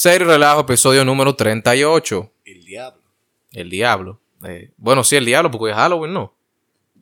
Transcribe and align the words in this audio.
Serio 0.00 0.28
Relajo, 0.28 0.62
episodio 0.62 1.04
número 1.04 1.36
38. 1.36 2.32
El 2.46 2.64
diablo. 2.64 3.02
El 3.52 3.68
diablo. 3.68 4.18
Eh, 4.46 4.70
bueno, 4.78 5.04
sí, 5.04 5.16
el 5.16 5.26
diablo, 5.26 5.50
porque 5.50 5.72
es 5.72 5.76
Halloween, 5.76 6.14
¿no? 6.14 6.34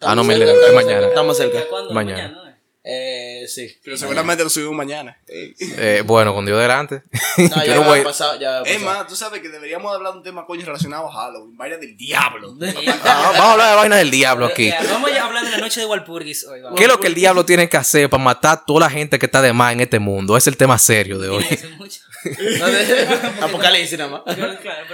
Ah, 0.00 0.16
no, 0.16 0.24
me 0.24 0.36
mañana. 0.74 1.06
Estamos 1.06 1.36
cerca. 1.36 1.60
¿Cuándo? 1.70 1.94
Mañana. 1.94 2.28
¿no? 2.30 2.47
Eh, 2.90 3.44
sí. 3.48 3.76
Pero 3.84 3.98
seguramente 3.98 4.42
lo 4.42 4.48
subimos 4.48 4.74
mañana. 4.74 5.18
Ey. 5.26 5.54
Eh, 5.60 6.02
bueno, 6.06 6.32
con 6.32 6.46
Dios 6.46 6.58
delante. 6.58 7.02
No, 7.36 7.64
ya 7.64 7.80
voy- 7.80 8.02
pasado, 8.02 8.40
ya 8.40 8.62
va 8.62 8.68
Es 8.68 8.80
más, 8.80 9.06
tú 9.06 9.14
sabes 9.14 9.42
que 9.42 9.48
deberíamos 9.50 9.94
hablar 9.94 10.12
de 10.12 10.18
un 10.18 10.24
tema 10.24 10.46
coño 10.46 10.64
relacionado 10.64 11.06
a 11.06 11.12
Halloween. 11.12 11.54
Vaina 11.56 11.76
del 11.76 11.96
diablo. 11.98 12.56
Ah, 13.04 13.30
vamos 13.32 13.40
a 13.40 13.52
hablar 13.52 13.70
de 13.70 13.76
vainas 13.76 13.98
del 13.98 14.10
diablo 14.10 14.46
aquí. 14.46 14.72
Vamos 14.90 15.10
a 15.12 15.24
hablar 15.26 15.44
de 15.44 15.50
la 15.50 15.58
noche 15.58 15.80
de 15.80 15.86
Walpurgis 15.86 16.44
hoy. 16.46 16.62
vamos. 16.62 16.78
¿Qué 16.78 16.84
es 16.84 16.88
lo 16.88 16.98
que 16.98 17.08
el 17.08 17.14
diablo 17.14 17.44
tiene 17.44 17.68
que 17.68 17.76
hacer 17.76 18.08
para 18.08 18.22
matar 18.22 18.52
a 18.58 18.64
toda 18.64 18.80
la 18.80 18.90
gente 18.90 19.18
que 19.18 19.26
está 19.26 19.42
de 19.42 19.52
más 19.52 19.74
en 19.74 19.80
este 19.80 19.98
mundo? 19.98 20.34
Es 20.36 20.46
el 20.46 20.56
tema 20.56 20.78
serio 20.78 21.18
de 21.18 21.28
hoy. 21.28 21.44
Apocalipsis 23.42 23.98
nada 23.98 24.10
más. 24.10 24.22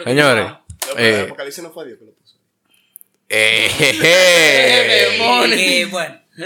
Señores, 0.05 0.53
eh, 0.97 1.23
Apocalipsis 1.27 1.63
no 1.63 1.71
fue 1.73 1.87
Dios 1.87 1.99
que 1.99 2.05
lo 2.07 2.13
puso. 2.13 2.35
eh, 3.29 3.69
jeje, 3.79 4.13
Eh, 4.13 5.17
eh, 5.83 5.87
bueno. 5.91 6.21
Sí, 6.37 6.45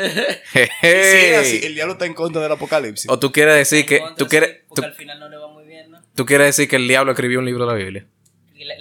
es 0.83 1.38
así, 1.38 1.60
el 1.65 1.74
diablo 1.74 1.95
está 1.95 2.06
en 2.06 2.15
contra 2.15 2.42
del 2.42 2.52
Apocalipsis. 2.52 3.10
O 3.10 3.19
tú 3.19 3.33
quieres 3.33 3.56
decir 3.56 3.87
que 3.87 4.01
Contra, 4.01 4.16
tú 4.16 4.24
sí, 4.24 4.30
quieres 4.30 4.56
Porque 4.69 4.83
tú, 4.83 4.87
al 4.87 4.95
final 4.95 5.19
no 5.19 5.28
le 5.28 5.37
va 5.37 5.48
muy 5.48 5.64
bien, 5.64 5.91
¿no? 5.91 6.02
tú 6.14 6.27
quieres 6.27 6.48
decir 6.48 6.69
que 6.69 6.77
el 6.77 6.87
diablo 6.87 7.12
escribió 7.12 7.38
un 7.38 7.47
libro 7.47 7.64
de 7.64 7.73
la 7.73 7.77
Biblia. 7.77 8.06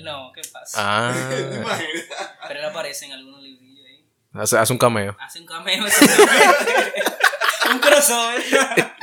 No, 0.03 0.31
¿qué 0.33 0.41
pasa? 0.51 0.77
Ah, 0.77 1.13
Pero 2.47 2.59
él 2.59 2.65
aparece 2.65 3.05
en 3.05 3.13
algunos 3.13 3.41
librillos 3.41 3.85
ahí. 3.85 4.05
hace, 4.33 4.57
hace 4.57 4.73
un 4.73 4.79
cameo. 4.79 5.15
Hace 5.19 5.39
un 5.39 5.45
cameo. 5.45 5.85
un 7.71 7.79
crossover. 7.79 8.43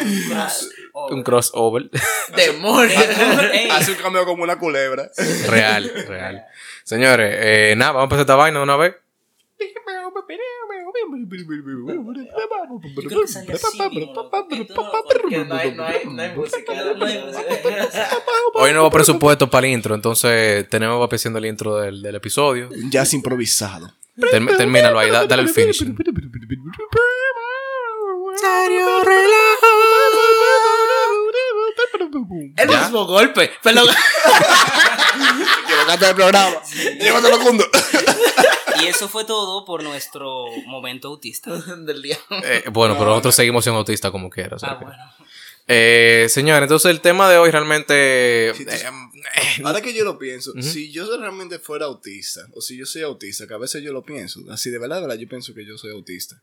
Un 0.00 0.28
crossover. 0.30 1.12
Un 1.12 1.22
crossover. 1.22 1.90
Demonio. 2.34 2.98
Hace 3.70 3.92
un 3.92 3.98
cambio 3.98 4.24
como 4.24 4.42
una 4.42 4.58
culebra. 4.58 5.10
real, 5.46 5.90
real. 6.06 6.44
Señores, 6.84 7.34
eh, 7.38 7.74
nada, 7.76 7.92
vamos 7.92 8.02
a 8.02 8.04
empezar 8.04 8.20
esta 8.22 8.34
vaina 8.36 8.58
de 8.58 8.64
una 8.64 8.76
vez. 8.76 8.94
No- 11.08 11.94
no 11.94 12.12
no 12.12 12.14
no. 12.14 12.80
No. 16.04 16.34
Hoy 18.54 18.72
nuevo 18.72 18.90
presupuesto 18.90 19.48
para 19.50 19.66
el 19.66 19.72
intro, 19.74 19.94
entonces 19.94 20.68
tenemos 20.68 21.00
va 21.00 21.38
el 21.38 21.46
intro 21.46 21.76
del, 21.76 22.02
del 22.02 22.14
episodio. 22.16 22.68
Un 22.70 22.90
jazz 22.90 23.12
improvisado. 23.14 23.92
Term- 24.16 24.56
termínalo 24.56 24.98
ahí, 24.98 25.10
da- 25.10 25.26
dale 25.26 25.42
el 25.42 25.48
finishing. 25.50 25.96
El 32.56 32.68
¿Ya? 32.68 32.80
mismo 32.82 33.06
golpe. 33.06 33.50
Perdón. 33.62 33.86
Cantar 35.86 36.10
el 36.10 36.14
programa. 36.16 36.56
Llévatelo, 37.00 37.38
Cundo. 37.40 37.64
Y 38.82 38.86
eso 38.86 39.08
fue 39.08 39.24
todo 39.24 39.64
por 39.64 39.82
nuestro 39.82 40.46
momento 40.66 41.08
autista. 41.08 41.50
Del 41.78 42.02
día. 42.02 42.18
Eh, 42.44 42.64
bueno, 42.72 42.94
pero 42.98 43.10
nosotros 43.10 43.34
seguimos 43.34 43.64
siendo 43.64 43.78
autistas 43.78 44.10
como 44.10 44.30
quiera. 44.30 44.56
o 44.56 44.58
sea 44.58 44.70
Ah, 44.70 44.78
bueno. 44.80 44.96
Eh, 45.68 46.26
señores, 46.28 46.62
entonces 46.62 46.92
el 46.92 47.00
tema 47.00 47.28
de 47.28 47.38
hoy 47.38 47.50
realmente... 47.50 48.52
Sí, 48.54 48.62
eh, 48.68 48.76
eh, 48.76 49.62
Ahora 49.64 49.80
que 49.80 49.92
yo 49.92 50.04
lo 50.04 50.16
pienso, 50.16 50.52
si 50.62 50.92
yo 50.92 51.04
realmente 51.18 51.58
fuera 51.58 51.86
autista, 51.86 52.42
o 52.54 52.60
si 52.60 52.76
yo 52.76 52.86
soy 52.86 53.02
autista, 53.02 53.48
que 53.48 53.54
a 53.54 53.58
veces 53.58 53.82
yo 53.82 53.92
lo 53.92 54.04
pienso, 54.04 54.40
así 54.52 54.70
de 54.70 54.78
verdad, 54.78 54.96
de 55.00 55.02
verdad, 55.08 55.16
yo 55.20 55.28
pienso 55.28 55.54
que 55.54 55.66
yo 55.66 55.76
soy 55.76 55.90
autista. 55.90 56.40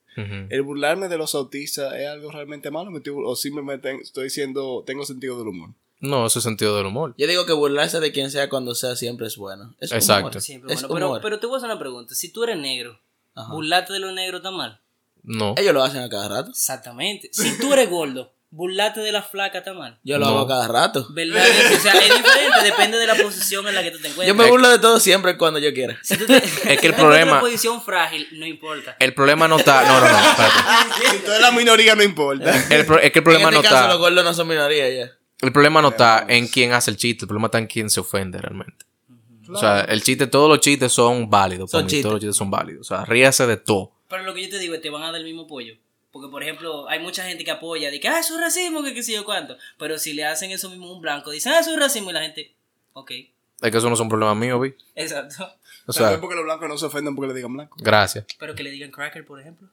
El 0.50 0.62
burlarme 0.64 1.08
de 1.08 1.18
los 1.18 1.36
autistas 1.36 1.94
es 1.96 2.06
algo 2.08 2.32
realmente 2.32 2.70
malo, 2.70 2.92
¿Me 2.92 2.98
estoy- 2.98 3.14
o 3.26 3.34
simplemente 3.38 3.96
estoy 4.02 4.26
diciendo, 4.26 4.84
tengo 4.86 5.06
sentido 5.06 5.40
del 5.40 5.48
humor. 5.48 5.70
No, 6.04 6.26
eso 6.26 6.40
es 6.40 6.44
sentido 6.44 6.76
del 6.76 6.86
humor. 6.88 7.16
Yo 7.18 7.28
digo 7.28 7.46
que 7.46 7.54
burlarse 7.54 8.00
de 8.02 8.12
quien 8.12 8.30
sea 8.30 8.50
cuando 8.50 8.76
sea 8.76 8.96
siempre 8.98 9.26
es 9.28 9.38
bueno. 9.38 9.74
Es 9.80 9.92
Exacto. 9.94 10.28
humor. 10.28 10.42
Siempre, 10.42 10.74
Es 10.74 10.82
bueno, 10.82 10.94
pero, 10.96 11.08
humor. 11.08 11.22
pero 11.22 11.40
te 11.40 11.46
voy 11.48 11.56
a 11.56 11.58
hacer 11.60 11.70
una 11.70 11.80
pregunta. 11.80 12.14
Si 12.14 12.32
tú 12.32 12.44
eres 12.44 12.58
negro, 12.58 13.00
Ajá. 13.36 13.52
burlarte 13.54 13.94
de 13.94 14.00
los 14.00 14.12
negros 14.14 14.40
está 14.40 14.52
mal. 14.52 14.82
No. 15.24 15.56
Ellos 15.58 15.74
lo 15.74 15.82
hacen 15.82 16.02
a 16.02 16.10
cada 16.10 16.28
rato. 16.28 16.50
Exactamente. 16.50 17.30
Si 17.32 17.58
tú 17.58 17.72
eres 17.72 17.90
gordo, 17.90 18.34
burlarte 18.50 19.00
de 19.00 19.14
la 19.14 19.24
flaca 19.24 19.60
está 19.60 19.74
mal. 19.74 19.98
Yo 20.04 20.18
lo 20.18 20.26
No. 20.26 20.32
hago 20.32 20.40
a 20.42 20.48
cada 20.50 20.68
rato. 20.68 21.08
¿Verdad? 21.12 21.42
O 21.42 21.80
sea, 21.80 21.94
es 21.94 22.14
diferente, 22.18 22.64
depende 22.64 22.98
de 22.98 23.08
la 23.08 23.16
posición 23.16 23.66
en 23.70 23.74
la 23.74 23.82
que 23.82 23.92
tú 23.92 24.00
te 24.00 24.10
encuentres. 24.10 24.28
Yo 24.28 24.36
me 24.36 24.50
burlo 24.50 24.68
de 24.70 24.80
todo 24.80 25.00
siempre 25.00 25.38
cuando 25.38 25.60
yo 25.60 25.74
quiera. 25.74 25.98
Si 26.04 26.18
tú 26.18 26.26
te, 26.26 26.42
que 26.78 26.86
el 26.88 26.94
problema- 26.96 27.22
en 27.22 27.30
una 27.30 27.40
posición 27.40 27.82
frágil, 27.82 28.28
no 28.34 28.46
importa. 28.46 28.98
El 29.00 29.14
problema 29.14 29.48
no 29.48 29.56
está... 29.58 29.84
No, 29.88 30.02
no, 30.02 30.10
no, 30.10 30.30
espérate. 30.30 31.12
Si 31.12 31.18
tú 31.24 31.32
eres 31.32 31.42
la 31.42 31.52
minoría, 31.52 31.96
no 31.96 32.04
importa. 32.04 32.54
El 32.70 32.86
pro- 32.86 33.00
es 33.00 33.12
que 33.14 33.20
el 33.20 33.22
En 33.22 33.24
problema 33.24 33.50
este 33.50 33.56
no 33.56 33.62
caso, 33.64 33.76
está... 33.76 33.88
los 33.88 33.98
gordos 34.00 34.24
no 34.26 34.34
son 34.34 34.48
minoría 34.50 34.90
ya. 34.90 35.12
El 35.44 35.52
problema 35.52 35.82
no 35.82 35.90
está 35.90 36.26
en 36.28 36.48
quién 36.48 36.72
hace 36.74 36.90
el 36.92 36.98
chiste, 36.98 37.26
el 37.26 37.28
problema 37.28 37.48
está 37.48 37.60
en 37.60 37.68
quién 37.68 37.90
se 37.90 38.00
ofende 38.00 38.40
realmente. 38.40 38.86
O 39.50 39.58
sea, 39.58 39.82
el 39.82 40.02
chiste, 40.02 40.26
todos 40.28 40.50
los 40.50 40.60
chistes 40.62 40.92
son 40.92 41.30
válidos. 41.30 41.70
Son 41.70 41.80
para 41.80 41.84
mí, 41.86 41.90
chistes. 41.90 42.04
Todos 42.04 42.14
los 42.14 42.22
chistes 42.22 42.38
son 42.38 42.50
válidos. 42.50 42.82
O 42.92 42.96
sea, 42.96 43.06
ríase 43.06 43.46
de 43.46 43.58
todo. 43.58 43.92
Pero 44.10 44.24
lo 44.24 44.34
que 44.34 44.44
yo 44.44 44.50
te 44.50 44.58
digo 44.60 44.74
es 44.74 44.82
te 44.82 44.90
van 44.90 45.04
a 45.04 45.08
dar 45.08 45.16
el 45.16 45.26
mismo 45.26 45.46
pollo. 45.48 45.76
Porque, 46.12 46.30
por 46.30 46.44
ejemplo, 46.44 46.88
hay 46.90 47.00
mucha 47.00 47.26
gente 47.26 47.44
que 47.44 47.52
apoya, 47.52 47.90
de 47.92 48.00
que, 48.00 48.08
ah, 48.08 48.20
eso 48.20 48.36
es 48.36 48.42
racismo, 48.42 48.84
que 48.84 48.94
qué 48.94 49.04
sé 49.04 49.14
yo 49.14 49.26
cuánto. 49.26 49.58
Pero 49.78 49.98
si 50.00 50.14
le 50.14 50.24
hacen 50.26 50.52
eso 50.52 50.70
mismo 50.70 50.88
a 50.88 50.94
un 50.94 51.02
blanco, 51.02 51.32
dicen, 51.32 51.52
ah, 51.54 51.60
eso 51.60 51.72
es 51.74 51.80
racismo, 51.80 52.12
y 52.12 52.14
la 52.14 52.22
gente, 52.22 52.54
ok, 52.94 53.12
Es 53.62 53.72
que 53.72 53.78
eso 53.78 53.90
no 53.90 53.96
son 53.96 54.10
problemas 54.10 54.38
míos, 54.38 54.62
vi. 54.62 54.74
exacto. 54.96 55.44
O 55.86 55.92
¿Sabes 55.92 56.12
sea, 56.12 56.22
porque 56.22 56.36
los 56.36 56.46
blancos 56.46 56.70
no 56.70 56.78
se 56.78 56.86
ofenden 56.86 57.14
porque 57.16 57.28
le 57.30 57.34
digan 57.34 57.52
blanco? 57.54 57.76
gracias. 57.82 58.26
Pero 58.40 58.56
que 58.56 58.64
le 58.64 58.72
digan 58.72 58.90
cracker, 58.92 59.26
por 59.26 59.42
ejemplo. 59.42 59.68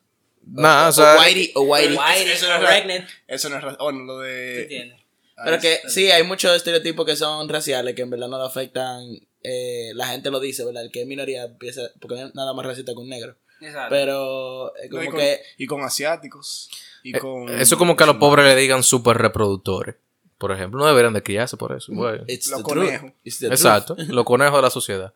Nada, 0.44 0.88
o 0.88 0.92
sea, 0.92 1.14
o 1.16 1.20
Whitey, 1.20 1.52
o 1.54 1.60
Whitey. 1.60 1.96
White, 1.96 2.32
eso 2.32 2.48
no 2.48 2.54
es 2.54 2.60
pregnant, 2.68 3.08
Eso 3.28 3.48
no 3.50 3.56
es 3.56 3.62
ra- 3.62 3.76
Oh, 3.78 3.92
no, 3.92 4.02
lo 4.04 4.18
de. 4.20 4.62
¿entiendes? 4.62 4.99
Pero 5.44 5.58
que 5.60 5.80
sí, 5.88 6.10
hay 6.10 6.22
muchos 6.22 6.54
estereotipos 6.54 7.06
que 7.06 7.16
son 7.16 7.48
raciales 7.48 7.94
que 7.94 8.02
en 8.02 8.10
verdad 8.10 8.28
no 8.28 8.38
le 8.38 8.44
afectan. 8.46 9.02
eh, 9.42 9.92
la 9.94 10.06
gente 10.08 10.30
lo 10.30 10.38
dice, 10.40 10.64
¿verdad? 10.64 10.84
El 10.84 10.90
que 10.90 11.02
es 11.02 11.06
minoría 11.06 11.44
empieza. 11.44 11.82
Porque 12.00 12.16
no 12.16 12.26
es 12.26 12.34
nada 12.34 12.52
más 12.54 12.66
racista 12.66 12.92
que 12.92 12.98
un 12.98 13.08
negro. 13.08 13.36
Exacto. 13.60 13.88
Pero 13.90 14.76
eh, 14.76 14.88
No, 14.88 14.90
como 14.90 15.02
y, 15.02 15.06
con, 15.08 15.18
que. 15.20 15.40
y 15.58 15.66
con 15.66 15.82
asiáticos. 15.82 16.70
Y 17.02 17.12
con. 17.12 17.48
Eh, 17.48 17.62
eso 17.62 17.74
es 17.74 17.78
como 17.78 17.96
que 17.96 18.04
a 18.04 18.06
los 18.06 18.16
pobres 18.16 18.44
le 18.44 18.56
digan 18.56 18.82
super 18.82 19.16
reproductores. 19.18 19.96
Por 20.38 20.52
ejemplo, 20.52 20.80
no 20.80 20.86
deberían 20.86 21.12
de 21.12 21.22
criarse 21.22 21.58
por 21.58 21.76
eso. 21.76 21.92
It's 22.26 22.48
Los 22.48 22.62
conejos. 22.62 23.12
Exacto, 23.24 23.94
los 24.08 24.24
conejos 24.24 24.56
de 24.56 24.62
la 24.62 24.70
sociedad. 24.70 25.12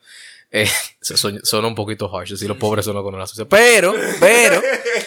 Eh, 0.57 0.69
son, 1.01 1.41
son 1.43 1.65
un 1.65 1.75
poquito 1.75 2.09
harsh, 2.17 2.31
decir 2.31 2.47
los 2.47 2.57
pobres 2.57 2.85
son 2.85 2.95
los 2.95 3.05
de 3.05 3.19
la 3.19 3.27
sociedad. 3.27 3.49
Pero, 3.51 3.93
pero, 4.21 4.63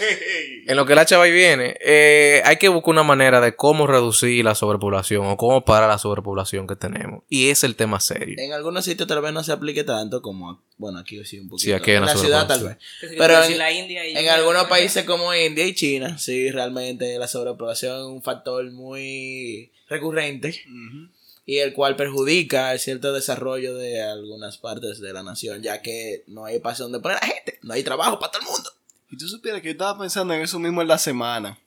en 0.68 0.76
lo 0.76 0.86
que 0.86 0.94
la 0.94 1.06
chava 1.06 1.24
ahí 1.24 1.32
viene, 1.32 1.78
eh, 1.80 2.42
hay 2.44 2.58
que 2.58 2.68
buscar 2.68 2.92
una 2.92 3.04
manera 3.04 3.40
de 3.40 3.56
cómo 3.56 3.88
reducir 3.88 4.44
la 4.44 4.56
sobrepoblación 4.56 5.26
o 5.26 5.38
cómo 5.38 5.64
parar 5.64 5.88
la 5.88 5.98
sobrepoblación 5.98 6.68
que 6.68 6.76
tenemos. 6.76 7.24
Y 7.30 7.48
es 7.48 7.64
el 7.64 7.78
tema 7.78 8.02
serio. 8.02 8.36
En 8.38 8.52
algunos 8.52 8.84
sitios 8.84 9.08
tal 9.08 9.22
vez 9.22 9.32
no 9.32 9.42
se 9.42 9.54
aplique 9.54 9.86
tanto 9.86 10.22
como. 10.22 10.62
Bueno, 10.78 11.00
aquí 11.00 11.24
sí 11.24 11.40
un 11.40 11.48
poquito. 11.48 11.64
Sí, 11.64 11.72
aquí 11.72 11.92
en 11.92 12.06
la 12.06 12.16
ciudad 12.16 12.46
tal 12.46 12.66
vez. 12.66 12.78
Si 13.00 13.16
Pero 13.18 13.42
en, 13.42 13.58
la 13.58 13.72
India 13.72 14.06
y- 14.06 14.18
en 14.18 14.28
algunos 14.28 14.66
países 14.66 15.06
como 15.06 15.34
India 15.34 15.66
y 15.66 15.74
China, 15.74 16.18
sí, 16.18 16.52
realmente 16.52 17.18
la 17.18 17.28
sobrepoblación 17.30 17.96
es 18.00 18.04
un 18.06 18.22
factor 18.22 18.70
muy 18.72 19.72
recurrente 19.88 20.50
Ujú. 20.50 21.08
Y 21.48 21.60
el 21.60 21.74
cual 21.74 21.96
perjudica 21.96 22.74
el 22.74 22.80
cierto 22.80 23.14
desarrollo 23.14 23.76
de 23.78 24.02
algunas 24.02 24.58
partes 24.58 25.00
de 25.00 25.14
la 25.14 25.24
nación, 25.24 25.64
ya 25.64 25.82
que 25.82 26.26
no 26.28 26.44
hay 26.44 26.58
espacio 26.58 26.84
donde 26.84 27.00
poner 27.00 27.18
a 27.18 27.22
la 27.22 27.34
gente, 27.34 27.58
no 27.64 27.74
hay 27.74 27.84
trabajo 27.84 28.20
para 28.20 28.34
todo 28.34 28.42
el 28.42 28.50
mundo. 28.50 28.70
Y 29.10 29.18
tú 29.18 29.30
supieras 29.30 29.62
que 29.62 29.70
yo 29.70 29.72
estaba 29.72 29.98
pensando 29.98 30.34
en 30.34 30.42
eso 30.42 30.60
mismo 30.60 30.82
en 30.82 30.90
la 30.90 30.98
semana. 30.98 31.58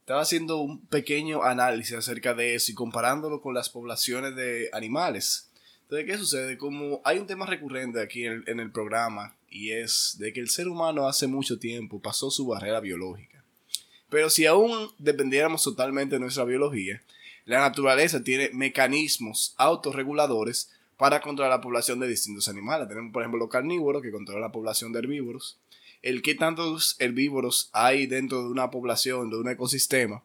Estaba 0.00 0.22
haciendo 0.22 0.56
un 0.56 0.80
pequeño 0.86 1.42
análisis 1.42 1.96
acerca 1.96 2.32
de 2.32 2.54
eso 2.54 2.72
y 2.72 2.74
comparándolo 2.74 3.42
con 3.42 3.52
las 3.52 3.68
poblaciones 3.68 4.34
de 4.36 4.70
animales. 4.72 5.50
Entonces, 5.82 6.06
¿qué 6.06 6.16
sucede? 6.16 6.56
Como 6.56 7.02
hay 7.04 7.18
un 7.18 7.26
tema 7.26 7.44
recurrente 7.44 8.00
aquí 8.00 8.24
en 8.24 8.32
el, 8.32 8.44
en 8.46 8.58
el 8.58 8.72
programa 8.72 9.36
y 9.50 9.72
es 9.72 10.16
de 10.18 10.32
que 10.32 10.40
el 10.40 10.48
ser 10.48 10.66
humano 10.66 11.08
hace 11.08 11.26
mucho 11.26 11.58
tiempo 11.58 12.00
pasó 12.00 12.30
su 12.30 12.46
barrera 12.46 12.80
biológica. 12.80 13.44
Pero 14.08 14.30
si 14.30 14.46
aún 14.46 14.90
dependiéramos 14.96 15.62
totalmente 15.62 16.14
de 16.14 16.20
nuestra 16.20 16.44
biología, 16.44 17.02
la 17.46 17.60
naturaleza 17.60 18.22
tiene 18.22 18.50
mecanismos 18.52 19.54
autorreguladores 19.56 20.70
para 20.98 21.20
controlar 21.20 21.50
la 21.50 21.60
población 21.62 21.98
de 22.00 22.08
distintos 22.08 22.48
animales. 22.48 22.88
Tenemos, 22.88 23.12
por 23.12 23.22
ejemplo, 23.22 23.38
los 23.38 23.48
carnívoros 23.48 24.02
que 24.02 24.12
controlan 24.12 24.42
la 24.42 24.52
población 24.52 24.92
de 24.92 24.98
herbívoros 24.98 25.58
el 26.02 26.22
que 26.22 26.36
tantos 26.36 26.94
herbívoros 27.00 27.68
hay 27.72 28.06
dentro 28.06 28.42
de 28.42 28.48
una 28.48 28.70
población, 28.70 29.28
de 29.28 29.38
un 29.38 29.48
ecosistema, 29.48 30.22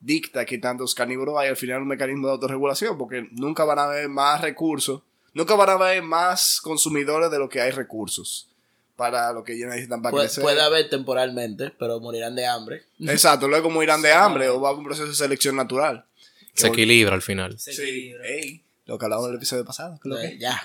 dicta 0.00 0.44
que 0.44 0.58
tantos 0.58 0.94
carnívoros 0.94 1.38
hay 1.38 1.48
al 1.48 1.56
final 1.56 1.80
un 1.80 1.88
mecanismo 1.88 2.26
de 2.26 2.34
autorregulación, 2.34 2.98
porque 2.98 3.28
nunca 3.30 3.64
van 3.64 3.78
a 3.78 3.84
haber 3.84 4.08
más 4.10 4.42
recursos, 4.42 5.00
nunca 5.32 5.54
van 5.54 5.70
a 5.70 5.72
haber 5.72 6.02
más 6.02 6.60
consumidores 6.60 7.30
de 7.30 7.38
lo 7.38 7.48
que 7.48 7.62
hay 7.62 7.70
recursos 7.70 8.50
para 8.96 9.32
lo 9.32 9.42
que 9.42 9.54
ellos 9.54 9.70
necesitan 9.70 10.02
para 10.02 10.12
Puede, 10.12 10.26
crecer. 10.26 10.44
puede 10.44 10.60
haber 10.60 10.88
temporalmente, 10.90 11.72
pero 11.78 11.98
morirán 12.00 12.36
de 12.36 12.46
hambre. 12.46 12.84
Exacto, 13.00 13.48
luego 13.48 13.70
morirán 13.70 14.02
de 14.02 14.12
hambre 14.12 14.48
o 14.50 14.60
va 14.60 14.68
a 14.68 14.70
haber 14.72 14.80
un 14.80 14.84
proceso 14.84 15.08
de 15.08 15.14
selección 15.14 15.56
natural. 15.56 16.04
Se 16.54 16.68
equilibra 16.68 17.14
al 17.14 17.22
final. 17.22 17.58
Se 17.58 17.72
Sí, 17.72 17.82
equilibra. 17.82 18.26
ey, 18.28 18.62
lo 18.86 18.98
que 18.98 19.04
hablamos 19.06 19.26
en 19.26 19.30
el 19.32 19.36
episodio 19.36 19.64
pasado. 19.64 19.98
ya. 20.38 20.60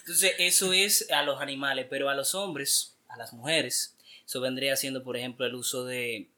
Entonces, 0.00 0.32
eso 0.38 0.72
es 0.72 1.10
a 1.10 1.22
los 1.22 1.40
animales, 1.40 1.86
pero 1.90 2.08
a 2.08 2.14
los 2.14 2.34
hombres, 2.34 2.94
a 3.08 3.16
las 3.16 3.32
mujeres, 3.32 3.96
eso 4.26 4.40
vendría 4.40 4.76
siendo, 4.76 5.02
por 5.02 5.16
ejemplo, 5.16 5.44
el 5.46 5.54
uso 5.54 5.84
de 5.84 6.28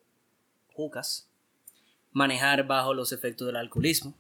jucas, 0.72 1.28
manejar 2.12 2.66
bajo 2.66 2.94
los 2.94 3.12
efectos 3.12 3.46
del 3.46 3.56
alcoholismo, 3.56 4.14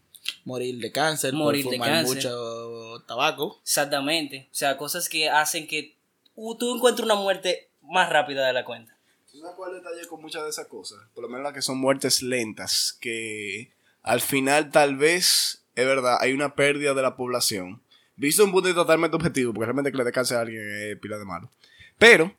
morir 0.44 0.78
de 0.78 0.92
cáncer, 0.92 1.32
Morir 1.32 1.64
por 1.64 1.72
de 1.72 1.76
fumar 1.78 1.90
cáncer. 1.90 2.14
mucho 2.16 3.04
tabaco. 3.06 3.58
Exactamente. 3.62 4.48
O 4.50 4.54
sea, 4.54 4.76
cosas 4.76 5.08
que 5.08 5.28
hacen 5.28 5.66
que 5.66 5.96
tú 6.34 6.74
encuentres 6.74 7.04
una 7.04 7.14
muerte 7.14 7.68
más 7.82 8.08
rápida 8.10 8.46
de 8.46 8.52
la 8.52 8.64
cuenta. 8.64 8.96
¿Tú 9.30 9.38
sabes 9.40 9.54
cuál 9.56 9.74
detalle 9.74 10.06
con 10.08 10.20
muchas 10.20 10.44
de 10.44 10.50
esas 10.50 10.66
cosas? 10.66 10.98
Por 11.14 11.22
lo 11.22 11.28
menos 11.28 11.44
las 11.44 11.52
que 11.52 11.62
son 11.62 11.78
muertes 11.78 12.22
lentas, 12.22 12.96
que 13.00 13.72
al 14.06 14.20
final 14.22 14.70
tal 14.70 14.96
vez, 14.96 15.64
es 15.74 15.84
verdad, 15.84 16.16
hay 16.20 16.32
una 16.32 16.54
pérdida 16.54 16.94
de 16.94 17.02
la 17.02 17.16
población. 17.16 17.82
Visto 18.16 18.42
un 18.44 18.52
punto 18.52 18.74
totalmente 18.74 19.16
objetivo, 19.16 19.52
porque 19.52 19.66
realmente 19.66 19.90
que 19.92 19.98
le 19.98 20.04
dé 20.04 20.12
cáncer 20.12 20.38
a 20.38 20.40
alguien 20.40 20.62
es 20.90 20.96
pila 20.98 21.18
de 21.18 21.24
malo. 21.26 21.50
Pero, 21.98 22.34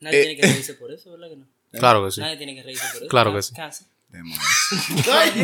Nadie 0.00 0.20
Eh. 0.20 0.24
tiene 0.24 0.40
que 0.40 0.46
reírse 0.48 0.74
por 0.74 0.90
eso, 0.90 1.12
¿verdad 1.12 1.28
que 1.28 1.36
no? 1.36 1.46
Claro 1.78 2.04
que 2.04 2.10
sí. 2.12 2.20
Nadie 2.20 2.36
tiene 2.38 2.54
que 2.54 2.62
reírse 2.62 2.86
por 2.88 2.96
eso. 3.02 3.08
Claro 3.08 3.34
que 3.34 3.42
sí. 3.42 3.54
Cáncer. 3.54 3.86
demonios. 4.08 4.40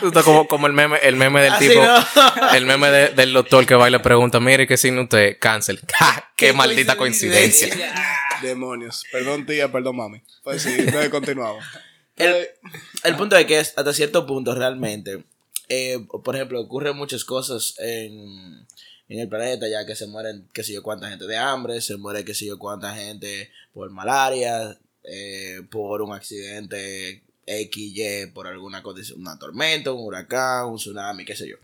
Tú 0.00 0.08
estás 0.08 0.24
como, 0.24 0.46
como 0.48 0.66
el 0.66 0.72
meme, 0.72 0.98
el 1.02 1.16
meme 1.16 1.42
del 1.42 1.52
Así 1.52 1.68
tipo, 1.68 1.80
no. 1.82 2.54
el 2.54 2.66
meme 2.66 2.90
de- 2.90 3.08
del 3.10 3.32
doctor 3.32 3.64
que 3.66 3.74
va 3.74 3.88
y 3.88 3.92
le 3.92 4.00
pregunta, 4.00 4.40
mire, 4.40 4.66
¿qué 4.66 4.76
signo 4.76 5.02
usted? 5.02 5.38
Cáncer. 5.40 5.80
¡Qué, 6.36 6.48
Qué 6.48 6.52
maldita 6.52 6.96
coincidencia. 6.96 7.68
coincidencia! 7.68 8.04
demonios. 8.42 9.04
Perdón, 9.10 9.46
tía, 9.46 9.72
perdón, 9.72 9.96
mami. 9.96 10.22
Pues 10.42 10.62
sí, 10.62 10.74
entonces 10.78 11.08
continuamos. 11.08 11.64
El, 12.16 12.48
el 13.04 13.16
punto 13.16 13.36
es 13.36 13.46
que 13.46 13.60
es 13.60 13.74
hasta 13.76 13.92
cierto 13.92 14.26
punto 14.26 14.54
realmente, 14.54 15.24
eh, 15.68 15.98
por 16.24 16.34
ejemplo, 16.34 16.60
ocurren 16.60 16.96
muchas 16.96 17.24
cosas 17.24 17.74
en, 17.78 18.66
en 19.08 19.18
el 19.18 19.28
planeta 19.28 19.68
ya 19.68 19.84
que 19.84 19.96
se 19.96 20.06
mueren, 20.06 20.48
qué 20.52 20.62
sé 20.62 20.72
yo, 20.72 20.82
cuánta 20.82 21.08
gente 21.08 21.26
de 21.26 21.36
hambre, 21.36 21.80
se 21.80 21.96
muere, 21.96 22.24
qué 22.24 22.34
sé 22.34 22.46
yo, 22.46 22.58
cuánta 22.58 22.94
gente 22.94 23.50
por 23.74 23.90
malaria, 23.90 24.78
eh, 25.04 25.62
por 25.70 26.02
un 26.02 26.14
accidente 26.14 27.22
X, 27.46 27.92
Y, 27.94 28.26
por 28.32 28.46
alguna 28.46 28.82
condición, 28.82 29.20
una 29.20 29.38
tormenta, 29.38 29.92
un 29.92 30.04
huracán, 30.04 30.66
un 30.66 30.76
tsunami, 30.76 31.24
qué 31.24 31.36
sé 31.36 31.48
yo. 31.48 31.56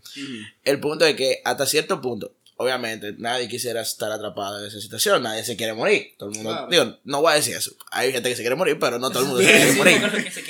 El 0.63 0.79
punto 0.79 1.05
es 1.05 1.15
que 1.15 1.41
hasta 1.43 1.65
cierto 1.65 1.99
punto, 2.01 2.33
obviamente, 2.57 3.13
nadie 3.17 3.47
quisiera 3.47 3.81
estar 3.81 4.11
atrapado 4.11 4.59
en 4.61 4.67
esa 4.67 4.79
situación, 4.79 5.23
nadie 5.23 5.43
se 5.43 5.55
quiere 5.55 5.73
morir. 5.73 6.13
Todo 6.17 6.29
el 6.29 6.35
mundo, 6.35 6.51
Claro. 6.51 6.67
digo, 6.69 6.99
no 7.03 7.21
voy 7.21 7.33
a 7.33 7.35
decir 7.35 7.55
eso. 7.55 7.71
Hay 7.91 8.11
gente 8.11 8.29
que 8.29 8.35
se 8.35 8.41
quiere 8.43 8.55
morir, 8.55 8.77
pero 8.79 8.99
no 8.99 9.09
todo 9.09 9.23
el 9.23 9.29
mundo 9.29 9.41
se 9.43 9.51
quiere 9.51 9.71
morir. 9.73 10.01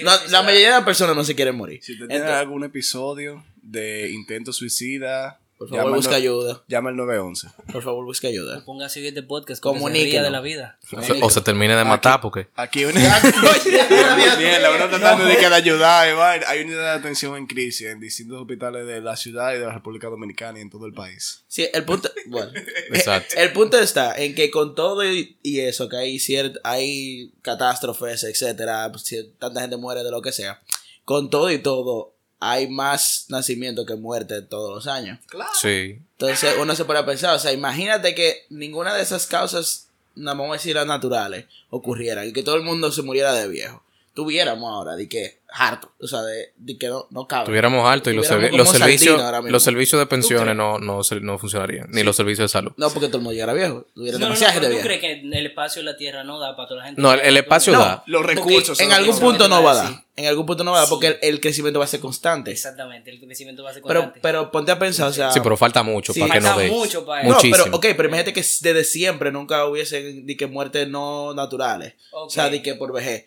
No, 0.04 0.12
la 0.30 0.44
mayoría 0.44 0.68
de 0.68 0.74
las 0.76 0.84
personas 0.86 1.16
no 1.16 1.24
se 1.24 1.36
quieren 1.36 1.56
morir. 1.56 1.80
Si 1.84 1.94
usted 1.94 2.08
tiene 2.08 2.16
Entonces, 2.24 2.40
algún 2.42 2.64
episodio 2.64 3.44
de 3.62 4.10
intento 4.12 4.52
suicida, 4.54 5.40
por 5.68 5.77
favor, 5.77 5.86
llama 5.86 5.95
busca 5.98 6.12
no- 6.12 6.18
ayuda. 6.18 6.63
llama 6.68 6.89
al 6.89 6.95
911. 6.95 7.48
Por 7.71 7.83
favor, 7.83 8.06
busca 8.06 8.27
ayuda. 8.27 8.63
Ponga 8.65 8.86
a 8.86 8.89
seguir 8.89 9.10
este 9.10 9.24
podcast. 9.24 9.62
porque 9.63 9.80
se 9.80 10.21
de 10.21 10.30
la 10.31 10.42
vida. 10.42 10.77
O 11.21 11.30
se 11.30 11.42
termine 11.42 11.75
de 11.75 11.83
matar 11.83 12.21
porque... 12.21 12.48
Aquí 12.56 12.86
uno... 12.86 13.00
Bien, 13.00 14.62
la 14.62 14.69
verdad 14.69 14.89
tratando 14.89 15.25
de, 15.25 15.38
que 15.38 15.50
de 15.50 15.56
ayudar. 15.56 16.10
y 16.10 16.13
vaina. 16.13 16.45
Hay 16.50 16.62
unidad 16.62 16.94
de 16.94 17.00
atención 17.00 17.36
en 17.38 17.48
crisis 17.48 17.88
en 17.88 18.00
distintos 18.00 18.39
hospitales 18.42 18.86
de 18.88 19.01
la 19.01 19.15
ciudad 19.15 19.54
y 19.56 19.60
de 19.60 19.65
la 19.65 19.74
República 19.74 20.07
Dominicana 20.07 20.60
y 20.60 20.62
en 20.62 20.69
todo 20.69 20.86
el 20.86 20.94
país. 20.94 21.44
Sí, 21.48 21.68
el 21.74 21.86
punto, 21.86 22.12
bueno, 22.27 22.51
Exacto. 22.92 23.36
el 23.38 23.54
punto 23.54 23.80
está 23.80 24.16
en 24.18 24.36
que 24.36 24.50
con 24.51 24.75
todo 24.75 25.06
y, 25.06 25.38
y 25.44 25.59
eso, 25.62 25.88
que 25.89 25.98
hay 25.98 26.19
ciert, 26.19 26.56
hay 26.63 27.31
catástrofes, 27.42 28.24
etcétera, 28.24 28.92
si 29.01 29.24
tanta 29.39 29.62
gente 29.62 29.77
muere 29.77 30.04
de 30.04 30.12
lo 30.12 30.21
que 30.21 30.31
sea, 30.31 30.62
con 31.06 31.30
todo 31.30 31.51
y 31.51 31.59
todo, 31.59 32.16
hay 32.51 32.68
más 32.68 33.25
nacimiento 33.30 33.86
que 33.86 33.95
muerte 33.95 34.42
todos 34.42 34.74
los 34.74 34.88
años. 34.88 35.19
Sí. 35.60 36.00
Entonces 36.18 36.56
uno 36.60 36.75
se 36.75 36.86
puede 36.86 37.04
pensar, 37.04 37.36
o 37.36 37.40
sea, 37.40 37.51
imagínate 37.51 38.16
que 38.16 38.45
ninguna 38.50 38.94
de 38.94 39.01
esas 39.01 39.28
causas, 39.28 39.90
no 40.16 40.31
vamos 40.31 40.50
a 40.50 40.54
decir 40.54 40.75
las 40.75 40.88
naturales, 40.88 41.45
ocurrieran 41.69 42.28
y 42.28 42.34
que 42.34 42.44
todo 42.44 42.56
el 42.56 42.63
mundo 42.63 42.92
se 42.92 43.01
muriera 43.01 43.34
de 43.34 43.48
viejo. 43.48 43.82
Tuviéramos 44.13 44.69
ahora 44.71 44.95
de 44.95 45.10
que 45.10 45.42
harto, 45.56 45.92
o 46.00 46.07
sea, 46.07 46.21
de, 46.21 46.54
de 46.57 46.77
que 46.77 46.88
no, 46.88 47.07
no 47.10 47.27
cabe. 47.27 47.45
Tuviéramos 47.48 47.88
alto 47.88 48.12
y 48.12 48.15
los, 48.15 48.27
Tuviéramos 48.27 48.57
los 48.57 48.68
como 48.68 48.80
servicios 48.80 49.21
los 49.51 49.63
servicios 49.63 50.00
de 50.00 50.06
pensiones 50.07 50.56
no, 50.56 50.77
no, 50.80 51.04
se- 51.04 51.19
no 51.19 51.38
funcionarían. 51.39 51.88
Ni 51.92 52.04
los 52.04 52.15
servicios 52.15 52.45
de 52.45 52.50
salud. 52.50 52.71
No, 52.77 52.89
porque 52.92 53.07
todo 53.07 53.18
el 53.18 53.24
mundo 53.24 53.33
llegara 53.33 53.54
viejo. 53.54 53.86
Tuviera 53.95 54.18
No, 54.19 54.30
no, 54.30 54.33
no, 54.33 54.39
pero 54.39 54.51
gente 54.51 54.68
¿Tú 54.68 54.71
vieja. 54.74 54.86
crees 54.88 55.00
que 55.01 55.12
el 55.21 55.45
espacio 55.48 55.81
de 55.81 55.86
la 55.92 55.98
Tierra 55.98 56.24
no 56.24 56.39
da 56.39 56.56
para 56.56 56.68
toda 56.69 56.80
la 56.81 56.86
gente? 56.88 57.01
No, 57.01 57.12
el, 57.13 57.19
el 57.21 57.38
espacio 57.38 57.74
No, 57.74 57.80
da. 57.80 58.04
Los 58.07 58.24
recursos. 58.25 58.80
en 58.80 58.92
algún 58.92 59.12
los 59.12 59.19
punto 59.19 59.48
no 59.48 59.63
va 59.63 59.71
a 59.71 59.75
Sí. 59.88 59.94
dar. 59.94 60.04
En 60.16 60.25
algún 60.27 60.45
punto 60.45 60.63
no 60.63 60.71
va 60.71 60.77
a 60.77 60.80
dar 60.81 60.88
Sí. 60.89 60.94
porque 60.94 61.07
el, 61.07 61.18
el 61.21 61.39
crecimiento 61.42 61.80
va 61.80 61.86
a 61.86 61.88
ser 61.88 62.00
constante. 62.00 62.51
Exactamente, 62.51 63.09
el 63.09 63.19
crecimiento 63.19 63.63
va 63.63 63.71
a 63.71 63.74
ser 63.74 63.81
Pero, 63.83 64.00
constante. 64.01 64.19
pero 64.21 64.51
ponte 64.51 64.71
a 64.71 64.77
pensar, 64.80 65.07
o 65.09 65.13
sea. 65.13 65.31
Sí, 65.31 65.39
pero 65.42 65.57
falta 65.57 65.81
mucho 65.81 66.13
Sí, 66.13 66.19
para 66.19 66.33
que 66.36 66.39
no 66.42 66.57
mucho 66.75 67.04
para 67.06 67.24
no, 67.24 67.30
eso. 67.30 67.36
muchísimo. 67.48 67.63
pero, 67.66 67.77
ok, 67.77 67.86
pero 67.98 68.09
imagínate 68.09 68.33
que 68.33 68.42
desde 68.42 68.83
siempre 68.83 69.31
nunca 69.31 69.66
hubiese 69.66 70.21
ni 70.24 70.36
que 70.38 70.45
muertes 70.48 70.88
no 70.88 71.33
naturales. 71.33 71.94
O 72.12 72.30
sea, 72.30 72.50
de 72.50 72.62
que 72.62 72.75
por 72.75 72.92
vejez. 72.94 73.25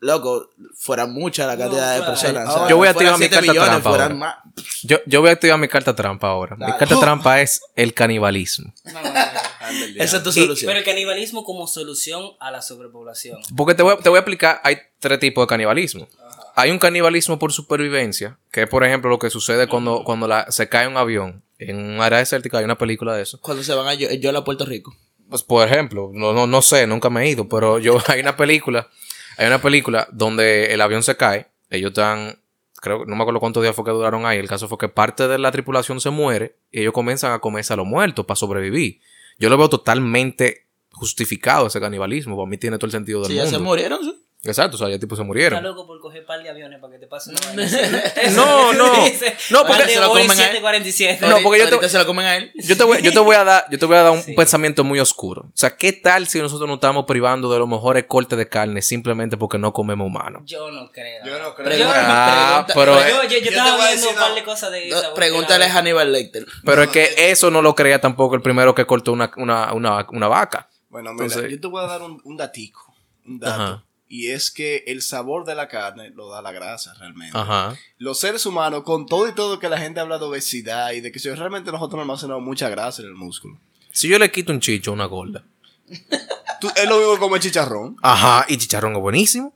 Loco, 0.00 0.50
fuera 0.76 1.06
mucha 1.06 1.46
la 1.46 1.54
No, 1.54 1.60
cantidad 1.62 1.94
de 1.98 2.02
personas. 2.02 2.48
Ahora, 2.48 2.68
Yo 2.68 2.76
voy 2.76 2.88
a 2.88 2.92
fueran 2.94 3.14
activar 3.14 3.18
mi 3.18 3.28
carta 3.34 3.52
millones, 3.52 3.70
trampa 3.70 3.90
fueran 3.90 4.18
más. 4.18 4.34
Yo, 4.82 4.98
yo 5.06 5.20
voy 5.22 5.30
a 5.30 5.32
activar 5.32 5.58
mi 5.58 5.68
carta 5.68 5.96
trampa 5.96 6.28
ahora. 6.28 6.56
Mi 6.56 6.66
carta 6.78 7.00
trampa 7.00 7.40
es 7.40 7.60
el 7.74 7.94
canibalismo. 7.94 8.72
No, 8.92 9.02
no. 9.02 10.02
Esa 10.02 10.18
es 10.18 10.22
tu 10.22 10.28
Y- 10.30 10.32
solución. 10.32 10.68
Pero 10.68 10.78
el 10.78 10.84
canibalismo 10.84 11.42
como 11.42 11.66
solución 11.66 12.22
a 12.38 12.52
la 12.52 12.62
sobrepoblación. 12.62 13.40
Porque 13.56 13.74
te 13.74 13.82
voy, 13.82 13.94
a- 13.94 13.96
te 13.96 14.08
voy 14.08 14.18
a 14.18 14.20
explicar, 14.20 14.60
hay 14.62 14.78
tres 15.00 15.18
tipos 15.18 15.42
de 15.42 15.48
canibalismo. 15.48 16.06
Hay 16.54 16.70
un 16.70 16.78
canibalismo 16.78 17.38
por 17.40 17.52
supervivencia, 17.52 18.38
que 18.52 18.62
es 18.62 18.68
por 18.68 18.84
ejemplo 18.84 19.10
lo 19.10 19.18
que 19.18 19.28
sucede 19.28 19.66
cuando, 19.66 20.04
cuando 20.04 20.28
la- 20.28 20.50
se 20.52 20.68
cae 20.68 20.86
un 20.86 20.96
avión 20.96 21.42
en 21.58 21.78
un 21.78 22.00
área 22.00 22.18
desértica, 22.20 22.58
hay 22.58 22.64
una 22.64 22.78
película 22.78 23.14
de 23.16 23.22
eso. 23.22 23.40
Cuando 23.40 23.64
se 23.64 23.74
van 23.74 23.88
a 23.88 23.94
yo, 23.94 24.08
yo 24.12 24.36
a 24.36 24.44
Puerto 24.44 24.64
Rico. 24.64 24.94
Pues 25.28 25.42
por 25.42 25.66
ejemplo, 25.66 26.10
no, 26.14 26.32
no, 26.32 26.46
no 26.46 26.62
sé, 26.62 26.86
nunca 26.86 27.10
me 27.10 27.24
he 27.24 27.30
ido, 27.30 27.48
pero 27.48 27.80
yo 27.80 27.98
hay 28.06 28.20
una 28.20 28.36
película, 28.36 28.88
hay 29.36 29.46
una 29.46 29.60
película 29.60 30.08
donde 30.12 30.72
el 30.72 30.80
avión 30.80 31.02
se 31.02 31.16
cae, 31.16 31.48
ellos 31.70 31.90
están, 31.90 32.38
creo, 32.80 33.04
no 33.04 33.16
me 33.16 33.22
acuerdo 33.22 33.40
cuántos 33.40 33.62
días 33.62 33.74
fue 33.74 33.84
que 33.84 33.90
duraron 33.90 34.26
ahí, 34.26 34.38
el 34.38 34.48
caso 34.48 34.68
fue 34.68 34.78
que 34.78 34.88
parte 34.88 35.28
de 35.28 35.38
la 35.38 35.50
tripulación 35.50 36.00
se 36.00 36.10
muere 36.10 36.56
y 36.70 36.80
ellos 36.80 36.92
comienzan 36.92 37.32
a 37.32 37.38
comerse 37.40 37.72
a 37.72 37.76
los 37.76 37.86
muertos 37.86 38.24
para 38.26 38.36
sobrevivir. 38.36 39.00
Yo 39.38 39.48
lo 39.48 39.58
veo 39.58 39.68
totalmente 39.68 40.66
justificado 40.92 41.66
ese 41.66 41.80
canibalismo, 41.80 42.36
para 42.36 42.48
mí 42.48 42.56
tiene 42.56 42.78
todo 42.78 42.86
el 42.86 42.92
sentido 42.92 43.22
del 43.22 43.32
ya 43.32 43.42
mundo. 43.42 43.58
se 43.58 43.62
murieron, 43.62 44.02
¿sí? 44.02 44.14
Exacto, 44.44 44.76
o 44.76 44.78
sea, 44.78 44.88
ya 44.88 44.98
tipo 44.98 45.16
se 45.16 45.22
Está 45.22 45.26
murieron. 45.26 45.62
loco 45.64 45.86
por 45.88 45.98
coger 46.00 46.24
par 46.24 46.40
de 46.40 46.48
aviones 46.48 46.78
para 46.80 46.92
que 46.92 46.98
te 47.00 47.06
pase 47.08 47.30
una. 47.30 47.40
No, 48.36 48.72
no. 48.74 48.92
No, 49.50 49.66
porque 49.66 49.88
se 49.88 49.98
lo 50.00 50.08
comen 50.08 50.30
a 50.30 50.32
él. 50.32 50.38
747. 50.38 51.26
No, 51.26 51.38
porque 51.42 51.58
yo 51.60 51.78
te- 51.80 51.88
se 51.88 51.98
lo 51.98 52.06
comen 52.06 52.26
a 52.26 52.36
él. 52.36 52.52
Yo 52.54 52.76
te 52.76 52.84
voy, 52.84 53.02
yo 53.02 53.12
te 53.12 53.18
voy 53.18 53.34
a 53.34 53.42
dar, 53.44 53.66
yo 53.70 53.78
te 53.78 53.86
voy 53.86 53.96
a 53.96 54.02
dar 54.02 54.12
un 54.12 54.22
Sí. 54.22 54.34
pensamiento 54.34 54.84
muy 54.84 55.00
oscuro. 55.00 55.42
O 55.42 55.50
sea, 55.54 55.76
¿qué 55.76 55.92
tal 55.92 56.28
si 56.28 56.38
nosotros 56.40 56.68
nos 56.68 56.76
estamos 56.76 57.06
privando 57.06 57.52
de 57.52 57.58
los 57.58 57.66
mejores 57.68 58.04
cortes 58.06 58.38
de 58.38 58.48
carne 58.48 58.82
simplemente 58.82 59.36
porque 59.36 59.58
no 59.58 59.72
comemos 59.72 60.06
humano? 60.06 60.42
Yo 60.44 60.70
no 60.70 60.92
creo. 60.92 61.24
Yo 61.24 61.38
no 61.40 61.54
creo. 61.54 61.66
Yo, 61.70 61.76
Pregunta- 61.86 62.58
Ah, 62.58 62.66
pero- 62.72 62.94
yo, 63.00 63.00
yo, 63.00 63.22
yo 63.24 63.38
Yo 63.38 63.40
te 63.42 63.48
estaba 63.48 63.72
voy 63.72 63.80
a 63.80 63.86
viendo 63.88 64.00
decir 64.06 64.08
un 64.10 64.22
par 64.22 64.34
de 64.36 64.44
cosas 64.44 64.70
de 64.70 64.88
no, 64.90 64.98
esa. 64.98 65.14
pregúntale 65.14 65.64
a 65.64 65.72
Hannibal 65.72 66.12
Lecter. 66.12 66.46
Pero 66.64 66.82
es 66.82 66.88
que 66.90 67.14
eso 67.30 67.50
no 67.50 67.62
lo 67.62 67.74
crea 67.74 68.00
tampoco 68.00 68.36
el 68.36 68.42
primero 68.42 68.74
que 68.76 68.86
cortó 68.86 69.12
una, 69.12 69.32
una, 69.38 69.72
una, 69.72 70.06
una 70.10 70.28
vaca. 70.28 70.68
Bueno, 70.88 71.12
mira, 71.14 71.24
Entonces- 71.26 71.50
yo 71.50 71.60
te 71.60 71.66
voy 71.66 71.82
a 71.82 71.86
dar 71.88 72.02
un, 72.02 72.20
un 72.24 72.36
datico. 72.36 72.94
Un 73.26 73.40
dato. 73.40 73.62
Ajá. 73.62 73.82
Y 74.08 74.28
es 74.30 74.50
que 74.50 74.84
el 74.86 75.02
sabor 75.02 75.44
de 75.44 75.54
la 75.54 75.66
carne 75.68 76.10
lo 76.10 76.28
da 76.30 76.40
la 76.42 76.52
grasa 76.52 76.94
realmente. 76.94 77.36
Ajá. 77.36 77.76
Los 77.98 78.20
seres 78.20 78.46
humanos, 78.46 78.84
con 78.84 79.06
todo 79.06 79.28
y 79.28 79.32
todo 79.34 79.58
que 79.58 79.68
la 79.68 79.78
gente 79.78 79.98
habla 80.00 80.18
de 80.18 80.24
obesidad 80.24 80.92
y 80.92 81.00
de 81.00 81.10
que 81.10 81.18
si 81.18 81.28
realmente 81.30 81.72
nosotros 81.72 81.96
no 81.96 82.02
almacenamos 82.02 82.42
mucha 82.42 82.68
grasa 82.68 83.02
en 83.02 83.08
el 83.08 83.14
músculo. 83.14 83.58
Si 83.90 84.08
yo 84.08 84.18
le 84.18 84.30
quito 84.30 84.52
un 84.52 84.60
chicho 84.60 84.90
a 84.92 84.94
una 84.94 85.06
gorda. 85.06 85.44
Tú, 86.60 86.68
es 86.74 86.88
lo 86.88 86.98
mismo 86.98 87.14
que 87.14 87.20
comer 87.20 87.40
chicharrón. 87.40 87.96
Ajá, 88.02 88.46
y 88.48 88.56
chicharrón 88.56 88.94
es 88.94 89.00
buenísimo. 89.00 89.54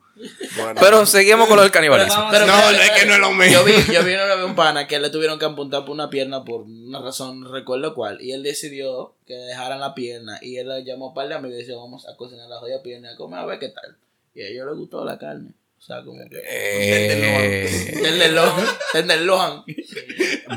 Bueno, 0.56 0.78
Pero 0.78 1.06
seguimos 1.06 1.48
con 1.48 1.56
lo 1.56 1.62
del 1.62 1.70
canibalismo. 1.70 2.26
Pero 2.30 2.44
Pero, 2.44 2.46
No, 2.46 2.62
pero- 2.70 2.82
es 2.82 2.90
que 2.90 3.06
no 3.06 3.14
es 3.14 3.20
lo 3.20 3.30
mismo. 3.32 3.52
Yo 3.54 3.64
vi, 3.64 3.72
yo 3.92 4.04
vi 4.04 4.12
una 4.14 4.34
vez 4.34 4.44
un 4.44 4.54
pana 4.54 4.86
que 4.86 4.98
le 4.98 5.08
tuvieron 5.08 5.38
que 5.38 5.46
apuntar 5.46 5.84
por 5.86 5.92
una 5.94 6.10
pierna 6.10 6.44
por 6.44 6.62
una 6.62 7.00
razón, 7.00 7.40
no 7.40 7.50
recuerdo 7.50 7.94
cuál. 7.94 8.20
Y 8.20 8.32
él 8.32 8.42
decidió 8.42 9.14
que 9.26 9.32
dejaran 9.34 9.80
la 9.80 9.94
pierna. 9.94 10.38
Y 10.42 10.56
él 10.58 10.68
le 10.68 10.84
llamó 10.84 11.06
a 11.06 11.08
un 11.08 11.14
par 11.14 11.28
de 11.28 11.34
amigos 11.36 11.56
y 11.56 11.60
dice, 11.62 11.74
vamos 11.74 12.06
a 12.06 12.16
cocinar 12.16 12.48
la 12.50 12.58
jodida 12.58 12.82
pierna 12.82 13.10
y 13.10 13.14
a 13.14 13.16
comer 13.16 13.38
a 13.40 13.46
ver 13.46 13.58
qué 13.58 13.68
tal. 13.68 13.96
Y 14.34 14.42
a 14.42 14.48
ellos 14.48 14.66
les 14.68 14.76
gustó 14.76 15.04
la 15.04 15.18
carne. 15.18 15.52
O 15.78 15.82
sea, 15.82 16.04
como 16.04 16.18
que... 16.28 16.40
Eh, 16.46 18.00
Tenderloin. 18.02 18.66
Tenderloin. 18.92 19.62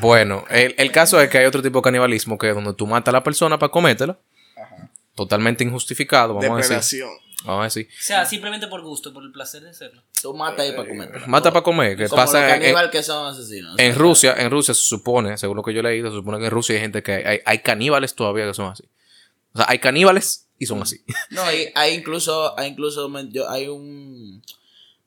bueno, 0.01 0.44
el, 0.50 0.75
el 0.77 0.92
caso 0.92 1.20
es 1.22 1.30
que 1.30 1.38
hay 1.38 1.46
otro 1.46 1.62
tipo 1.62 1.80
de 1.80 1.84
canibalismo 1.84 2.38
que 2.38 2.50
es 2.50 2.56
donde 2.56 2.74
tú 2.74 2.86
matas 2.86 3.10
a 3.13 3.18
la 3.18 3.24
persona 3.24 3.58
para 3.58 3.72
comértela. 3.72 4.18
Totalmente 5.15 5.63
injustificado, 5.63 6.34
vamos 6.34 6.70
a 6.72 6.75
decir. 6.75 7.03
Vamos 7.46 7.62
a 7.62 7.63
decir. 7.65 7.88
O 7.88 8.01
sea, 8.03 8.25
simplemente 8.25 8.68
por 8.68 8.82
gusto, 8.82 9.13
por 9.13 9.24
el 9.24 9.32
placer 9.32 9.62
de 9.63 9.70
hacerlo. 9.70 10.01
Tú 10.22 10.34
matas 10.34 10.62
ahí 10.62 10.72
para 10.72 10.88
comer. 10.88 11.27
Mata 11.27 11.51
para 11.51 11.63
comer. 11.63 11.98
¿Qué 11.98 12.08
Como 12.08 12.22
pasa 12.22 12.58
los 12.58 12.65
en- 12.65 12.89
que 12.92 13.03
son 13.03 13.27
asesinos. 13.27 13.75
En 13.77 13.96
Rusia, 13.96 14.34
en 14.38 14.50
Rusia 14.50 14.74
se 14.74 14.82
supone, 14.82 15.38
según 15.38 15.58
lo 15.58 15.63
que 15.63 15.74
yo 15.74 15.82
he 15.82 15.84
leído, 15.84 16.10
se 16.10 16.15
supone 16.15 16.39
que 16.39 16.46
en 16.46 16.51
Rusia 16.51 16.75
hay 16.75 16.82
gente 16.82 17.03
que 17.03 17.12
hay, 17.12 17.39
hay 17.46 17.60
caníbales 17.60 18.15
todavía 18.15 18.46
que 18.48 18.53
son 18.53 18.72
así. 18.72 18.84
O 19.53 19.58
sea, 19.58 19.65
hay 19.70 19.80
caníbales 19.80 20.48
y 20.63 20.65
son 20.65 20.82
así. 20.82 21.01
No, 21.29 21.43
hay, 21.43 21.67
hay 21.75 21.93
incluso, 21.96 22.58
hay 22.58 22.70
incluso, 22.72 23.10
yo- 23.32 23.50
hay 23.50 23.67
un, 23.67 24.41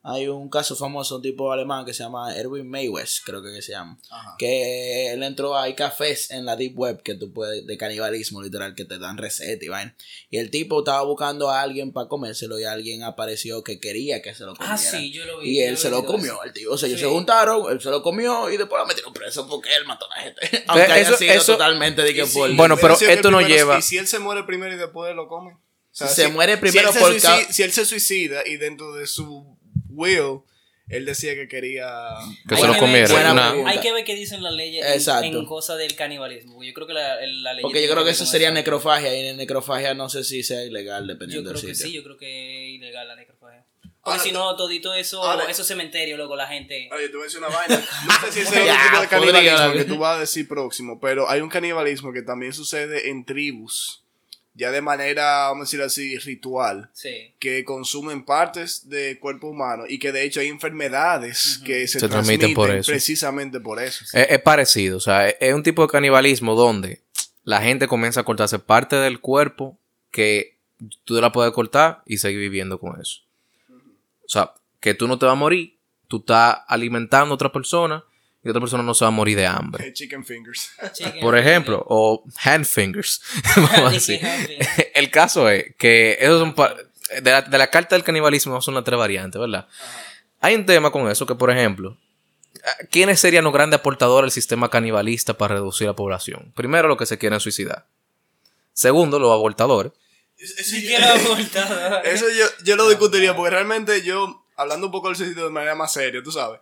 hay 0.09 0.27
un 0.29 0.49
caso 0.49 0.75
famoso, 0.75 1.17
un 1.17 1.21
tipo 1.21 1.51
alemán 1.51 1.83
que 1.85 1.93
se 1.93 2.01
llama 2.03 2.33
Erwin 2.33 2.69
Maywes, 2.69 3.21
creo 3.25 3.43
que, 3.43 3.51
que 3.53 3.61
se 3.61 3.73
llama. 3.73 3.99
Ajá. 4.09 4.35
Que 4.37 5.11
él 5.11 5.21
entró, 5.21 5.57
hay 5.57 5.75
cafés 5.75 6.31
en 6.31 6.45
la 6.45 6.55
Deep 6.55 6.79
Web 6.79 7.03
que 7.03 7.15
tú 7.15 7.33
puedes, 7.33 7.67
de 7.67 7.77
canibalismo 7.77 8.41
literal, 8.41 8.73
que 8.73 8.85
te 8.85 8.99
dan 8.99 9.17
receta 9.17 9.65
y 9.65 9.67
vaina. 9.67 9.95
Y 10.29 10.37
el 10.37 10.49
tipo 10.49 10.79
estaba 10.79 11.03
buscando 11.03 11.49
a 11.49 11.61
alguien 11.61 11.91
para 11.91 12.07
comérselo 12.07 12.57
y 12.57 12.63
alguien 12.63 13.03
apareció 13.03 13.63
que 13.63 13.79
quería 13.81 14.21
que 14.21 14.33
se 14.33 14.45
lo 14.45 14.55
comiera. 14.55 14.75
Ah, 14.75 14.77
sí, 14.77 15.11
yo 15.11 15.25
lo 15.25 15.39
vi. 15.39 15.57
Y 15.57 15.61
él 15.61 15.77
se 15.77 15.89
lo 15.89 16.05
comió, 16.05 16.35
eso. 16.35 16.43
el 16.45 16.53
tío. 16.53 16.71
O 16.71 16.77
sea, 16.77 16.87
ellos 16.87 17.01
Sí. 17.01 17.05
se 17.05 17.11
juntaron, 17.11 17.69
él 17.71 17.81
se 17.81 17.89
lo 17.89 18.01
comió 18.01 18.49
y 18.49 18.55
después 18.57 18.79
lo 18.81 18.87
metieron 18.87 19.11
preso 19.13 19.45
porque 19.47 19.75
él 19.75 19.85
mató 19.85 20.05
a 20.11 20.15
la 20.15 20.21
gente. 20.23 20.63
Aunque 20.67 20.83
haya 20.93 21.01
eso- 21.01 21.17
sido 21.17 21.33
eso- 21.33 21.51
totalmente 21.53 22.01
de 22.01 22.13
que 22.13 22.25
si- 22.25 22.37
por... 22.37 22.55
Bueno, 22.55 22.77
pero 22.79 22.95
sido 22.95 23.11
esto 23.11 23.29
no 23.29 23.41
lleva- 23.41 23.79
¿Y 23.79 23.81
si 23.81 23.97
él 23.97 24.07
se 24.07 24.19
muere 24.19 24.43
primero 24.43 24.73
y 24.73 24.77
después 24.77 25.13
lo 25.15 25.27
come? 25.27 25.51
O 25.53 25.59
sea, 25.91 26.07
Se 26.07 26.27
muere 26.29 26.57
primero 26.57 26.93
por 26.93 27.11
suicida- 27.11 27.51
Si 27.51 27.63
él 27.63 27.71
se 27.71 27.83
suicida 27.83 28.47
y 28.47 28.55
dentro 28.57 28.93
de 28.93 29.07
su 29.07 29.57
will, 29.97 30.41
él 30.87 31.05
decía 31.05 31.35
que 31.35 31.47
quería... 31.49 31.89
Que 32.47 32.55
Hay 32.55 32.61
se 32.61 32.67
lo 32.67 32.73
ver- 32.73 32.79
comiera. 32.79 33.11
Buena 33.11 33.31
Una-. 33.33 33.69
Hay 33.69 33.79
que 33.81 33.91
ver 33.91 34.05
qué 34.05 34.15
dicen 34.15 34.41
las 34.41 34.53
leyes 34.53 34.85
en- 34.85 34.93
Exacto. 34.93 35.25
en, 35.39 35.45
cosas 35.45 35.77
del 35.77 35.95
canibalismo. 35.95 36.53
porque 36.53 36.67
Yo 36.67 36.73
creo 36.73 36.87
que 36.87 36.93
la, 36.93 37.21
el- 37.21 37.43
la 37.43 37.53
ley. 37.53 37.61
Porque 37.63 37.85
yo 37.85 37.91
creo 37.91 38.05
que 38.05 38.11
eso 38.11 38.25
sería 38.25 38.51
necrofagia 38.51 39.13
y 39.13 39.27
en 39.27 39.35
necrofagia 39.37 39.93
no 39.93 40.07
sé 40.07 40.23
si 40.23 40.43
sea 40.43 40.63
ilegal 40.63 41.03
Yo 41.05 41.13
dependiendo 41.13 41.49
creo 41.49 41.61
del 41.61 41.69
que 41.71 41.75
sitio. 41.75 41.89
sí, 41.89 41.95
yo 41.97 42.03
creo 42.03 42.17
que 42.17 42.67
es 42.69 42.75
ilegal 42.75 43.07
la 43.07 43.15
necrofagia. 43.17 43.65
Porque 43.81 44.19
Ahora, 44.19 44.23
si 44.23 44.31
no, 44.31 44.55
todito 44.55 44.93
eso, 44.93 45.21
ahora- 45.21 45.51
esos 45.51 45.67
cementerios, 45.67 46.17
luego 46.17 46.37
la 46.37 46.47
gente. 46.47 46.87
Oye, 46.95 47.09
te 47.09 47.13
voy 47.17 47.23
a 47.23 47.25
decir 47.25 47.39
una 47.39 47.49
vaina. 47.49 47.75
No 48.05 48.13
sé 48.25 48.31
si 48.31 48.39
ese 48.47 48.55
es 48.55 48.61
otro 48.61 48.83
tipo 48.89 49.01
de 49.01 49.07
canibalismo 49.09 49.73
que 49.73 49.83
tú 49.83 49.97
vas 49.97 50.15
a 50.15 50.19
decir 50.21 50.47
próximo, 50.47 51.01
pero 51.01 51.29
hay 51.29 51.41
un 51.41 51.49
canibalismo 51.49 52.13
que 52.13 52.21
también 52.21 52.53
sucede 52.53 53.09
en 53.09 53.25
tribus, 53.25 54.05
ya 54.57 54.71
de 54.71 54.81
manera, 54.81 55.47
vamos 55.49 55.61
a 55.61 55.65
decir 55.65 55.81
así, 55.81 56.17
ritual, 56.17 56.89
Sí. 56.93 57.33
que 57.39 57.63
consumen 57.63 58.25
partes 58.25 58.89
del 58.89 59.19
cuerpo 59.19 59.47
humano 59.47 59.83
y 59.87 59.99
que 59.99 60.11
de 60.11 60.23
hecho 60.23 60.39
hay 60.39 60.47
enfermedades 60.47 61.61
que 61.63 61.87
se, 61.87 61.99
Se 61.99 62.09
transmiten 62.09 62.53
por 62.53 62.71
eso. 62.71 62.91
precisamente 62.91 63.59
por 63.59 63.81
eso. 63.81 64.03
Es, 64.13 64.27
es 64.29 64.41
parecido, 64.41 64.97
o 64.97 64.99
sea, 64.99 65.29
es, 65.29 65.35
es 65.39 65.53
un 65.53 65.63
tipo 65.63 65.83
de 65.83 65.87
canibalismo 65.89 66.55
donde 66.55 67.01
la 67.43 67.61
gente 67.61 67.87
comienza 67.87 68.21
a 68.21 68.23
cortarse 68.23 68.59
parte 68.59 68.95
del 68.97 69.19
cuerpo 69.21 69.77
que 70.11 70.57
tú 71.05 71.21
la 71.21 71.31
puedes 71.31 71.53
cortar 71.53 72.01
y 72.05 72.17
seguir 72.17 72.39
viviendo 72.39 72.79
con 72.79 72.99
eso. 72.99 73.21
O 74.25 74.29
sea, 74.29 74.53
que 74.79 74.93
tú 74.93 75.07
no 75.07 75.17
te 75.17 75.25
vas 75.25 75.33
a 75.33 75.35
morir, 75.35 75.77
tú 76.07 76.17
estás 76.17 76.57
alimentando 76.67 77.33
a 77.33 77.35
otra 77.35 77.51
persona 77.51 78.03
y 78.47 78.49
otra 78.49 78.61
persona 78.61 78.81
no 78.83 78.93
se 78.93 79.03
va 79.05 79.09
a 79.09 79.11
morir 79.11 79.37
de 79.37 79.45
hambre. 79.45 79.93
Chicken 79.93 80.25
fingers. 80.25 80.71
Chicken 80.93 81.19
Por 81.19 81.37
ejemplo, 81.37 81.83
o 81.87 82.23
hand 82.43 82.65
fingers. 82.65 83.21
vamos 83.55 83.73
a 83.73 83.89
decir. 83.89 84.19
El 84.93 85.11
caso 85.11 85.49
es 85.49 85.75
que 85.77 86.17
esos 86.19 86.39
son 86.39 86.55
de, 87.21 87.31
la, 87.31 87.41
de 87.41 87.57
la 87.57 87.67
carta 87.67 87.95
del 87.95 88.03
canibalismo 88.03 88.61
son 88.61 88.73
las 88.73 88.83
tres 88.83 88.97
variantes, 88.97 89.39
¿verdad? 89.39 89.67
Hay 90.39 90.55
un 90.55 90.65
tema 90.65 90.91
con 90.91 91.09
eso 91.09 91.25
que, 91.25 91.35
por 91.35 91.51
ejemplo, 91.51 91.97
¿quiénes 92.89 93.19
serían 93.19 93.43
los 93.43 93.53
grandes 93.53 93.79
aportadores 93.79 94.27
al 94.27 94.31
sistema 94.31 94.69
canibalista 94.69 95.37
para 95.37 95.55
reducir 95.55 95.87
la 95.87 95.95
población? 95.95 96.51
Primero, 96.55 96.87
los 96.87 96.97
que 96.97 97.05
se 97.05 97.17
quieren 97.17 97.39
suicidar. 97.39 97.85
Segundo, 98.73 99.19
los 99.19 99.31
abortadores. 99.31 99.91
Eso 100.37 102.25
yo, 102.29 102.45
yo 102.63 102.75
lo 102.75 102.87
discutiría 102.89 103.35
porque 103.35 103.49
realmente 103.49 104.03
yo, 104.03 104.45
hablando 104.55 104.85
un 104.85 104.91
poco 104.91 105.07
del 105.07 105.17
suicidio 105.17 105.45
de 105.45 105.49
manera 105.49 105.73
más 105.73 105.91
seria, 105.91 106.21
tú 106.21 106.31
sabes, 106.31 106.59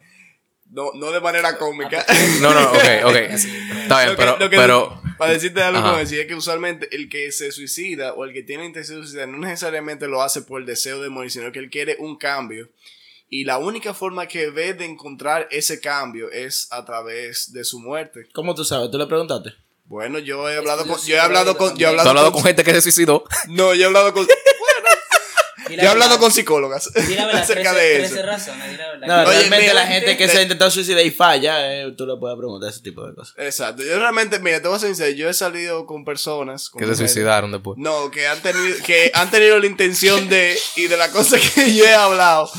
no, 0.70 0.92
no 0.96 1.12
de 1.12 1.22
manera 1.22 1.58
cómica. 1.58 2.06
No, 2.42 2.54
no, 2.54 2.72
ok, 2.72 2.84
ok. 3.06 3.16
Está 3.16 4.04
bien, 4.04 4.10
Lo 4.10 4.16
que- 4.16 4.16
pero, 4.18 4.38
lo 4.40 4.50
que- 4.50 4.58
pero 4.58 5.02
para 5.18 5.32
decirte 5.32 5.62
algo 5.64 5.82
como 5.82 5.98
decía 5.98 6.22
es 6.22 6.28
que 6.28 6.36
usualmente 6.36 6.94
el 6.94 7.08
que 7.08 7.32
se 7.32 7.52
suicida 7.52 8.14
o 8.14 8.26
el 8.26 8.34
que 8.34 8.44
tiene 8.44 8.66
intención 8.66 8.98
de 9.00 9.04
suicidar 9.08 9.28
no 9.30 9.38
necesariamente 9.38 10.08
lo 10.08 10.22
hace 10.22 10.42
por 10.42 10.60
el 10.60 10.66
deseo 10.68 11.02
de 11.02 11.10
morir, 11.10 11.32
sino 11.32 11.52
que 11.52 11.60
él 11.60 11.70
quiere 11.70 11.96
un 12.00 12.18
cambio. 12.18 12.70
Y 13.30 13.44
la 13.46 13.58
única 13.58 13.94
forma 13.94 14.28
que 14.28 14.50
ve 14.50 14.74
de 14.74 14.86
encontrar 14.86 15.48
ese 15.52 15.80
cambio 15.80 16.30
es 16.32 16.68
a 16.72 16.86
través 16.86 17.52
de 17.54 17.64
su 17.64 17.80
muerte. 17.80 18.28
¿Cómo 18.34 18.54
tú 18.54 18.64
sabes? 18.66 18.92
¿Tú 18.92 18.98
le 18.98 19.08
preguntaste? 19.08 19.54
Bueno, 19.86 20.20
yo 20.20 20.50
he 20.50 20.58
hablado 20.58 20.86
con, 20.86 21.00
yo 21.06 21.16
he 21.16 21.20
hablado 21.20 21.56
con, 21.58 21.76
yo 21.78 21.90
he 21.90 21.94
¿tú 21.94 22.00
has 22.02 22.08
hablado 22.08 22.32
con 22.32 22.44
gente 22.44 22.64
que 22.64 22.72
se 22.74 22.82
suicidó? 22.82 23.24
no, 23.50 23.74
yo 23.74 23.84
he 23.84 23.86
hablado 23.86 24.14
con, 24.14 24.28
yo 25.70 25.82
he 25.82 25.88
hablado 25.88 26.18
con 26.20 26.32
psicólogas 26.32 26.90
acerca 27.34 27.74
de 27.74 28.04
eso. 28.04 28.22
razones, 28.24 28.78
la 28.78 28.88
verdad. 28.92 29.08
No, 29.08 29.30
Oye, 29.30 29.38
realmente 29.40 29.62
mira, 29.62 29.74
la 29.74 29.88
gente 29.88 30.18
que 30.18 30.28
de- 30.28 30.34
se 30.34 30.40
ha 30.40 30.42
intentado 30.42 30.72
suicidar 30.72 31.06
y 31.06 31.12
falla, 31.12 31.74
eh, 31.82 31.92
tú 31.98 32.06
le 32.06 32.16
puedes 32.18 32.38
preguntar 32.38 32.70
ese 32.70 32.82
tipo 32.82 33.06
de 33.08 33.14
cosas. 33.16 33.34
Exacto. 33.38 33.84
Yo 33.84 33.98
realmente, 34.00 34.40
mira, 34.40 34.62
te 34.62 34.68
voy 34.68 34.78
a 34.78 34.80
ser 34.80 34.90
sincero, 34.90 35.12
yo 35.16 35.30
he 35.30 35.34
salido 35.34 35.86
con 35.86 36.06
personas 36.06 36.70
con 36.70 36.82
Que 36.82 36.88
se 36.88 36.96
suicidaron 36.96 37.52
después. 37.52 37.78
No, 37.78 38.12
que 38.12 38.28
han 38.28 38.42
tenido, 38.42 38.76
que 38.86 39.12
han 39.14 39.30
tenido 39.32 39.60
la 39.60 39.66
intención 39.66 40.30
de, 40.30 40.58
y 40.76 40.88
de 40.88 40.98
las 40.98 41.10
cosas 41.10 41.42
que 41.54 41.74
yo 41.76 41.86
he 41.86 41.94
hablado, 41.94 42.50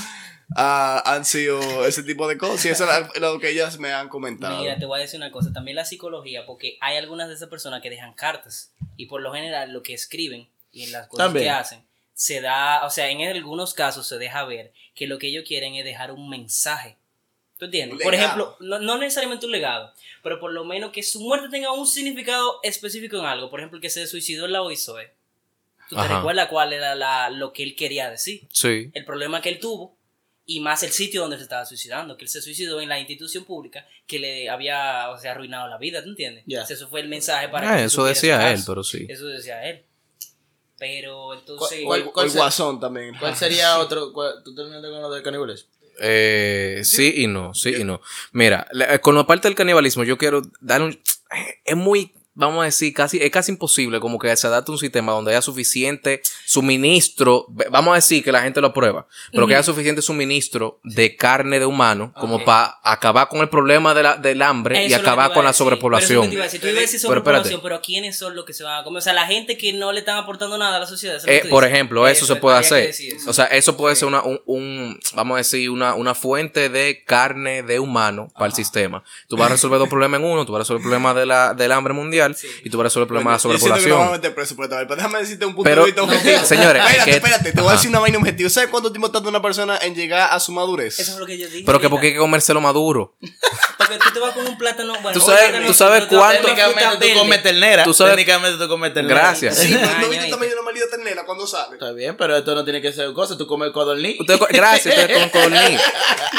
ah, 0.57 1.03
han 1.07 1.25
sido 1.25 1.87
ese 1.87 2.03
tipo 2.03 2.29
de 2.29 2.37
cosas. 2.39 2.65
Y 2.67 2.69
eso 2.71 2.87
es 2.91 3.21
lo 3.21 3.39
que 3.41 3.51
ellas 3.51 3.79
me 3.79 3.93
han 3.93 4.09
comentado. 4.09 4.59
Mira, 4.61 4.79
te 4.79 4.87
voy 4.87 4.99
a 4.99 5.03
decir 5.03 5.19
una 5.19 5.31
cosa, 5.31 5.53
también 5.53 5.77
la 5.77 5.85
psicología, 5.85 6.47
porque 6.47 6.79
hay 6.81 6.97
algunas 6.97 7.29
de 7.29 7.35
esas 7.35 7.49
personas 7.49 7.83
que 7.83 7.91
dejan 7.91 8.13
cartas 8.15 8.73
y 8.97 9.07
por 9.07 9.21
lo 9.23 9.33
general 9.33 9.73
lo 9.73 9.83
que 9.83 9.95
escriben 9.95 10.49
y 10.73 10.85
en 10.85 10.93
las 10.93 11.07
cosas 11.09 11.27
También. 11.27 11.47
que 11.47 11.51
hacen 11.51 11.86
se 12.17 12.41
da, 12.41 12.87
o 12.87 12.91
sea, 12.91 13.11
en 13.11 13.21
algunos 13.29 13.75
casos 13.75 14.09
se 14.09 14.17
deja 14.17 14.43
ver 14.47 14.73
que 14.95 15.07
lo 15.07 15.19
que 15.19 15.29
ellos 15.29 15.45
quieren 15.47 15.75
es 15.75 15.85
dejar 15.85 16.11
un 16.11 16.31
mensaje. 16.31 16.97
¿Tú 17.59 17.67
entiendes? 17.67 18.01
Por 18.03 18.15
ejemplo, 18.15 18.57
no, 18.59 18.79
no 18.79 18.97
necesariamente 18.97 19.45
un 19.45 19.53
legado, 19.53 19.93
pero 20.23 20.41
por 20.41 20.51
lo 20.51 20.65
menos 20.65 20.93
que 20.93 21.03
su 21.03 21.21
muerte 21.21 21.49
tenga 21.51 21.73
un 21.73 21.87
significado 21.87 22.59
específico 22.63 23.19
en 23.19 23.27
algo. 23.27 23.51
Por 23.51 23.61
ejemplo, 23.61 23.77
el 23.77 23.83
que 23.83 23.91
se 23.91 24.07
suicidó 24.07 24.47
en 24.47 24.53
la 24.53 24.63
OISOE. 24.63 25.13
¿Tú 25.91 25.97
te 25.97 26.09
recuerdas 26.09 26.49
cuál 26.49 26.73
era 26.73 26.95
la, 26.95 27.29
lo 27.29 27.53
que 27.53 27.63
él 27.63 27.77
quería 27.77 28.11
decir? 28.11 28.49
Sí. 28.51 28.91
el 28.95 29.05
problema 29.05 29.43
que 29.43 29.51
él 29.51 29.61
tuvo 29.61 29.95
y 30.47 30.61
más 30.61 30.83
el 30.85 30.93
sitio 30.93 31.21
donde 31.21 31.37
se 31.37 31.43
estaba 31.43 31.67
suicidando, 31.67 32.17
que 32.17 32.25
él 32.25 32.31
se 32.31 32.41
suicidó 32.41 32.81
en 32.81 32.89
la 32.89 32.99
institución 32.99 33.45
pública 33.45 33.87
que 34.07 34.19
le 34.19 34.49
había 34.49 35.11
o 35.11 35.19
sea, 35.19 35.33
arruinado 35.33 35.69
la 35.69 35.77
vida, 35.77 36.03
¿tú 36.03 36.09
entiendes? 36.11 36.45
Sea, 36.49 36.63
eso 36.63 36.89
fue 36.89 37.01
el 37.01 37.09
mensaje 37.09 37.49
para 37.51 37.75
Ah, 37.75 37.77
que 37.77 37.85
eso 37.85 38.05
decía 38.05 38.53
él, 38.53 38.61
pero 38.67 38.83
sí. 38.83 39.07
Eso 39.09 39.27
decía 39.27 39.69
él. 39.69 39.83
Pero 40.79 41.35
entonces... 41.35 41.81
¿Cuál- 41.85 42.05
cuál 42.13 42.27
o 42.27 42.31
el 42.31 42.35
guasón 42.37 42.79
también. 42.81 43.15
¿Cuál 43.19 43.35
sería 43.37 43.79
otro? 43.79 44.13
cuál- 44.13 44.43
¿Tú 44.45 44.55
terminaste 44.55 44.89
con 44.91 45.01
lo 45.01 45.11
de 45.11 45.23
caníbales? 45.23 45.67
Eh, 45.99 46.83
sí 46.85 47.15
y 47.17 47.27
no, 47.27 47.55
sí 47.55 47.75
y 47.75 47.85
no. 47.85 48.03
Mira, 48.33 48.67
la- 48.73 48.95
eh, 48.95 49.01
con 49.01 49.15
la 49.15 49.27
parte 49.27 49.49
del 49.49 49.55
canibalismo, 49.55 50.05
yo 50.05 50.19
quiero 50.19 50.43
dar 50.61 50.83
un. 50.83 51.01
Es 51.65 51.77
muy, 51.77 52.13
vamos 52.37 52.63
a 52.63 52.67
decir, 52.67 52.93
casi, 52.95 53.19
es 53.19 53.31
casi 53.31 53.51
imposible 53.51 53.99
como 53.99 54.19
que 54.19 54.35
se 54.37 54.47
adapte 54.47 54.71
un 54.71 54.79
sistema 54.79 55.11
donde 55.13 55.33
haya 55.33 55.43
suficiente 55.43 56.23
suministro. 56.45 57.47
Vamos 57.71 57.93
a 57.93 57.95
decir 57.97 58.23
que 58.23 58.33
la 58.33 58.43
gente 58.43 58.61
lo 58.61 58.69
aprueba, 58.69 59.07
pero 59.33 59.47
que 59.47 59.55
haya 59.55 59.63
suficiente 59.63 60.03
suministro 60.03 60.79
de 60.85 61.17
carne 61.17 61.59
de 61.59 61.67
humano 61.67 62.13
como 62.19 62.45
para 62.45 62.79
acabar 62.83 63.29
con 63.29 63.41
el 63.41 63.49
problema 63.49 63.95
de 63.95 64.03
la- 64.03 64.17
del 64.17 64.43
hambre 64.43 64.83
y 64.85 64.87
Eso 64.93 64.97
acabar 65.01 65.33
con 65.33 65.45
la 65.45 65.53
sobrepoblación. 65.53 66.07
Pero 66.09 66.23
eso 66.23 66.25
es 66.25 66.27
lo 66.27 66.31
que 66.31 66.31
te 66.31 66.35
iba 66.35 66.43
a 66.43 66.47
decir. 66.47 66.61
Tú 66.61 66.67
ibas 66.69 66.79
a 66.79 66.81
decir 66.83 67.01
Pero 67.09 67.19
espérate. 67.21 67.45
sobrepoblación, 67.49 67.61
pero 67.63 67.83
¿quiénes 67.83 68.17
son 68.19 68.37
los 68.37 68.45
que 68.45 68.53
se 68.53 68.65
van 68.65 68.81
a 68.81 68.85
comer? 68.85 68.99
O 68.99 69.03
sea, 69.03 69.13
la 69.13 69.27
gente 69.27 69.57
que 69.57 69.73
no 69.73 69.93
le 69.93 70.01
están 70.01 70.19
aportando 70.19 70.59
nada 70.59 70.77
a 70.77 70.81
la 70.81 70.87
sociedad. 70.87 71.21
Eh, 71.27 71.45
por 71.49 71.65
ejemplo, 71.65 72.07
eso, 72.07 72.27
se 72.27 72.37
puede 72.37 72.59
hacer. 72.59 72.93
O 73.27 73.33
sea, 73.33 73.47
eso 73.47 73.77
puede 73.77 73.97
ser 73.97 74.09
una, 74.09 74.23
un, 74.23 74.41
un- 74.47 75.01
vamos 75.15 75.37
a 75.37 75.39
decir, 75.39 75.71
una, 75.71 75.95
una 75.95 76.15
fuente 76.15 76.69
de 76.69 77.03
carne 77.05 77.63
de 77.63 77.79
humano 77.81 78.29
para 78.35 78.47
el 78.47 78.53
sistema. 78.53 79.03
Tú 79.29 79.37
vas 79.37 79.47
a 79.49 79.53
resolver 79.55 79.79
dos 79.79 79.89
problemas 79.89 80.21
en 80.21 80.27
uno, 80.27 80.45
tú 80.45 80.53
vas 80.53 80.61
a 80.61 80.63
resolver 80.63 80.81
el 80.81 80.83
problema 80.85 81.15
de 81.15 81.27
la, 81.27 81.55
del 81.55 81.73
hambre 81.73 81.95
mundial 81.95 82.26
Sí. 82.35 82.49
y 82.65 82.71
tú 82.71 82.79
vas 82.79 82.83
a 82.83 82.87
resolver 82.87 83.05
el 83.05 83.09
problema 83.09 83.31
de 83.33 83.37
la 83.37 83.43
Yo 83.43 83.59
siento 83.59 83.59
que 83.81 83.89
no 83.89 83.95
vamos 83.97 84.13
a 84.13 84.17
sobrepoblación. 84.17 84.57
por 84.57 84.69
pero 84.69 84.97
déjame 84.97 85.19
decirte 85.21 85.47
un 85.47 85.55
punto 85.55 85.69
Pero- 85.71 85.83
de 85.83 85.87
vista 85.87 86.03
objetivo. 86.03 86.39
señores, 86.45 86.83
espérate, 86.83 87.11
que- 87.11 87.17
espérate, 87.17 87.53
te 87.53 87.61
voy 87.61 87.71
a 87.71 87.73
decir 87.73 87.91
una 87.91 88.01
vaina 88.01 88.19
objetiva. 88.19 88.51
¿Sabes 88.51 88.71
cuánto 88.71 88.91
tiempo 88.91 89.11
tarda 89.11 89.29
una 89.29 89.43
persona 89.43 89.79
en 89.83 89.95
llegar 89.95 90.29
a 90.33 90.41
su 90.41 90.53
madurez? 90.53 90.99
Eso 90.99 91.13
es 91.13 91.19
lo 91.19 91.27
que 91.27 91.39
yo 91.39 91.47
dije. 91.49 91.63
Pero 91.67 91.79
que 91.79 91.87
ahorita. 91.87 91.91
porque 91.91 92.07
hay 92.09 92.13
que 92.15 92.19
comérselo 92.19 92.61
maduro. 92.61 93.17
Porque 93.79 93.99
tú 93.99 94.11
te 94.15 94.19
vas 94.19 94.33
con 94.33 94.47
un 94.47 94.57
plátano. 94.59 94.95
Bueno, 95.03 95.13
Tú 95.13 95.21
sabes- 95.21 95.65
tú 95.67 95.75
sabes 95.75 96.07
cuánto- 96.07 96.43
Técnicamente 96.47 97.13
tú 97.13 97.19
comes 97.19 97.43
ternera. 97.43 97.85
Tú 97.85 97.93
sabes- 97.95 98.15
Técnicamente 98.17 98.59
tú 98.59 98.69
comes 98.69 98.93
ternera. 98.95 99.21
Gracias. 99.21 99.59
Sí, 99.59 99.75
no 100.01 100.09
viste 100.09 100.29
también 100.29 100.53
una 100.55 100.63
maldita 100.63 100.87
ternera 100.91 101.25
cuando 101.25 101.47
sale. 101.47 101.75
Está 101.75 101.93
bien, 101.93 102.17
pero 102.17 102.37
esto 102.37 102.55
no 102.55 102.65
tiene 102.65 102.81
que 102.83 102.93
ser 102.93 103.13
cosa. 103.13 103.37
Tú 103.37 103.47
comes 103.47 103.71
codorniz. 103.73 104.17
Gracias, 104.51 104.87
ustedes 104.97 105.13
comen 105.13 105.29
codorniz. 105.31 105.81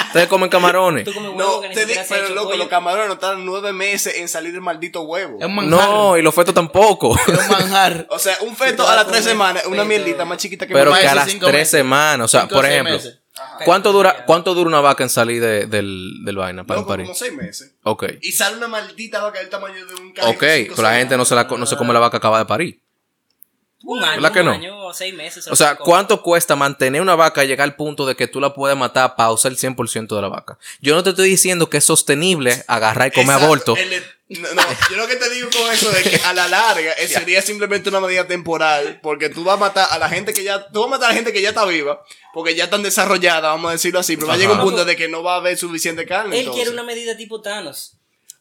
Ustedes 0.08 0.28
comen 0.28 0.50
camarones. 0.50 1.06
Tú 1.06 1.14
comes 1.14 1.32
huevo 1.36 1.62
No, 1.62 2.06
pero 2.10 2.30
loco, 2.36 2.56
los 2.56 2.68
camarones 2.68 3.08
no 3.08 3.18
tardan 3.18 3.46
nueve 3.46 3.72
meses 3.72 4.16
en 4.18 4.28
salir 4.28 4.54
el 4.54 4.62
maldito 4.62 5.02
huevo. 5.04 5.38
Es 5.40 5.46
un 5.46 5.70
manjar. 5.78 5.96
No, 5.96 6.18
y 6.18 6.22
los 6.22 6.34
fetos 6.36 6.54
tampoco. 6.54 7.10
Un 7.28 7.48
manjar. 7.50 8.08
O 8.10 8.20
sea, 8.20 8.38
un 8.42 8.56
feto 8.56 8.88
a 8.88 8.96
las 8.96 9.08
tres 9.08 9.24
semanas, 9.24 9.64
una 9.68 9.84
mierdita 9.84 10.26
más 10.26 10.38
chiquita 10.38 10.68
que 10.68 10.74
Pero 10.74 10.94
que 10.94 11.08
a 11.08 11.16
las 11.16 11.30
cinco 11.30 11.48
tres 11.48 11.70
semanas. 11.70 12.26
O 12.26 12.28
sea, 12.28 12.42
Cinco 12.42 12.56
por 12.56 12.66
ejemplo. 12.66 13.00
¿cuánto 13.66 13.92
dura, 13.94 14.26
¿cuánto 14.26 14.54
dura 14.56 14.68
una 14.68 14.82
vaca 14.82 15.04
en 15.04 15.10
salir 15.10 15.42
de- 15.42 15.68
del, 15.68 16.24
del 16.26 16.36
vaina 16.38 16.64
para 16.64 16.80
Loco, 16.80 16.90
parir? 16.90 17.06
como 17.06 17.16
seis 17.16 17.34
meses. 17.34 17.72
Ok. 17.84 18.06
Y 18.22 18.32
sale 18.32 18.58
una 18.58 18.68
maldita 18.68 19.22
vaca 19.22 19.40
del 19.40 19.50
tamaño 19.50 19.86
de 19.86 19.94
un 19.96 20.12
carro. 20.14 20.30
Ok, 20.30 20.40
pero 20.40 20.82
la 20.82 20.96
gente 20.96 21.16
no 21.18 21.24
se, 21.26 21.36
la, 21.36 21.44
no 21.44 21.66
se 21.66 21.78
come 21.78 21.94
la 21.94 22.00
vaca 22.00 22.12
que 22.12 22.18
acaba 22.18 22.40
de 22.40 22.46
parir. 22.46 22.80
Un 23.84 24.04
año, 24.04 24.16
¿Verdad 24.16 24.32
que 24.34 24.40
un 24.40 24.46
no? 24.48 24.52
año 24.54 24.86
o 24.88 24.94
seis 24.94 25.14
meses. 25.14 25.44
se 25.44 25.50
O 25.50 25.52
lo 25.52 25.56
sea. 25.56 25.76
¿cuánto 25.76 26.22
cuesta 26.24 26.56
mantener 26.56 27.00
una 27.00 27.16
vaca 27.16 27.44
y 27.44 27.48
llegar 27.48 27.64
al 27.66 27.76
punto 27.76 28.08
de 28.08 28.16
que 28.16 28.28
tú 28.28 28.42
la 28.42 28.54
puedes 28.54 28.76
matar 28.76 29.16
para 29.16 29.30
usar 29.32 29.52
el 29.52 29.58
100% 29.58 30.16
de 30.16 30.22
la 30.22 30.28
vaca? 30.30 30.58
Yo 30.82 30.96
no 30.96 31.04
te 31.04 31.12
estoy 31.12 31.30
diciendo 31.30 31.70
que 31.70 31.78
es 31.78 31.84
sostenible 31.86 32.64
agarrar 32.68 33.10
y 33.10 33.12
comer 33.12 33.36
Exacto, 33.36 33.46
aborto, 33.46 33.76
el- 33.78 34.04
No, 34.30 34.54
no, 34.54 34.62
yo 34.92 34.98
lo 34.98 35.08
que 35.08 35.16
te 35.16 35.30
digo 35.30 35.50
con 35.50 35.72
eso 35.72 35.90
es 35.92 36.04
que 36.04 36.18
a 36.18 36.34
la 36.34 36.50
larga 36.50 36.92
eh, 36.94 37.08
sería 37.08 37.42
simplemente 37.42 37.88
una 37.88 38.02
medida 38.02 38.28
temporal, 38.28 39.00
porque 39.02 39.30
tú 39.30 39.46
vas 39.46 39.56
a 39.56 39.58
matar 39.58 39.88
a 39.90 39.98
la 39.98 40.10
gente 40.10 40.34
que 40.34 40.44
ya, 40.44 40.68
tú 40.68 40.82
vas 40.82 40.88
a 40.88 40.92
matar 40.92 41.06
a 41.06 41.10
la 41.12 41.16
gente 41.16 41.32
que 41.32 41.42
ya 41.42 41.50
está 41.50 41.64
viva, 41.64 42.04
porque 42.34 42.54
ya 42.54 42.66
están 42.66 42.84
desarrolladas, 42.84 43.44
vamos 43.44 43.70
a 43.70 43.72
decirlo 43.74 44.00
así, 44.00 44.18
pero 44.18 44.28
va 44.28 44.34
a 44.34 44.38
llegar 44.38 44.58
un 44.58 44.64
punto 44.64 44.84
de 44.84 44.98
que 44.98 45.08
no 45.08 45.24
va 45.24 45.36
a 45.36 45.38
haber 45.38 45.58
suficiente 45.58 46.06
carne. 46.06 46.36
Él 46.36 46.42
entonces. 46.42 46.64
quiere 46.64 46.74
una 46.74 46.84
medida 46.84 47.16
tipo 47.16 47.42
Thanos. 47.42 47.97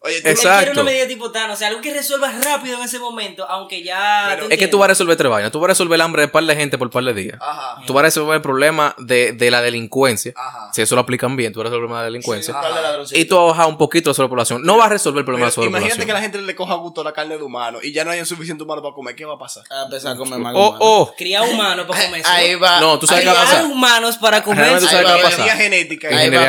Oye, 0.07 0.21
tú 0.23 0.29
Exacto. 0.29 0.59
quiere 0.65 0.73
una 0.73 0.83
medida 0.85 1.07
tipo 1.09 1.31
Thanos. 1.31 1.55
O 1.55 1.59
sea, 1.59 1.69
algo 1.69 1.81
que 1.81 1.93
resuelva 1.93 2.31
rápido 2.33 2.77
en 2.79 2.83
ese 2.85 2.99
momento, 2.99 3.45
aunque 3.49 3.83
ya. 3.83 4.27
Pero- 4.31 4.47
¿tú 4.47 4.53
Es 4.53 4.59
que 4.59 4.69
tú 4.69 4.79
vas 4.79 4.87
a 4.87 4.89
resolver 4.89 5.17
tres 5.17 5.31
vainas. 5.31 5.53
Tú 5.53 5.59
vas 5.61 5.67
a 5.67 5.69
resolver 5.73 5.95
el 5.97 6.01
hambre 6.01 6.23
de 6.23 6.29
par 6.29 6.45
de 6.45 6.57
gente 6.57 6.79
por 6.79 6.91
par 6.91 7.05
de 7.05 7.13
días. 7.15 7.39
Ajá. 7.41 7.83
Tú 7.87 7.93
vas 7.93 8.01
a 8.01 8.05
resolver 8.05 8.37
el 8.37 8.43
problema 8.43 8.95
de, 8.99 9.33
de 9.33 9.51
la 9.51 9.61
delincuencia. 9.63 10.33
Ajá. 10.37 10.71
Si 10.73 10.83
eso 10.83 10.95
lo 10.95 11.01
aplican 11.03 11.37
bien, 11.37 11.53
tú 11.53 11.59
vas 11.61 11.67
a 11.67 11.71
resolver 11.71 11.85
el 11.85 11.89
problema 11.89 12.01
de 12.03 12.11
la 12.11 12.13
delincuencia. 12.13 12.55
Par 12.55 13.07
de. 13.09 13.19
Y 13.19 13.25
tú 13.27 13.37
vas 13.37 13.45
a 13.45 13.47
bajar 13.49 13.67
un 13.69 13.79
poquito 13.79 14.11
la 14.11 14.15
sobrepoblación. 14.15 14.63
No 14.63 14.77
vas 14.77 14.87
a 14.87 14.91
resolver 14.91 15.19
el 15.21 15.25
problema 15.25 15.47
de 15.47 15.51
la 15.51 15.55
Pero 15.55 15.67
imagínate 15.67 15.89
que 15.97 16.03
sobrepoblación. 16.03 16.15
la 16.33 16.39
gente 16.39 16.47
le 16.47 16.55
coja 16.57 16.75
gusto 16.75 17.01
a 17.01 17.05
la 17.05 17.13
carne 17.13 17.37
de 17.37 17.43
humano 17.43 17.79
y 17.83 17.93
ya 17.93 18.05
no 18.05 18.11
hay 18.11 18.25
suficiente 18.25 18.63
humano 18.65 18.83
para 18.83 18.95
comer, 18.95 19.15
¿qué 19.17 19.25
va 19.25 19.35
a 19.35 19.39
pasar? 19.39 19.65
A 19.71 19.85
empezar 19.85 20.13
a 20.15 20.17
comer 20.17 20.39
más 20.39 20.53
Oh, 20.57 20.69
humano. 20.69 20.79
oh. 20.81 21.15
Criar 21.17 21.43
humanos 21.49 21.87
para 21.87 22.05
comer. 22.05 22.23
Ahí 22.27 22.55
va. 22.55 22.81
No, 22.81 22.99
tú 22.99 23.07
sabes 23.07 23.25
ahí 23.25 23.29
qué 23.31 23.35
va 23.35 23.41
a 23.41 23.45
pasar. 23.45 23.59
Criar 23.63 23.73
humanos 23.73 24.17
para 24.19 24.43
comer. 24.43 24.59
Realmente 24.61 24.87
tú 24.87 24.91
sabes 24.93 25.07
Ahí 25.07 25.17
qué 25.17 25.23
va 25.23 25.29
a 25.29 25.31
pasar. 25.31 25.47
Ingeniería 25.47 25.65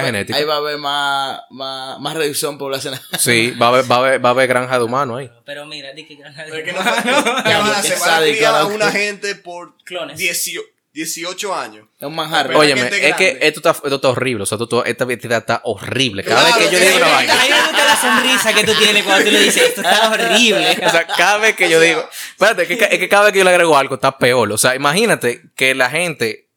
genética. 0.04 0.36
ahí 0.38 0.44
va 0.46 0.54
a 0.54 0.58
haber 0.58 0.78
más, 0.78 1.42
más, 1.50 2.00
más 2.00 2.16
reducción 2.16 2.58
poblacional. 2.58 3.02
Sí, 3.20 3.47
va 3.52 3.68
a 3.68 3.70
haber, 3.70 3.92
va 3.92 3.96
a 3.96 4.00
haber, 4.00 4.26
va 4.26 4.30
a 4.30 4.32
haber 4.32 4.48
granja 4.48 4.78
de 4.78 4.84
humanos 4.86 5.20
ahí. 5.20 5.32
Pero 5.46 5.66
mira, 5.66 5.94
di 5.94 6.06
que 6.06 6.16
granja 6.16 6.46
de 6.46 6.64
que 6.64 6.72
no, 6.74 6.80
humanos. 6.82 7.04
¿qué 7.04 7.12
van 7.12 7.68
a 7.68 7.78
hacer? 7.78 7.94
Qué 7.94 8.00
Van 8.00 8.10
a 8.10 8.14
sádico, 8.16 8.36
criar 8.38 8.56
a 8.56 8.66
una 8.66 8.92
gente 8.92 9.36
por 9.36 9.76
Clones. 9.84 10.18
18, 10.18 10.62
18 10.94 11.56
años. 11.56 11.86
Es 12.00 12.08
un 12.08 12.16
manjar. 12.16 12.56
Óyeme, 12.56 12.82
esté 12.82 13.10
es 13.10 13.16
que 13.16 13.38
esto 13.42 13.60
está, 13.60 13.72
esto 13.72 13.96
está 13.96 14.10
horrible. 14.10 14.44
O 14.44 14.46
sea, 14.46 14.58
tú- 14.58 14.82
esta 14.86 15.06
vida 15.06 15.38
está 15.38 15.62
horrible. 15.64 16.24
Cada 16.24 16.42
Claro, 16.42 16.58
vez 16.60 16.70
que 16.70 16.74
yo 16.76 16.80
digo 16.82 16.98
una 16.98 17.08
vaina. 17.14 17.34
A 17.34 17.36
mí 17.44 17.50
me 17.50 17.62
gusta 17.62 17.86
la 17.86 17.96
sonrisa 17.96 18.54
que 18.54 18.64
tú 18.64 18.74
tienes 18.80 19.04
cuando 19.04 19.26
tú 19.26 19.32
le 19.32 19.40
dices, 19.42 19.64
esto 19.64 19.82
está 19.82 20.10
horrible. 20.10 20.78
O 20.86 20.90
sea, 20.90 21.06
cada 21.08 21.38
vez 21.38 21.56
que 21.56 21.70
yo 21.70 21.80
digo. 21.80 22.08
Espérate, 22.32 22.64
es 22.64 22.68
que, 22.68 22.74
es 22.94 23.00
que 23.00 23.10
cada 23.10 23.26
vez 23.26 23.34
que 23.34 23.40
yo 23.40 23.44
le 23.46 23.52
agrego 23.52 23.78
algo 23.78 23.96
está 23.96 24.18
peor. 24.18 24.52
O 24.52 24.58
sea, 24.58 24.76
imagínate 24.76 25.44
que 25.56 25.76
la 25.76 25.90
gente. 25.90 26.50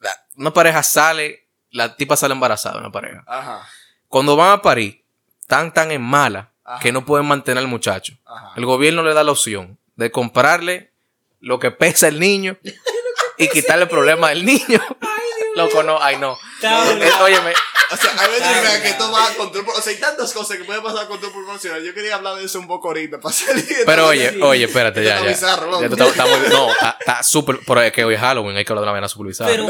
la- 0.00 0.16
Una 0.36 0.52
pareja 0.52 0.82
sale. 0.82 1.46
La 1.70 1.96
tipa 1.96 2.16
sale 2.16 2.32
embarazada, 2.32 2.78
una 2.78 2.90
pareja. 2.90 3.22
Ajá. 3.26 3.68
Cuando 4.08 4.36
van 4.36 4.52
a 4.52 4.62
parir, 4.62 5.04
tan 5.48 5.74
tan 5.74 5.90
en 5.90 6.02
mala 6.02 6.52
Ajá. 6.64 6.78
que 6.80 6.92
no 6.92 7.04
pueden 7.04 7.26
mantener 7.26 7.58
al 7.58 7.66
muchacho. 7.68 8.12
Ajá. 8.24 8.52
El 8.56 8.64
gobierno 8.66 9.02
le 9.02 9.12
da 9.14 9.24
la 9.24 9.32
opción 9.32 9.78
de 9.96 10.12
comprarle 10.12 10.92
lo 11.40 11.58
que 11.58 11.72
pesa 11.72 12.06
el 12.06 12.20
niño 12.20 12.56
y 13.38 13.48
quitarle 13.48 13.84
el 13.84 13.88
problema 13.90 14.28
del 14.28 14.44
niño. 14.44 14.80
Loco, 15.56 15.82
no, 15.82 16.00
ay 16.00 16.16
no. 16.18 16.38
Eh, 16.62 17.10
Óyeme, 17.22 17.52
O 17.90 17.96
sea, 17.96 18.10
hay 18.18 18.30
veces 18.30 18.80
que 18.82 18.88
esto 18.90 19.10
va 19.10 19.26
a 19.26 19.34
control. 19.34 19.64
O 19.76 19.80
sea, 19.80 19.92
hay 19.92 19.98
tantas 19.98 20.32
cosas 20.32 20.56
que 20.56 20.64
pueden 20.64 20.82
pasar 20.84 21.04
a 21.06 21.08
control 21.08 21.32
proporcional. 21.32 21.82
Yo 21.82 21.92
quería 21.94 22.14
hablar 22.16 22.36
de 22.36 22.44
eso 22.44 22.60
un 22.60 22.68
poco 22.68 22.88
ahorita 22.88 23.18
para 23.18 23.32
salir. 23.34 23.64
pero 23.86 24.06
oye, 24.08 24.28
aquí. 24.28 24.40
oye, 24.42 24.64
espérate, 24.66 25.02
ya, 25.02 25.14
está 25.14 25.24
ya. 25.24 25.30
bizarro, 25.30 25.78
tú 25.78 25.88
muy- 25.88 26.48
no, 26.50 26.70
está- 26.72 26.96
está 27.00 27.22
súper. 27.24 27.58
Pero 27.66 27.80
es 27.82 27.92
que 27.92 28.04
hoy 28.04 28.14
es 28.14 28.20
Halloween, 28.20 28.56
hay 28.56 28.64
que 28.64 28.72
hablar 28.72 28.82
de 28.82 28.86
una 28.86 28.92
vaina 28.92 29.08
súper 29.08 29.28
bizarra. 29.28 29.50
Pero- 29.50 29.66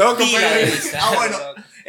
ah, 0.99 1.11
bueno. 1.15 1.37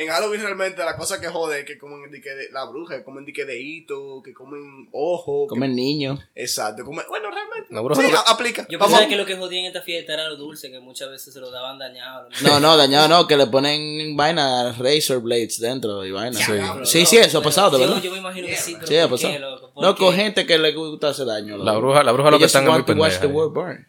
En 0.02 0.09
Halloween 0.09 0.40
realmente 0.42 0.85
la 0.85 0.97
cosa 0.97 1.21
que 1.21 1.28
jode 1.28 1.61
es 1.61 1.64
que 1.66 1.78
comen 1.78 2.11
de, 2.11 2.21
la 2.52 2.64
bruja, 2.64 2.97
que 2.99 3.04
comen 3.04 3.25
dique 3.25 3.45
de 3.45 3.61
hito, 3.61 4.23
que 4.25 4.33
comen 4.33 4.88
ojo. 4.92 5.47
que- 5.47 5.50
Comer 5.50 5.71
niño. 5.71 6.19
exacto, 6.35 6.85
comen, 6.85 7.04
bueno, 7.09 7.30
realmente. 7.30 7.73
La 7.75 7.80
bruja 7.80 8.00
sí, 8.02 8.09
no- 8.11 8.19
a- 8.19 8.23
aplica. 8.33 8.66
Yo 8.71 8.78
pensaba 8.78 9.07
que 9.07 9.16
lo 9.16 9.26
que 9.26 9.37
jodía 9.37 9.61
en 9.61 9.66
esta 9.66 9.83
fiesta 9.83 10.14
era 10.14 10.28
lo 10.28 10.37
dulce, 10.37 10.71
que 10.71 10.80
muchas 10.80 11.11
veces 11.11 11.33
se 11.35 11.40
lo 11.40 11.50
daban 11.50 11.78
dañado. 11.78 12.28
No, 12.42 12.59
no, 12.61 12.76
dañado 12.76 13.09
no, 13.09 13.26
que 13.26 13.37
le 13.37 13.47
ponen 13.47 14.16
vaina, 14.16 14.73
razor 14.78 15.21
blades 15.23 15.61
dentro 15.61 16.04
y 16.04 16.11
vaina. 16.11 16.38
Sí. 16.85 17.04
Sí, 17.07 17.16
eso 17.16 17.38
ha 17.38 17.42
pasado, 17.42 17.73
yo- 17.73 17.87
¿verdad? 17.87 18.02
Yo 18.02 18.11
me 18.11 18.19
imagino 18.19 18.47
que 18.47 18.57
sí, 18.57 18.75
pero 18.75 18.87
Sí, 18.87 18.97
ha 18.97 19.09
¿por 19.09 19.19
qué, 19.19 19.26
pasado. 19.28 19.73
No, 19.76 19.97
con 19.97 20.14
gente 20.14 20.47
que 20.47 20.59
le 20.59 20.73
gusta 20.73 21.09
hacer 21.11 21.26
daño. 21.26 21.57
La 21.59 21.76
bruja, 21.76 22.02
la 22.02 22.12
bruja 22.12 22.30
lo 22.30 22.38
que 22.38 22.45
están 22.47 22.64
es 22.64 22.71
muy 22.71 22.83
pendeja. 22.83 23.21
the 23.21 23.26
ahí. 23.26 23.33
world 23.33 23.52
burn. 23.54 23.87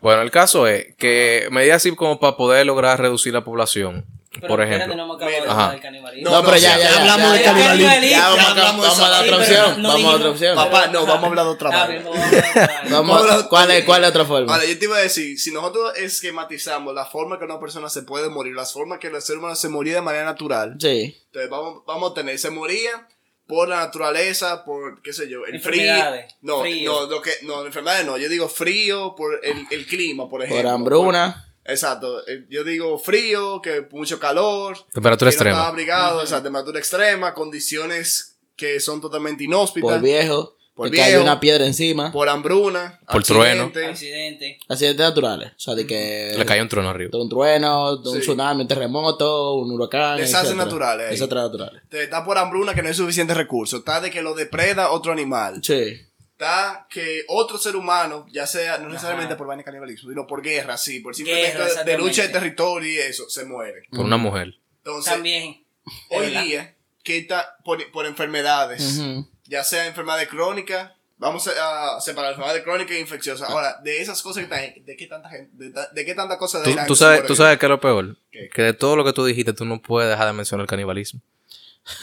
Bueno, 0.00 0.22
el 0.22 0.30
caso 0.30 0.66
es 0.66 0.94
que 0.96 1.48
medidas 1.50 1.76
así 1.76 1.94
como 1.94 2.18
para 2.18 2.36
poder 2.36 2.66
lograr 2.66 3.00
reducir 3.00 3.32
la 3.32 3.44
población, 3.44 4.04
Pero 4.34 4.48
por 4.48 4.60
espérate, 4.62 4.84
ejemplo. 4.84 5.06
no 5.06 5.18
pero 5.18 6.56
ya, 6.56 6.78
ya, 6.78 6.78
ya, 6.78 7.00
hablamos 7.00 7.26
ya, 7.26 7.32
de 7.32 7.38
ya, 7.38 7.44
canibalismo. 7.44 8.08
Ya 8.10 8.28
Vamos, 8.30 8.98
a- 9.00 9.08
la 9.10 9.20
otra 9.20 9.36
opción. 9.36 9.82
no 9.82 9.88
Vamos 9.90 10.12
a 10.12 10.16
otra 10.16 10.30
opción. 10.30 10.56
Papá, 10.56 10.86
no, 10.86 11.06
vamos 11.06 11.24
a 11.24 11.26
hablar 11.26 11.44
de 11.44 11.50
otra 11.50 11.68
Está 11.70 11.86
vaina. 11.86 12.00
bien, 12.00 12.04
vamos 12.04 12.18
a 12.18 12.26
hablar 12.28 12.42
de 12.42 12.50
otra 12.50 12.66
vaina. 12.66 12.90
Vamos, 12.96 13.20
Vamos 13.26 13.44
a- 13.44 13.48
¿cuál, 13.48 13.70
es, 13.72 13.84
¿Cuál 13.84 14.04
es 14.04 14.10
otra 14.10 14.24
forma? 14.24 14.46
Vale, 14.52 14.68
yo 14.68 14.78
te 14.78 14.84
iba 14.86 14.96
a 14.96 15.00
decir, 15.00 15.38
si 15.38 15.52
nosotros 15.52 15.92
esquematizamos 15.98 16.94
la 16.94 17.04
forma 17.04 17.38
que 17.38 17.44
una 17.44 17.60
persona 17.60 17.88
se 17.90 18.02
puede 18.02 18.28
morir, 18.30 18.54
las 18.54 18.72
formas 18.72 18.98
que 18.98 19.08
el 19.08 19.20
ser 19.20 19.36
humano 19.38 19.54
se 19.54 19.68
moría 19.68 19.94
de 19.96 20.02
manera 20.02 20.24
natural, 20.24 20.76
Sí. 20.80 21.14
entonces 21.26 21.50
vamos, 21.50 21.82
vamos 21.86 22.12
a 22.12 22.14
tener, 22.14 22.38
se 22.38 22.50
moría 22.50 23.06
por 23.46 23.68
la 23.68 23.76
naturaleza, 23.80 24.64
por, 24.64 25.02
qué 25.02 25.12
sé 25.12 25.28
yo, 25.28 25.44
el 25.44 25.60
frío. 25.60 25.92
No, 26.40 26.60
frío. 26.62 26.92
no, 27.02 27.06
lo 27.06 27.20
que, 27.20 27.32
no, 27.42 27.66
enfermedades 27.66 28.06
no, 28.06 28.16
yo 28.16 28.28
digo 28.30 28.48
frío 28.48 29.14
por 29.14 29.40
el, 29.44 29.66
el 29.70 29.86
clima, 29.86 30.26
por 30.28 30.42
ejemplo. 30.42 30.62
Por 30.62 30.72
hambruna. 30.74 31.48
Exacto, 31.64 32.26
eh, 32.26 32.44
yo 32.50 32.64
digo 32.64 32.98
frío, 32.98 33.60
que 33.62 33.86
mucho 33.92 34.18
calor. 34.18 34.76
Temperatura 34.92 35.30
que 35.30 35.36
no 35.36 35.40
estaba 35.42 35.50
extrema. 35.50 35.68
abrigado, 35.68 36.18
o 36.22 36.26
sea, 36.26 36.42
temperatura 36.42 36.78
extrema, 36.78 37.34
condiciones 37.34 38.36
que 38.56 38.80
son 38.80 39.00
totalmente 39.00 39.44
inhóspitas. 39.44 39.90
Por 39.92 40.00
viejo. 40.00 40.56
Por 40.74 40.90
que 40.90 40.96
viejo. 41.04 41.22
una 41.22 41.38
piedra 41.38 41.66
encima. 41.66 42.10
por 42.12 42.30
hambruna, 42.30 42.98
Por 43.06 43.22
trueno. 43.22 43.64
accidente. 43.64 43.86
Accidente. 43.90 44.58
Accidentes 44.68 45.06
naturales. 45.06 45.50
O 45.54 45.60
sea, 45.60 45.74
de 45.74 45.86
que. 45.86 46.34
Le 46.36 46.46
cayó 46.46 46.62
un 46.62 46.68
trono 46.70 46.88
arriba. 46.88 47.10
de 47.12 47.18
un 47.18 47.28
trueno, 47.28 47.96
de 47.98 48.08
un 48.08 48.14
Sí. 48.16 48.20
tsunami, 48.22 48.62
un 48.62 48.68
terremoto, 48.68 49.54
un 49.56 49.70
huracán. 49.70 50.16
Desastres 50.16 50.56
naturales. 50.56 51.10
Desastres 51.10 51.42
naturales. 51.42 51.82
Te- 51.90 52.02
Está 52.04 52.24
por 52.24 52.38
hambruna 52.38 52.74
que 52.74 52.80
no 52.82 52.88
hay 52.88 52.94
suficientes 52.94 53.36
recursos. 53.36 53.80
Está 53.80 54.00
de 54.00 54.10
que 54.10 54.22
lo 54.22 54.34
depreda 54.34 54.90
otro 54.92 55.12
animal. 55.12 55.60
Sí. 55.62 56.00
Está 56.42 56.88
que 56.90 57.24
otro 57.28 57.56
ser 57.56 57.76
humano, 57.76 58.26
ya 58.32 58.48
sea, 58.48 58.76
no 58.78 58.88
necesariamente 58.88 59.36
por 59.36 59.46
vaina 59.46 59.60
de 59.60 59.64
canibalismo, 59.64 60.10
sino 60.10 60.26
por 60.26 60.42
guerra, 60.42 60.76
sí, 60.76 60.98
por 60.98 61.14
simplemente 61.14 61.56
Guerra, 61.56 61.84
de 61.84 61.96
lucha 61.96 62.22
de 62.22 62.30
territorio 62.30 62.90
y 62.90 62.98
eso, 62.98 63.30
se 63.30 63.44
muere. 63.44 63.84
Por 63.92 64.00
una 64.06 64.16
mujer. 64.16 64.58
Entonces, 64.78 65.12
También. 65.12 65.62
hoy 66.10 66.26
¿verdad? 66.26 66.42
día, 66.42 66.74
que 67.04 67.18
está 67.18 67.56
por, 67.64 67.88
por 67.92 68.06
enfermedades, 68.06 69.00
ya 69.44 69.62
sea 69.62 69.86
enfermedades 69.86 70.26
crónicas, 70.26 70.90
vamos 71.16 71.46
a, 71.46 72.00
separar 72.00 72.32
enfermedades 72.32 72.64
crónicas 72.64 72.96
e 72.96 73.00
infecciosas. 73.00 73.48
Ahora, 73.48 73.76
de 73.84 74.02
esas 74.02 74.20
cosas 74.20 74.44
que 74.44 74.52
están, 74.52 74.84
¿de 74.84 74.96
qué 74.96 75.06
tanta 75.06 75.28
gente, 75.30 75.70
de, 75.92 76.04
qué 76.04 76.14
tanta 76.16 76.38
cosa 76.38 76.58
de 76.58 76.64
Tú, 76.88 76.96
sabes, 76.96 77.24
tú 77.24 77.36
qué 77.36 77.52
es 77.52 77.70
lo 77.70 77.80
peor. 77.80 78.16
¿Qué? 78.32 78.50
Que 78.52 78.62
de 78.62 78.72
todo 78.72 78.96
lo 78.96 79.04
que 79.04 79.12
tú 79.12 79.24
dijiste, 79.24 79.52
tú 79.52 79.64
no 79.64 79.80
puedes 79.80 80.10
dejar 80.10 80.26
de 80.26 80.32
mencionar 80.32 80.64
el 80.64 80.68
canibalismo. 80.68 81.20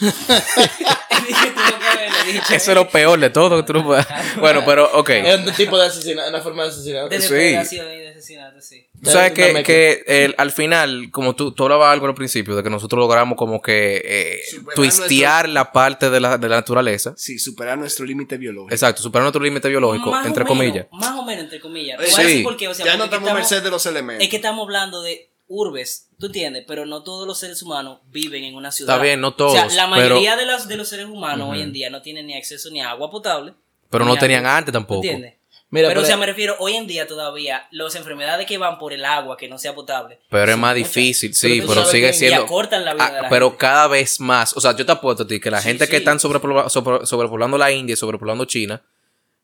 Eso 2.52 2.70
es 2.70 2.74
lo 2.74 2.88
peor 2.88 3.18
de 3.20 3.30
todo. 3.30 3.56
que 3.56 3.62
Tú 3.64 3.72
no 3.74 3.84
puedes. 3.84 4.06
Bueno, 4.38 4.62
pero, 4.64 4.90
ok. 4.98 5.10
Es 5.10 5.38
un 5.46 5.52
tipo 5.54 5.78
de 5.78 5.86
asesinato, 5.86 6.28
una 6.30 6.40
forma 6.40 6.62
de 6.64 6.68
asesinato. 6.70 7.08
De 7.08 7.20
Sí. 7.20 7.34
y 7.34 7.78
de 7.78 8.08
asesinato, 8.10 8.60
sí. 8.60 8.86
Tú 9.02 9.10
sabes 9.10 9.32
que, 9.32 9.62
que 9.62 10.04
el- 10.06 10.34
al 10.38 10.52
final, 10.52 11.10
como 11.10 11.34
tú, 11.34 11.52
tú 11.52 11.64
hablabas 11.64 11.92
algo 11.92 12.06
al 12.06 12.14
principio, 12.14 12.54
de 12.56 12.62
que 12.62 12.70
nosotros 12.70 12.98
logramos 12.98 13.36
como 13.36 13.60
que 13.62 14.02
eh, 14.04 14.40
twistear 14.74 15.48
la 15.48 15.72
parte 15.72 16.10
de 16.10 16.20
la, 16.20 16.38
de 16.38 16.48
la 16.48 16.56
naturaleza. 16.56 17.14
Sí, 17.16 17.38
superar 17.38 17.78
nuestro 17.78 18.04
límite 18.04 18.36
biológico. 18.36 18.72
Exacto, 18.74 19.02
superar 19.02 19.22
nuestro 19.24 19.42
límite 19.42 19.68
biológico, 19.68 20.10
Más 20.10 20.26
entre 20.26 20.44
menos, 20.44 20.58
comillas. 20.58 20.86
Más 20.92 21.18
o 21.18 21.24
menos, 21.24 21.44
entre 21.44 21.60
comillas. 21.60 22.00
Eh, 22.00 22.06
sí. 22.06 22.44
o 22.66 22.74
sea, 22.74 22.86
ya 22.86 22.96
no 22.96 23.04
estamos 23.04 23.28
a 23.30 23.34
merced 23.34 23.62
de 23.62 23.70
los 23.70 23.84
elementos. 23.86 24.22
Es 24.24 24.30
que 24.30 24.36
estamos 24.36 24.64
hablando 24.64 25.02
de 25.02 25.30
urbes, 25.52 26.06
tú 26.18 26.26
entiendes, 26.26 26.64
pero 26.66 26.86
no 26.86 27.02
todos 27.02 27.26
los 27.26 27.38
seres 27.38 27.60
humanos 27.60 27.98
viven 28.12 28.44
en 28.44 28.54
una 28.54 28.70
ciudad. 28.70 28.94
Está 28.94 29.02
bien, 29.02 29.20
no 29.20 29.34
todos, 29.34 29.52
O 29.52 29.54
sea, 29.56 29.64
la 29.66 29.92
pero- 29.96 30.14
mayoría 30.14 30.36
de, 30.36 30.46
los, 30.46 30.68
de 30.68 30.76
los 30.76 30.88
seres 30.88 31.06
humanos 31.06 31.48
hoy 31.50 31.60
en 31.60 31.72
día 31.72 31.90
no 31.90 32.02
tienen 32.02 32.28
ni 32.28 32.34
acceso 32.34 32.70
ni 32.70 32.80
a 32.80 32.90
agua 32.90 33.10
potable. 33.10 33.54
Pero 33.90 34.04
no 34.04 34.16
tenían 34.16 34.46
antes 34.46 34.66
¿tú 34.66 34.78
tampoco. 34.78 35.02
entiendes? 35.02 35.34
Mira, 35.72 35.88
pero, 35.88 36.00
o 36.00 36.02
pero- 36.02 36.06
sea, 36.06 36.16
me 36.16 36.26
refiero, 36.26 36.54
hoy 36.60 36.74
en 36.76 36.86
día 36.86 37.06
todavía, 37.08 37.66
las 37.72 37.94
enfermedades 37.96 38.46
que 38.46 38.58
van 38.58 38.78
por 38.78 38.92
el 38.92 39.04
agua 39.04 39.36
que 39.36 39.48
no 39.48 39.58
sea 39.58 39.74
potable. 39.74 40.20
Pero 40.30 40.52
es 40.52 40.58
más 40.58 40.76
muchas. 40.76 40.94
difícil, 40.94 41.34
sí, 41.34 41.62
Pero 41.66 41.84
sigue 41.84 42.12
siendo. 42.12 42.40
Y 42.42 42.44
acortan 42.44 42.84
la 42.84 42.94
vida 42.94 43.06
Ah, 43.06 43.12
de 43.14 43.22
la 43.22 43.28
pero 43.28 43.46
gente. 43.50 43.58
cada 43.60 43.86
vez 43.88 44.20
más. 44.20 44.56
O 44.56 44.60
sea, 44.60 44.76
yo 44.76 44.86
te 44.86 44.92
apuesto 44.92 45.24
a 45.24 45.26
ti 45.26 45.40
que 45.40 45.50
la 45.50 45.60
Sí, 45.60 45.68
gente 45.68 45.88
que 45.88 45.96
están 45.96 46.18
sobrepobla- 46.20 46.68
sobre- 46.68 47.04
sobrepoblando 47.06 47.58
la 47.58 47.72
India 47.72 47.94
y 47.94 47.96
sobrepoblando 47.96 48.44
China 48.44 48.82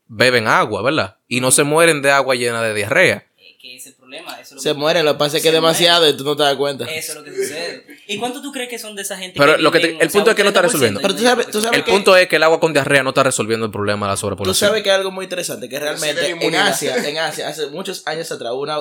beben 0.09 0.47
agua, 0.47 0.83
¿verdad? 0.83 1.17
Y 1.29 1.41
no 1.41 1.51
se 1.51 1.65
mueren 1.65 2.01
de 2.03 2.11
agua 2.13 2.35
llena 2.37 2.63
de 2.63 2.75
diarrea. 2.75 3.27
Que 3.61 3.75
es 3.77 3.87
el 3.89 3.96
problema. 4.07 4.33
Eso 4.35 4.43
es 4.43 4.53
lo 4.53 4.61
Se 4.61 4.69
que- 4.71 4.75
muere, 4.75 5.03
lo 5.03 5.13
que 5.13 5.19
pasa 5.19 5.37
es 5.37 5.43
que 5.43 5.49
es 5.49 5.55
demasiado 5.55 6.09
y 6.09 6.17
tú 6.17 6.25
no 6.25 6.37
te 6.37 6.43
das 6.45 6.55
cuenta. 6.57 6.85
Eso 6.85 7.13
es 7.13 7.19
lo 7.19 7.25
que 7.25 7.31
sucede. 7.35 7.87
¿Y 8.07 8.19
cuánto 8.19 8.41
tú 8.41 8.53
crees 8.53 8.69
que 8.69 8.79
son 8.79 8.95
de 8.95 9.03
esa 9.03 9.17
gente? 9.17 9.39
Pero 9.39 9.57
que 9.57 9.63
lo 9.63 9.71
que 9.73 9.81
te- 9.81 9.91
el 9.91 10.09
punto 10.11 10.21
un 10.23 10.29
es 10.31 10.35
que 10.37 10.43
no 10.43 10.49
está 10.49 10.61
30%? 10.61 10.63
resolviendo. 10.63 11.01
Pero 11.01 11.15
tú 11.17 11.23
sabes- 11.23 11.51
tú 11.51 11.61
sabes 11.61 11.79
El 11.79 11.85
que- 11.85 11.91
punto 11.93 12.17
es 12.17 12.29
que 12.29 12.37
el 12.37 12.43
agua 12.43 12.61
con 12.61 12.73
diarrea 12.73 13.03
no 13.03 13.11
está 13.11 13.23
resolviendo 13.25 13.67
el 13.67 13.73
problema 13.73 14.07
de 14.07 14.11
la 14.11 14.15
Tú 14.17 14.21
sobrepoblación. 14.21 14.69
sabes 14.69 14.83
que 14.83 14.89
es 14.91 14.95
algo 14.95 15.11
muy 15.11 15.25
interesante, 15.25 15.69
que 15.69 15.79
realmente 15.79 16.31
en. 16.31 16.55
Asia, 16.55 16.97
en 17.07 17.19
Asia, 17.19 17.49
hace 17.49 17.67
muchos 17.69 18.07
años 18.07 18.31
atrás, 18.33 18.53
hubo 18.53 18.63
una, 18.63 18.79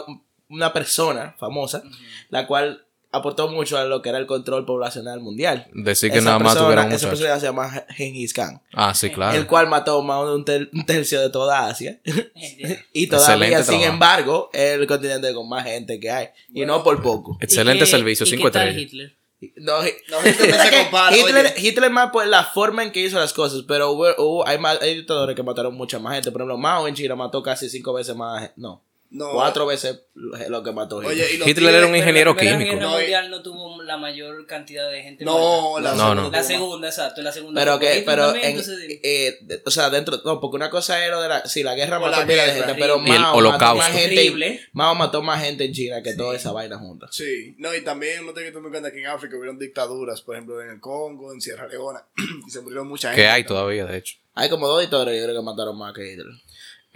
una 0.49 0.71
persona 0.73 1.35
famosa, 1.39 1.81
la 2.29 2.45
cual 2.47 2.84
aportó 3.15 3.47
mucho 3.47 3.77
a 3.77 3.85
lo 3.85 4.01
que 4.01 4.09
era 4.09 4.17
el 4.17 4.25
control 4.25 4.65
poblacional 4.65 5.19
mundial. 5.19 5.67
Decir 5.73 6.11
que 6.11 6.17
Esa 6.19 6.25
nada 6.25 6.39
más 6.39 6.53
persona- 6.53 6.65
tuvieran 6.67 6.85
un 6.87 6.91
Esa 6.93 7.07
muchacho. 7.07 7.19
persona 7.21 7.39
se 7.39 7.45
llama 7.47 7.85
Genghis 7.89 8.33
Khan, 8.33 8.61
Ah, 8.73 8.93
sí, 8.93 9.09
claro. 9.09 9.37
el 9.37 9.47
cual 9.47 9.67
mató 9.67 10.01
más 10.03 10.25
de 10.27 10.35
un, 10.35 10.45
ter- 10.45 10.69
un 10.73 10.85
tercio 10.85 11.21
de 11.21 11.29
toda 11.29 11.67
Asia. 11.67 11.99
y 12.93 13.07
todavía, 13.07 13.35
Excelente 13.47 13.57
sin 13.63 13.65
trabajo. 13.79 13.93
embargo, 13.93 14.49
es 14.53 14.71
el 14.79 14.87
continente 14.87 15.33
con 15.33 15.47
más 15.49 15.65
gente 15.65 15.99
que 15.99 16.11
hay. 16.11 16.27
Y 16.53 16.65
no 16.65 16.83
por 16.83 17.01
poco. 17.01 17.37
Excelente 17.41 17.77
¿Y 17.83 17.87
qué- 17.87 17.91
servicio, 17.91 18.25
y 18.25 18.29
qué 18.29 18.35
5 18.37 18.51
tal 18.51 18.67
estrellas. 18.69 18.91
Hitler? 18.93 19.15
No, 19.57 19.85
Hi- 19.85 19.93
No, 20.09 20.17
Hitler 20.27 20.49
no 20.49 20.63
se 20.63 20.71
compara, 20.83 21.15
Hitler, 21.17 21.45
oye. 21.57 21.67
Hitler 21.67 21.91
más 21.91 22.09
por 22.11 22.25
la 22.25 22.43
forma 22.45 22.83
en 22.83 22.91
que 22.91 23.01
hizo 23.01 23.19
las 23.19 23.33
cosas, 23.33 23.63
pero 23.67 23.91
hubo, 23.91 24.07
hubo- 24.17 24.47
hay, 24.47 24.57
más, 24.57 24.81
hay 24.81 24.95
dictadores 24.95 25.35
que 25.35 25.43
mataron 25.43 25.75
mucha 25.75 25.99
más 25.99 26.15
gente. 26.15 26.31
Por 26.31 26.41
ejemplo, 26.41 26.57
Mao 26.57 26.87
en 26.87 26.95
China 26.95 27.15
mató 27.15 27.43
casi 27.43 27.69
cinco 27.69 27.93
veces 27.93 28.15
más, 28.15 28.41
gen- 28.41 28.51
no, 28.55 28.81
No. 29.17 29.31
cuatro 29.31 29.65
veces 29.65 30.01
lo 30.13 30.61
que 30.61 30.71
mató 30.73 31.01
Hitler. 31.01 31.25
Oye, 31.27 31.49
Hitler 31.49 31.75
era 31.75 31.87
un 31.87 31.95
ingeniero 31.95 32.31
la 32.33 32.37
Primera 32.37 32.57
químico. 32.57 32.75
Guerra 32.75 32.85
No, 32.91 32.97
y- 32.97 33.01
Mundial 33.03 33.29
no 33.31 33.41
tuvo 33.41 33.81
la 33.83 33.97
mayor 33.97 34.45
cantidad 34.45 34.89
de 34.91 35.01
gente 35.03 35.23
No, 35.23 35.79
la 35.79 35.93
No, 35.93 36.13
no. 36.15 36.21
segunda. 36.21 36.37
La 36.37 36.43
segunda, 36.43 36.87
exacto, 36.89 37.21
la 37.21 37.31
segunda. 37.31 37.61
pero 37.61 37.79
que, 37.79 38.03
pero 38.05 38.35
en, 38.35 38.43
entonces, 38.43 38.77
eh, 39.03 39.39
o 39.65 39.71
sea, 39.71 39.89
dentro, 39.89 40.19
no, 40.25 40.41
porque 40.41 40.57
una 40.57 40.69
cosa 40.69 41.05
era 41.05 41.21
de 41.21 41.29
la, 41.29 41.45
sí, 41.47 41.63
la 41.63 41.75
guerra 41.75 41.99
mató 41.99 42.19
la 42.19 42.27
pila 42.27 42.43
de 42.45 42.51
gente, 42.53 42.75
pero 42.77 42.95
horrible. 42.95 43.15
El 43.15 43.21
Mao 43.21 43.31
mató 43.31 43.37
holocausto. 43.37 43.75
más 43.77 43.91
gente. 43.91 44.59
Mao 44.73 44.95
mató 44.95 45.21
más 45.21 45.43
gente 45.43 45.63
en 45.65 45.71
China 45.73 46.03
que 46.03 46.13
toda 46.13 46.35
esa 46.35 46.51
vaina 46.51 46.77
junta. 46.77 47.07
Sí, 47.11 47.55
no, 47.57 47.73
y 47.73 47.81
también 47.81 48.23
uno 48.23 48.33
tiene 48.33 48.49
que 48.49 48.53
tomar 48.53 48.67
en 48.67 48.71
cuenta 48.73 48.91
que 48.91 48.99
en 48.99 49.07
África 49.07 49.37
hubieron 49.37 49.57
dictaduras, 49.57 50.21
por 50.21 50.35
ejemplo, 50.35 50.61
en 50.61 50.71
el 50.71 50.79
Congo, 50.81 51.31
en 51.33 51.39
Sierra 51.41 51.67
Leona, 51.67 52.03
y 52.47 52.51
se 52.51 52.59
murieron 52.61 52.87
mucha 52.87 53.09
gente. 53.09 53.21
Que 53.21 53.27
hay 53.29 53.43
todavía, 53.45 53.85
de 53.85 53.97
hecho. 53.97 54.15
Hay 54.37 54.49
como 54.49 54.67
dos 54.67 54.81
dictadores, 54.81 55.17
yo 55.17 55.23
creo 55.27 55.39
que 55.39 55.45
mataron 55.45 55.77
más 55.77 55.93
que 55.93 56.11
Hitler. 56.11 56.27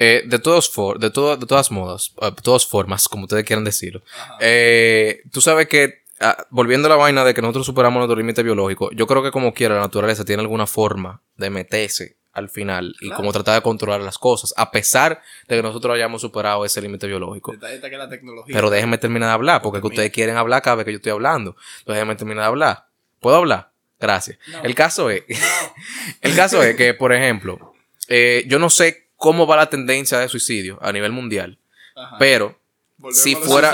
Eh, 0.02 0.24
de, 0.26 0.40
todos 0.40 0.70
for- 0.70 0.98
de, 0.98 1.10
todo- 1.12 1.36
de 1.36 1.46
todas 1.46 1.72
modas, 1.72 2.14
de 2.22 2.32
todas 2.42 2.66
formas, 2.66 3.10
como 3.10 3.24
ustedes 3.26 3.44
quieran 3.44 3.66
decirlo. 3.66 4.02
eh, 4.40 5.22
tú 5.32 5.42
sabes 5.42 5.68
que, 5.68 6.04
ah, 6.22 6.38
volviendo 6.50 6.88
a 6.88 6.90
la 6.90 6.96
vaina 6.96 7.24
de 7.26 7.34
que 7.34 7.42
nosotros 7.42 7.66
superamos 7.66 8.00
nuestro 8.00 8.16
límite 8.16 8.42
biológico, 8.42 8.92
yo 8.92 9.06
creo 9.08 9.22
que 9.22 9.32
como 9.32 9.54
quiera 9.54 9.76
la 9.76 9.82
naturaleza 9.82 10.24
tiene 10.24 10.42
alguna 10.42 10.66
forma 10.68 11.22
de 11.36 11.50
meterse 11.50 12.16
al 12.32 12.48
final 12.48 12.96
y 13.02 13.10
como 13.10 13.34
tratar 13.34 13.56
de 13.56 13.62
controlar 13.62 14.00
las 14.00 14.18
cosas, 14.18 14.54
a 14.56 14.72
pesar 14.72 15.22
de 15.50 15.56
que 15.58 15.62
nosotros 15.64 15.94
hayamos 15.94 16.22
superado 16.22 16.64
ese 16.64 16.82
límite 16.82 17.06
biológico. 17.08 17.52
Detalle 17.52 17.76
está 17.76 17.90
que 17.90 17.98
la 17.98 18.08
tecnología. 18.08 18.54
Pero 18.56 18.70
déjenme 18.70 18.98
terminar 19.00 19.28
de 19.30 19.34
hablar, 19.34 19.62
porque 19.62 19.80
es 19.80 19.82
que 19.82 19.88
ustedes 19.88 20.12
quieren 20.12 20.38
hablar 20.38 20.62
cada 20.62 20.78
vez 20.78 20.86
que 20.86 20.92
yo 20.94 20.98
estoy 20.98 21.12
hablando. 21.12 21.58
Entonces 21.80 21.96
déjenme 21.96 22.16
terminar 22.16 22.44
de 22.44 22.48
hablar. 22.48 22.86
¿Puedo 23.20 23.36
hablar? 23.36 23.72
Gracias. 24.00 24.38
No. 24.48 24.62
El 24.64 24.76
caso 24.76 25.10
es, 25.10 25.24
no. 25.28 25.36
el 26.22 26.36
caso 26.36 26.64
es 26.64 26.76
que, 26.78 26.94
por 26.94 27.12
ejemplo, 27.12 27.74
eh, 28.08 28.46
yo 28.48 28.60
no 28.60 28.70
sé 28.70 29.09
cómo 29.20 29.46
va 29.46 29.56
la 29.58 29.70
tendencia 29.70 30.18
de 30.18 30.28
suicidio 30.30 30.80
a 30.82 30.92
nivel 30.92 31.12
mundial, 31.12 31.60
Ajá. 31.96 32.16
pero 32.18 32.58
Volvemos 32.98 33.22
si 33.22 33.36
fuera, 33.36 33.72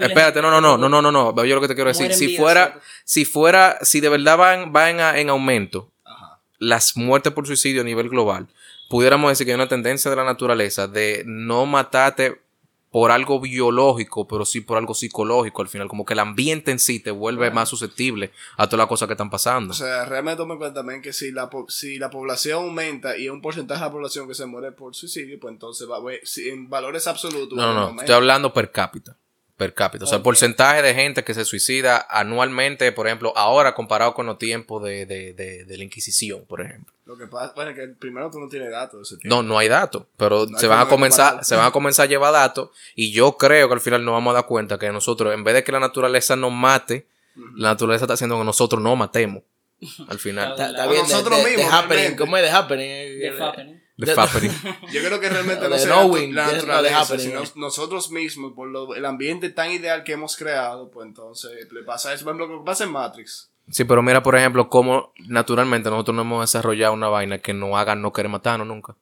espérate, 0.00 0.42
no, 0.42 0.50
no, 0.50 0.60
no, 0.60 0.76
no, 0.76 0.88
no, 0.88 1.00
no, 1.00 1.12
no, 1.12 1.44
yo 1.44 1.54
lo 1.54 1.60
que 1.60 1.68
te 1.68 1.74
quiero 1.76 1.88
decir, 1.88 2.12
si 2.12 2.36
fuera, 2.36 2.66
¿cierto? 2.66 2.80
si 3.04 3.24
fuera, 3.24 3.78
si 3.82 4.00
de 4.00 4.08
verdad 4.08 4.36
van, 4.36 4.72
van 4.72 5.00
a- 5.00 5.18
en 5.18 5.28
aumento 5.30 5.90
Ajá. 6.04 6.40
las 6.58 6.96
muertes 6.96 7.32
por 7.32 7.46
suicidio 7.46 7.82
a 7.82 7.84
nivel 7.84 8.08
global, 8.08 8.48
pudiéramos 8.90 9.30
decir 9.30 9.46
que 9.46 9.52
hay 9.52 9.56
una 9.56 9.68
tendencia 9.68 10.10
de 10.10 10.16
la 10.16 10.24
naturaleza 10.24 10.88
de 10.88 11.22
no 11.26 11.64
matarte 11.66 12.40
por 12.96 13.10
algo 13.10 13.38
biológico, 13.40 14.26
pero 14.26 14.46
sí 14.46 14.62
por 14.62 14.78
algo 14.78 14.94
psicológico 14.94 15.60
al 15.60 15.68
final, 15.68 15.86
como 15.86 16.06
que 16.06 16.14
el 16.14 16.18
ambiente 16.18 16.70
en 16.70 16.78
sí 16.78 16.98
te 16.98 17.10
vuelve 17.10 17.50
más 17.50 17.68
susceptible 17.68 18.32
a 18.56 18.68
todas 18.68 18.78
las 18.78 18.86
cosas 18.86 19.06
que 19.06 19.12
están 19.12 19.28
pasando. 19.28 19.72
O 19.72 19.76
sea, 19.76 20.06
realmente 20.06 20.38
toma 20.38 20.54
en 20.54 20.58
cuenta 20.60 20.80
también 20.80 21.02
que 21.02 21.12
si 21.12 21.30
la, 21.30 21.50
po- 21.50 21.68
si 21.68 21.98
la 21.98 22.08
población 22.08 22.64
aumenta 22.64 23.18
y 23.18 23.28
un 23.28 23.42
porcentaje 23.42 23.80
de 23.80 23.86
la 23.86 23.92
población 23.92 24.26
que 24.26 24.34
se 24.34 24.46
muere 24.46 24.72
por 24.72 24.94
suicidio, 24.94 25.38
pues 25.38 25.52
entonces 25.52 25.86
va 25.90 25.96
a 25.96 25.98
haber, 25.98 26.20
si 26.24 26.48
en 26.48 26.70
valores 26.70 27.06
absolutos. 27.06 27.54
no, 27.58 27.74
no, 27.74 27.92
no, 27.92 28.00
estoy 28.00 28.14
hablando 28.14 28.50
per 28.54 28.72
cápita. 28.72 29.14
Per 29.56 29.72
cápita. 29.72 30.04
O 30.04 30.06
sea, 30.06 30.18
el 30.18 30.22
porcentaje 30.22 30.82
de 30.82 30.94
gente 30.94 31.24
que 31.24 31.32
se 31.32 31.44
suicida 31.46 32.06
anualmente, 32.10 32.92
por 32.92 33.06
ejemplo, 33.06 33.32
ahora 33.36 33.74
comparado 33.74 34.12
con 34.12 34.26
los 34.26 34.36
tiempos 34.36 34.82
de, 34.82 35.06
de, 35.06 35.32
de, 35.32 35.64
de 35.64 35.78
la 35.78 35.84
Inquisición, 35.84 36.44
por 36.46 36.60
ejemplo. 36.60 36.92
Lo 37.06 37.16
que 37.16 37.26
pasa, 37.26 37.52
bueno, 37.54 37.74
que 37.74 37.88
primero 37.98 38.30
tú 38.30 38.38
no 38.38 38.48
tienes 38.48 38.70
datos 38.70 38.98
de 38.98 39.02
ese 39.04 39.16
tiempo. 39.16 39.34
No, 39.34 39.42
no 39.42 39.58
hay 39.58 39.68
datos, 39.68 40.02
pero 40.18 40.44
No 40.44 40.56
hay 40.56 40.60
se 40.60 40.66
van 40.66 40.80
a 40.80 40.88
comenzar, 40.88 41.42
se 41.42 41.56
van 41.56 41.66
a 41.66 41.70
comenzar 41.70 42.04
a 42.04 42.08
llevar 42.08 42.32
datos 42.32 42.68
y 42.94 43.12
yo 43.12 43.38
creo 43.38 43.68
que 43.68 43.74
al 43.74 43.80
final 43.80 44.04
nos 44.04 44.12
vamos 44.12 44.32
a 44.32 44.34
dar 44.34 44.46
cuenta 44.46 44.78
que 44.78 44.92
nosotros, 44.92 45.32
en 45.32 45.42
vez 45.42 45.54
de 45.54 45.64
que 45.64 45.72
la 45.72 45.80
naturaleza 45.80 46.36
nos 46.36 46.52
mate, 46.52 47.06
la 47.54 47.70
naturaleza 47.70 48.04
está 48.04 48.14
haciendo 48.14 48.38
que 48.38 48.44
nosotros 48.44 48.82
no 48.82 48.94
matemos. 48.94 49.42
Al 50.08 50.18
final. 50.18 50.52
Está, 50.52 50.86
bien, 50.86 51.02
nosotros 51.02 51.38
de, 51.38 51.44
de 51.44 51.56
mismos, 51.56 51.72
happening. 51.72 52.16
¿Cómo 52.16 52.36
es 52.36 52.42
de 52.42 52.50
happening? 52.50 53.20
The 53.20 53.32
Fappening. 53.32 53.85
The 53.98 54.14
Fappening. 54.14 54.50
Yo 54.92 55.00
creo 55.02 55.18
que 55.20 55.28
realmente 55.28 55.68
no 55.68 55.78
sea 55.78 56.04
la 56.04 56.52
naturaleza, 56.52 57.18
sino 57.18 57.40
¿no? 57.40 57.46
nosotros 57.54 58.10
mismos, 58.10 58.52
por 58.54 58.68
lo- 58.68 58.94
el 58.94 59.04
ambiente 59.06 59.48
tan 59.50 59.70
ideal 59.70 60.04
que 60.04 60.12
hemos 60.12 60.36
creado, 60.36 60.90
pues 60.90 61.06
entonces 61.06 61.50
le 61.72 61.82
pasa 61.82 62.12
eso. 62.12 62.24
Por 62.24 62.34
ejemplo, 62.34 62.54
lo 62.56 62.62
que 62.62 62.66
pasa 62.66 62.84
en 62.84 62.92
Matrix. 62.92 63.50
Sí, 63.70 63.84
pero 63.84 64.02
mira, 64.02 64.22
por 64.22 64.36
ejemplo, 64.36 64.68
cómo 64.68 65.12
naturalmente 65.26 65.90
nosotros 65.90 66.14
no 66.14 66.22
hemos 66.22 66.40
desarrollado 66.42 66.92
una 66.92 67.08
vaina 67.08 67.38
que 67.38 67.52
nos 67.54 67.74
haga 67.74 67.94
no 67.96 68.12
querer 68.12 68.30
matarnos 68.30 68.66
nunca. 68.66 68.94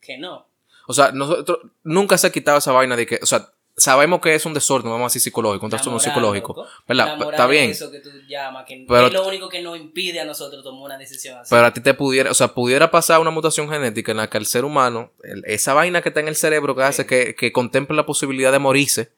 Que 0.00 0.18
no. 0.18 0.46
O 0.86 0.92
sea, 0.92 1.10
nosotros 1.12 1.58
nunca 1.82 2.16
se 2.16 2.26
ha 2.26 2.32
quitado 2.32 2.58
esa 2.58 2.72
vaina 2.72 2.96
de 2.96 3.06
que, 3.06 3.18
o 3.22 3.26
sea, 3.26 3.50
sabemos 3.78 4.20
que 4.20 4.34
es 4.34 4.44
un 4.44 4.52
desorden, 4.54 4.90
vamos 4.90 5.04
a 5.04 5.08
decir 5.08 5.22
psicológico, 5.22 5.64
un 5.66 5.70
trastorno 5.70 5.98
psicológico. 5.98 6.54
loco. 6.54 6.68
¿Verdad? 6.86 7.18
Está 7.30 7.44
es 7.44 7.50
bien. 7.50 7.70
Eso 7.70 7.90
que 7.90 8.00
tú 8.00 8.10
llamas, 8.28 8.64
que 8.66 8.84
Pero- 8.86 9.06
es 9.06 9.12
lo 9.12 9.26
único 9.26 9.48
que 9.48 9.62
nos 9.62 9.78
impide 9.78 10.20
a 10.20 10.24
nosotros 10.24 10.62
tomar 10.62 10.82
una 10.82 10.98
decisión 10.98 11.38
así. 11.38 11.48
Pero 11.50 11.66
a 11.66 11.72
ti 11.72 11.80
te 11.80 11.94
pudiera, 11.94 12.30
o 12.30 12.34
sea, 12.34 12.48
pudiera 12.48 12.90
pasar 12.90 13.20
una 13.20 13.30
mutación 13.30 13.68
genética 13.70 14.10
en 14.12 14.18
la 14.18 14.28
que 14.28 14.38
el 14.38 14.46
ser 14.46 14.64
humano, 14.64 15.12
el- 15.22 15.42
esa 15.46 15.72
vaina 15.74 16.02
que 16.02 16.10
está 16.10 16.20
en 16.20 16.28
el 16.28 16.36
cerebro 16.36 16.76
que 16.76 16.82
hace 16.82 17.06
que, 17.06 17.34
que 17.34 17.52
contemple 17.52 17.96
la 17.96 18.04
posibilidad 18.04 18.52
de 18.52 18.58
morirse, 18.58 19.12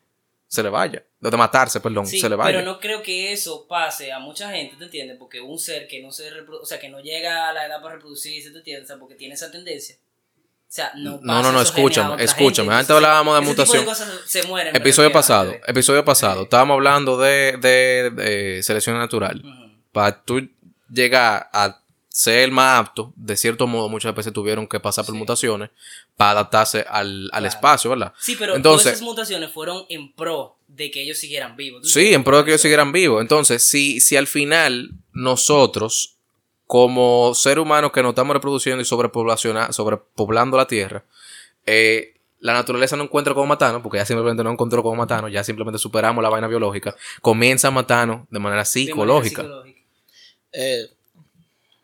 se 0.46 0.62
le 0.62 0.68
vaya. 0.68 1.04
De 1.20 1.30
matarse, 1.36 1.80
perdón, 1.80 2.06
Sí, 2.06 2.18
se 2.18 2.28
le 2.28 2.34
vaya. 2.34 2.58
pero 2.58 2.64
no 2.70 2.80
creo 2.80 3.02
que 3.02 3.30
eso 3.32 3.66
pase 3.68 4.10
a 4.10 4.18
mucha 4.18 4.50
gente, 4.50 4.74
¿te 4.76 4.84
entiendes? 4.84 5.16
Porque 5.18 5.40
un 5.40 5.58
ser 5.58 5.86
que 5.86 6.02
no 6.02 6.10
se 6.10 6.28
reproduce, 6.30 6.62
o 6.64 6.66
sea, 6.66 6.80
que 6.80 6.88
no 6.88 6.98
llega 7.00 7.48
a 7.48 7.52
la 7.52 7.66
edad 7.66 7.80
para 7.80 7.94
reproducirse, 7.94 8.50
¿te 8.50 8.58
entiendes? 8.58 8.84
O 8.84 8.88
sea, 8.88 8.98
porque 8.98 9.14
tiene 9.14 9.34
esa 9.34 9.50
tendencia. 9.50 9.96
O 10.70 10.72
sea, 10.72 10.92
no 10.94 11.18
No, 11.20 11.34
pasa 11.42 11.50
no, 11.52 11.60
escúchame, 11.60 12.22
escúchame. 12.22 12.68
gente. 12.68 12.74
Antes 12.78 12.90
hablábamos 12.94 13.34
de 13.40 13.40
mutación. 13.44 13.84
se 14.24 14.44
mueren. 14.44 14.76
Episodio 14.76 15.10
pasado, 15.10 15.52
episodio 15.66 16.04
pasado, 16.04 16.42
estábamos 16.42 16.74
hablando 16.76 17.18
de, 17.18 17.56
de, 17.60 18.10
de 18.10 18.62
selección 18.62 18.96
natural. 18.96 19.42
Para 19.90 20.22
tú 20.22 20.48
llegar 20.88 21.50
a 21.52 21.80
ser 22.08 22.44
el 22.44 22.52
más 22.52 22.78
apto, 22.78 23.12
de 23.16 23.36
cierto 23.36 23.66
modo, 23.66 23.88
muchas 23.88 24.14
veces 24.14 24.32
tuvieron 24.32 24.68
que 24.68 24.78
pasar 24.78 25.04
por 25.04 25.14
Sí. 25.14 25.18
mutaciones 25.18 25.70
para 26.16 26.30
adaptarse 26.32 26.84
al, 26.88 27.24
al 27.24 27.28
Claro. 27.30 27.46
espacio, 27.48 27.90
¿verdad? 27.90 28.12
Sí, 28.20 28.36
pero 28.38 28.54
Entonces- 28.54 28.84
todas 28.84 28.94
esas 28.94 29.04
mutaciones 29.04 29.50
fueron 29.50 29.86
en 29.88 30.12
pro 30.12 30.56
de 30.68 30.92
que 30.92 31.02
ellos 31.02 31.18
siguieran 31.18 31.56
vivos. 31.56 31.82
¿tú 31.82 31.88
Sí, 31.88 32.14
en 32.14 32.22
pro 32.22 32.38
de 32.38 32.44
que 32.44 32.50
ellos 32.52 32.62
siguieran 32.62 32.92
vivos. 32.92 33.20
Entonces, 33.22 33.64
si, 33.64 33.98
si 33.98 34.16
al 34.16 34.28
final 34.28 34.90
nosotros, 35.12 36.14
como 36.70 37.34
seres 37.34 37.62
humanos 37.62 37.90
que 37.90 38.00
nos 38.00 38.10
estamos 38.10 38.32
reproduciendo 38.32 38.80
y 38.80 38.84
sobrepoblando 38.84 40.56
la 40.56 40.66
Tierra, 40.66 41.02
eh, 41.66 42.14
la 42.38 42.52
naturaleza 42.52 42.96
no 42.96 43.02
encuentra 43.02 43.34
cómo 43.34 43.46
matarnos, 43.46 43.82
porque 43.82 43.98
ya 43.98 44.06
simplemente 44.06 44.44
no 44.44 44.52
encontró 44.52 44.80
cómo 44.82 44.94
matarnos, 44.94 45.32
ya 45.32 45.42
simplemente 45.42 45.78
superamos 45.78 46.22
la 46.22 46.28
vaina 46.28 46.46
biológica, 46.46 46.94
comienza 47.20 47.68
a 47.68 47.70
matarnos 47.72 48.28
de 48.30 48.38
manera 48.38 48.62
De 48.62 48.94
manera 48.94 49.24
psicológica. 49.24 49.44
Eh, 50.52 50.88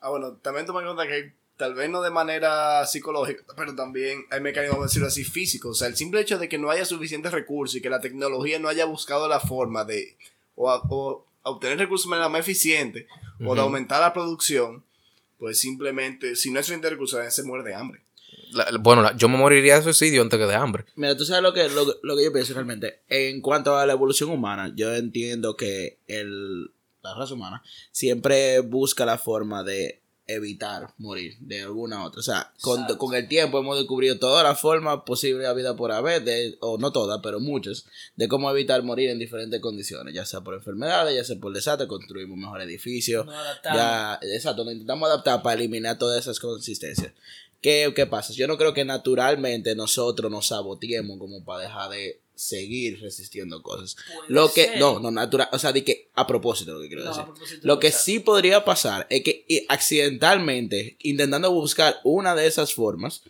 Ah, 0.07 0.11
bueno, 0.11 0.35
también 0.35 0.65
toma 0.67 0.83
en 0.83 0.95
cuenta 0.95 1.09
que 1.09 1.33
tal 1.57 1.75
vez 1.75 1.91
no 1.91 2.01
de 2.01 2.11
manera 2.11 2.87
psicológica, 2.87 3.43
pero 3.57 3.75
también 3.75 4.25
hay 4.31 4.41
mecanismos, 4.41 4.77
vamos 4.77 4.85
a 4.85 4.91
decirlo 4.91 5.09
así, 5.09 5.25
físicos. 5.25 5.73
O 5.73 5.75
sea, 5.75 5.89
el 5.89 5.97
simple 5.97 6.21
hecho 6.21 6.39
de 6.39 6.49
que 6.49 6.59
no 6.59 6.71
haya 6.71 6.85
suficientes 6.85 7.33
recursos 7.33 7.75
y 7.75 7.83
que 7.83 7.91
la 7.91 7.99
tecnología 7.99 8.61
no 8.61 8.69
haya 8.69 8.85
buscado 8.85 9.27
la 9.27 9.41
forma 9.41 9.85
de 9.85 10.17
o, 10.55 11.25
obtener 11.51 11.79
recursos 11.79 12.07
de 12.07 12.11
manera 12.11 12.29
más 12.29 12.41
eficiente 12.41 13.07
o 13.45 13.55
de 13.55 13.61
aumentar 13.61 14.01
la 14.01 14.13
producción, 14.13 14.85
pues 15.39 15.59
simplemente, 15.59 16.37
si 16.37 16.51
no 16.51 16.59
hay 16.59 16.65
suficientes 16.65 16.91
recursos, 16.91 17.35
se 17.35 17.43
muere 17.43 17.65
de 17.65 17.75
hambre. 17.75 18.01
La- 18.53 18.71
la- 18.71 18.79
bueno, 18.79 19.03
la- 19.03 19.17
yo 19.17 19.29
me 19.29 19.37
moriría 19.37 19.77
de 19.77 19.83
suicidio 19.83 20.23
antes 20.23 20.39
que 20.39 20.47
de 20.47 20.55
hambre. 20.55 20.85
Mira, 20.95 21.17
tú 21.17 21.25
sabes 21.25 21.43
lo 21.43 21.53
que, 21.53 21.69
lo, 21.69 21.85
que- 21.87 21.99
lo 22.03 22.17
que 22.17 22.25
yo 22.25 22.33
pienso 22.33 22.55
realmente. 22.55 23.01
En 23.09 23.41
cuanto 23.41 23.77
a 23.77 23.85
la 23.87 23.93
evolución 23.93 24.31
humana, 24.31 24.73
yo 24.77 24.95
entiendo 24.95 25.57
que 25.57 25.99
el, 26.07 26.71
la 27.03 27.15
raza 27.15 27.35
humana 27.35 27.63
siempre 27.91 28.61
busca 28.61 29.05
la 29.05 29.19
forma 29.19 29.63
de 29.65 30.01
evitar 30.27 30.93
morir 30.99 31.37
de 31.41 31.63
alguna 31.63 32.05
otra. 32.05 32.21
O 32.21 32.23
sea, 32.23 32.53
con, 32.61 32.85
con 32.97 33.15
el 33.15 33.29
tiempo 33.29 33.59
hemos 33.59 33.79
descubierto 33.79 34.29
todas 34.29 34.45
las 34.45 34.61
formas 34.61 35.01
posibles 35.07 35.47
de 35.47 35.55
vida 35.55 35.77
por 35.77 35.93
haber, 35.93 36.25
de, 36.25 36.57
o 36.61 36.79
no 36.79 36.93
todas, 36.93 37.21
pero 37.23 37.41
muchas, 37.41 37.87
de 38.17 38.29
cómo 38.29 38.51
evitar 38.51 38.83
morir 38.83 39.11
en 39.11 39.19
diferentes 39.19 39.61
condiciones, 39.61 40.15
ya 40.15 40.25
sea 40.25 40.41
por 40.41 40.55
enfermedades, 40.55 41.15
ya 41.15 41.25
sea 41.25 41.41
por 41.41 41.53
desastre, 41.53 41.87
construimos 41.87 42.37
mejor 42.37 42.61
edificios, 42.61 43.27
No 43.27 43.33
ya, 43.65 44.19
exacto, 44.23 44.65
nos 44.65 44.73
intentamos 44.73 45.09
adaptar 45.09 45.43
para 45.43 45.55
eliminar 45.55 45.99
todas 45.99 46.21
esas 46.21 46.41
consistencias. 46.41 47.13
¿Qué, 47.61 47.93
¿Qué 47.95 48.07
pasa? 48.07 48.33
Yo 48.33 48.47
no 48.47 48.59
creo 48.59 48.75
que 48.75 48.85
naturalmente 48.85 49.75
nosotros 49.75 50.31
nos 50.31 50.49
saboteemos 50.49 51.19
como 51.19 51.45
para 51.45 51.63
dejar 51.63 51.91
de 51.91 52.21
seguir 52.37 53.01
resistiendo 53.01 53.63
cosas. 53.63 53.97
Puede 54.15 54.29
Lo 54.29 54.53
que, 54.53 54.67
ser. 54.67 54.79
no, 54.79 55.01
no, 55.01 55.11
natural, 55.11 55.49
o 55.53 55.59
sea, 55.59 55.73
de 55.73 55.83
que 55.83 56.11
a 56.15 56.27
propósito 56.27 56.75
lo 56.75 56.81
que 56.83 56.89
quiero 56.89 57.03
No, 57.05 57.11
decir. 57.11 57.59
Lo 57.63 57.75
no, 57.75 57.81
que 57.81 57.91
sí 57.91 58.21
podría 58.21 58.65
pasar 58.65 59.07
es 59.11 59.23
que 59.25 59.45
y, 59.49 59.65
accidentalmente, 59.69 60.97
intentando 61.01 61.51
buscar 61.51 61.97
una 62.05 62.35
de 62.35 62.47
esas 62.47 62.75
formas, 62.75 63.23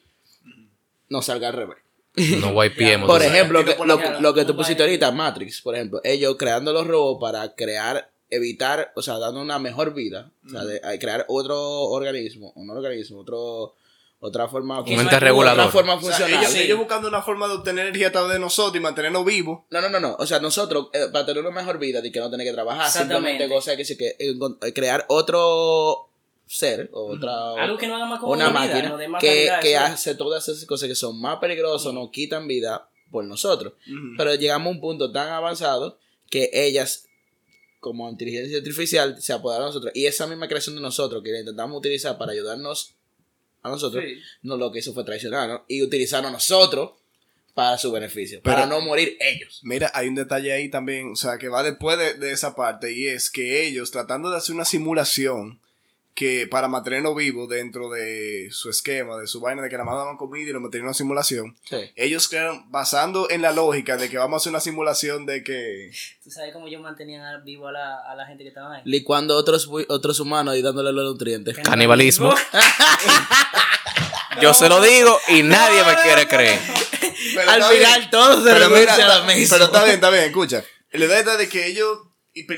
nos 1.09 1.27
salga 1.27 1.49
al 1.49 1.55
revés. 1.55 1.79
No 2.41 2.51
wipeemos. 2.51 3.07
Por 3.11 3.23
ejemplo, 3.23 3.65
que- 3.65 3.77
lo, 3.85 3.99
cara. 3.99 4.21
lo 4.21 4.35
que 4.35 4.45
tú 4.45 4.57
pusiste 4.57 4.83
ahorita, 4.83 5.11
Matrix, 5.13 5.61
por 5.61 5.75
ejemplo, 5.75 6.01
ellos 6.03 6.37
creando 6.39 6.73
los 6.73 6.87
robots 6.87 7.21
para 7.21 7.55
crear, 7.55 8.11
evitar, 8.31 8.93
o 8.97 9.03
sea, 9.03 9.19
dando 9.19 9.41
una 9.41 9.59
mejor 9.59 9.95
vida, 9.95 10.33
o 10.47 10.49
sea, 10.49 10.65
de, 10.65 10.81
a 10.83 10.99
crear 10.99 11.27
otro 11.29 11.61
organismo, 11.61 12.53
un 12.57 12.71
organismo, 12.71 13.21
otro, 13.21 13.75
otra 14.21 14.49
forma, 14.49 14.81
Un 14.81 14.89
ente 14.89 15.21
regulador. 15.21 15.61
otra 15.61 15.73
forma 15.73 15.95
O 15.95 16.01
sea, 16.01 16.11
funcional. 16.11 16.41
ellos, 16.43 16.53
Sí. 16.53 16.61
ellos 16.63 16.79
buscando 16.79 17.07
una 17.09 17.23
forma 17.23 17.47
de 17.49 17.55
obtener 17.55 17.87
energía 17.87 18.09
a 18.09 18.13
través 18.13 18.33
de 18.33 18.39
nosotros 18.39 18.77
y 18.77 18.81
mantenernos 18.81 19.25
vivos. 19.25 19.61
No, 19.71 19.81
no, 19.81 19.89
no, 19.89 20.01
no. 20.01 20.17
O 20.19 20.27
sea, 20.27 20.41
nosotros, 20.41 20.89
eh, 20.93 21.07
para 21.13 21.27
tener 21.27 21.43
una 21.45 21.51
mejor 21.55 21.79
vida, 21.79 22.01
de 22.01 22.11
que 22.11 22.19
no 22.21 22.31
tener 22.31 22.47
que 22.47 22.53
trabajar, 22.53 22.91
simplemente 22.91 23.49
cosa 23.49 23.77
que, 23.77 23.85
sí 23.85 23.97
que 23.97 24.17
encon- 24.19 24.59
eh, 24.67 24.73
crear 24.73 25.05
otro 25.09 26.09
ser, 26.47 26.89
o 26.93 27.13
otra, 27.15 27.55
Algo 27.63 27.77
que 27.77 27.87
no 27.89 27.97
haga 27.97 28.07
más 28.07 28.21
como 28.21 28.33
una 28.33 28.49
vida, 28.49 28.61
máquina 28.61 28.89
no 28.91 28.97
dé 28.97 29.09
más 29.09 29.21
que, 29.21 29.47
calidad, 29.49 29.61
que 29.61 29.77
hace 29.77 30.15
todas 30.15 30.49
esas 30.49 30.65
cosas 30.65 30.89
que 30.89 30.95
son 30.95 31.21
más 31.21 31.39
peligrosas, 31.39 31.93
nos 31.93 32.11
quitan 32.11 32.47
vida 32.49 32.89
por 33.11 33.25
nosotros. 33.25 33.75
Pero 34.17 34.35
llegamos 34.35 34.67
a 34.69 34.71
un 34.71 34.81
punto 34.81 35.11
tan 35.13 35.29
avanzado 35.29 35.99
que 36.31 36.51
ellas, 36.53 37.07
como 37.81 38.09
inteligencia 38.09 38.57
artificial, 38.59 39.21
se 39.21 39.33
apoderaron 39.33 39.67
de 39.67 39.75
nosotros. 39.75 39.93
Y 39.95 40.07
esa 40.07 40.27
misma 40.27 40.49
creación 40.49 40.75
de 40.77 40.81
nosotros, 40.83 41.23
que 41.23 41.31
la 41.33 41.41
intentamos 41.41 41.79
utilizar 41.79 42.17
para 42.19 42.33
ayudarnos 42.33 42.95
a 43.63 43.69
nosotros, 43.71 44.05
Sí. 44.07 44.19
no 44.43 44.57
lo 44.57 44.71
que 44.73 44.79
hizo 44.81 44.93
fue 44.95 45.05
traicionarnos 45.05 45.63
y 45.69 45.83
utilizarnos 45.83 46.29
a 46.31 46.33
nosotros 46.33 46.93
para 47.55 47.79
su 47.79 47.91
beneficio, 47.91 48.41
para 48.43 48.65
Pero- 48.65 48.69
no 48.69 48.81
morir 48.83 49.17
ellos. 49.19 49.61
Mira, 49.63 49.91
hay 49.95 50.09
un 50.09 50.15
detalle 50.15 50.53
ahí 50.53 50.69
también, 50.69 51.13
o 51.13 51.17
sea, 51.17 51.39
que 51.39 51.49
va 51.49 51.63
después 51.63 51.99
de, 51.99 52.15
de 52.15 52.33
esa 52.33 52.55
parte, 52.55 52.93
y 52.93 53.07
es 53.07 53.31
que 53.31 53.67
ellos, 53.67 53.91
tratando 53.91 54.31
de 54.31 54.37
hacer 54.37 54.55
una 54.55 54.65
simulación 54.67 55.61
que 56.17 56.47
para 56.51 56.67
mantenernos 56.67 57.15
vivos 57.15 57.47
dentro 57.49 57.91
de 57.91 58.49
su 58.51 58.71
esquema, 58.71 59.19
de 59.19 59.27
su 59.27 59.39
vaina 59.41 59.61
de 59.63 59.69
que 59.69 59.77
nada 59.77 59.85
más 59.85 59.97
daban 59.97 60.17
comida 60.17 60.49
y 60.49 60.53
lo 60.53 60.61
mantenían 60.61 60.85
en 60.85 60.89
una 60.89 60.95
simulación, 60.95 61.57
Sí. 61.69 61.77
ellos 61.95 62.27
crearon, 62.29 62.71
basando 62.73 63.29
en 63.31 63.43
la 63.43 63.53
lógica 63.53 63.97
de 63.99 64.09
que 64.09 64.17
vamos 64.17 64.35
a 64.35 64.39
hacer 64.43 64.51
una 64.51 64.61
simulación 64.61 65.27
de 65.27 65.45
que... 65.45 65.91
¿Tú 66.25 66.31
sabes 66.31 66.53
cómo 66.55 66.67
ellos 66.69 66.81
mantenían 66.81 67.23
a- 67.23 67.39
vivo 67.45 67.69
a 67.69 67.73
la, 67.73 67.99
a 68.11 68.15
la 68.17 68.27
gente 68.27 68.43
que 68.45 68.49
estaba 68.49 68.77
ahí? 68.77 68.83
Licuando 68.87 69.37
otros, 69.37 69.69
otros 69.89 70.19
humanos 70.19 70.57
y 70.57 70.63
dándole 70.63 70.91
los 70.93 71.05
nutrientes. 71.05 71.57
Canibalismo. 71.59 72.35
Yo 74.41 74.53
se 74.55 74.69
lo 74.69 74.81
digo 74.81 75.19
y 75.29 75.43
nadie 75.43 75.83
me 75.85 75.95
quiere 76.03 76.27
creer. 76.29 76.59
Pero 77.35 77.51
Al 77.51 77.63
final 77.65 77.99
bien. 78.01 78.11
todo 78.11 78.43
se 78.45 78.53
pero 78.53 78.69
mira, 78.71 78.95
a 78.95 79.19
lo 79.21 79.25
mismo. 79.25 79.49
pero 79.55 79.65
está 79.67 79.83
bien, 79.85 79.95
está 79.97 80.11
bien, 80.11 80.25
escucha. 80.25 80.65
La 80.93 81.05
idea 81.05 81.19
está 81.19 81.37
de 81.37 81.49
que 81.49 81.67
ellos, 81.67 81.99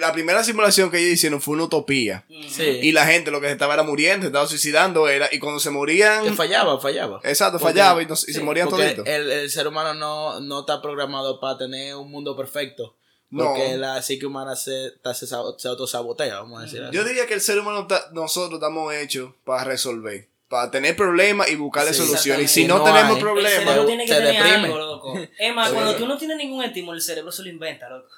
la 0.01 0.13
primera 0.13 0.43
simulación 0.43 0.91
que 0.91 0.99
ellos 0.99 1.13
hicieron 1.13 1.41
fue 1.41 1.55
una 1.55 1.65
utopía. 1.65 2.25
Sí. 2.49 2.65
Y 2.83 2.93
la 2.93 3.07
gente 3.07 3.31
lo 3.31 3.41
que 3.41 3.47
se 3.47 3.53
estaba 3.53 3.75
era 3.75 3.83
muriendo, 3.83 4.23
se 4.25 4.29
estaba 4.29 4.47
suicidando, 4.47 5.09
era, 5.09 5.29
y 5.31 5.39
cuando 5.39 5.61
se 5.61 5.71
morían... 5.71 6.25
que 6.25 6.33
fallaba, 6.33 6.81
fallaba. 6.81 7.21
Exacto, 7.25 7.59
Porque- 7.59 7.75
fallaba 7.75 8.03
y, 8.03 8.07
no- 8.07 8.15
y 8.15 8.33
se 8.33 8.41
morían 8.43 8.69
porque 8.69 8.85
toditos. 8.87 9.07
el, 9.07 9.31
el 9.31 9.51
ser 9.51 9.69
humano 9.69 9.95
no, 9.95 10.41
no 10.41 10.61
está 10.61 10.83
programado 10.83 11.39
para 11.41 11.59
tener 11.59 11.95
un 11.95 12.11
mundo 12.11 12.37
perfecto. 12.37 12.97
No. 13.31 13.45
Porque 13.45 13.77
la 13.77 14.01
psique 14.03 14.25
humana 14.25 14.57
se, 14.57 14.93
se, 15.15 15.27
se 15.27 15.69
autosabotea, 15.69 16.41
vamos 16.41 16.61
a 16.61 16.65
decir 16.65 16.83
así. 16.83 16.97
Yo 16.97 17.05
diría 17.05 17.27
que 17.27 17.35
el 17.35 17.41
ser 17.43 17.59
humano, 17.59 17.87
nosotros 18.13 18.55
estamos 18.59 18.93
hechos 18.95 19.33
para 19.45 19.65
resolver, 19.65 20.29
para 20.49 20.71
tener 20.71 20.97
problemas 20.97 21.51
y 21.51 21.55
buscarle 21.57 21.93
Sí, 21.93 22.01
soluciones. 22.07 22.47
Y 22.47 22.49
si 22.63 22.67
no, 22.67 22.79
No 22.79 22.85
tenemos 22.85 23.11
hay. 23.11 23.15
El 23.17 23.21
problemas, 23.21 23.53
cerebro 23.53 23.87
tiene 23.87 24.07
que 24.07 24.13
se 24.15 24.19
tener 24.19 24.33
deprime. 24.43 24.65
algo, 24.65 24.79
loco. 24.79 25.15
Es 25.39 25.55
más, 25.55 25.69
Sí. 25.69 25.75
cuando 25.75 25.95
tú 25.97 26.07
no 26.07 26.17
tienes 26.17 26.39
ningún 26.39 26.65
estímulo, 26.65 26.97
el 26.97 27.03
cerebro 27.03 27.31
se 27.31 27.43
lo 27.43 27.51
inventa, 27.51 27.89
loco. 27.91 28.09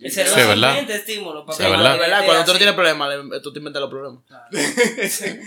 El 0.00 0.10
Sí, 0.10 0.14
cerebro 0.14 0.36
es 0.36 0.42
se 0.42 0.48
verdad. 0.48 0.70
inventa 0.70 0.94
estímulos. 0.94 1.44
para 1.44 1.56
Sí, 1.58 1.64
es 1.64 1.70
verdad. 1.70 1.98
Verdad, 1.98 2.24
cuando 2.24 2.44
tú 2.44 2.52
no 2.52 2.58
tienes 2.58 2.74
problemas, 2.76 3.08
le- 3.30 3.40
tú 3.40 3.52
te 3.52 3.58
inventas 3.58 3.80
los 3.80 3.90
problemas. 3.90 4.22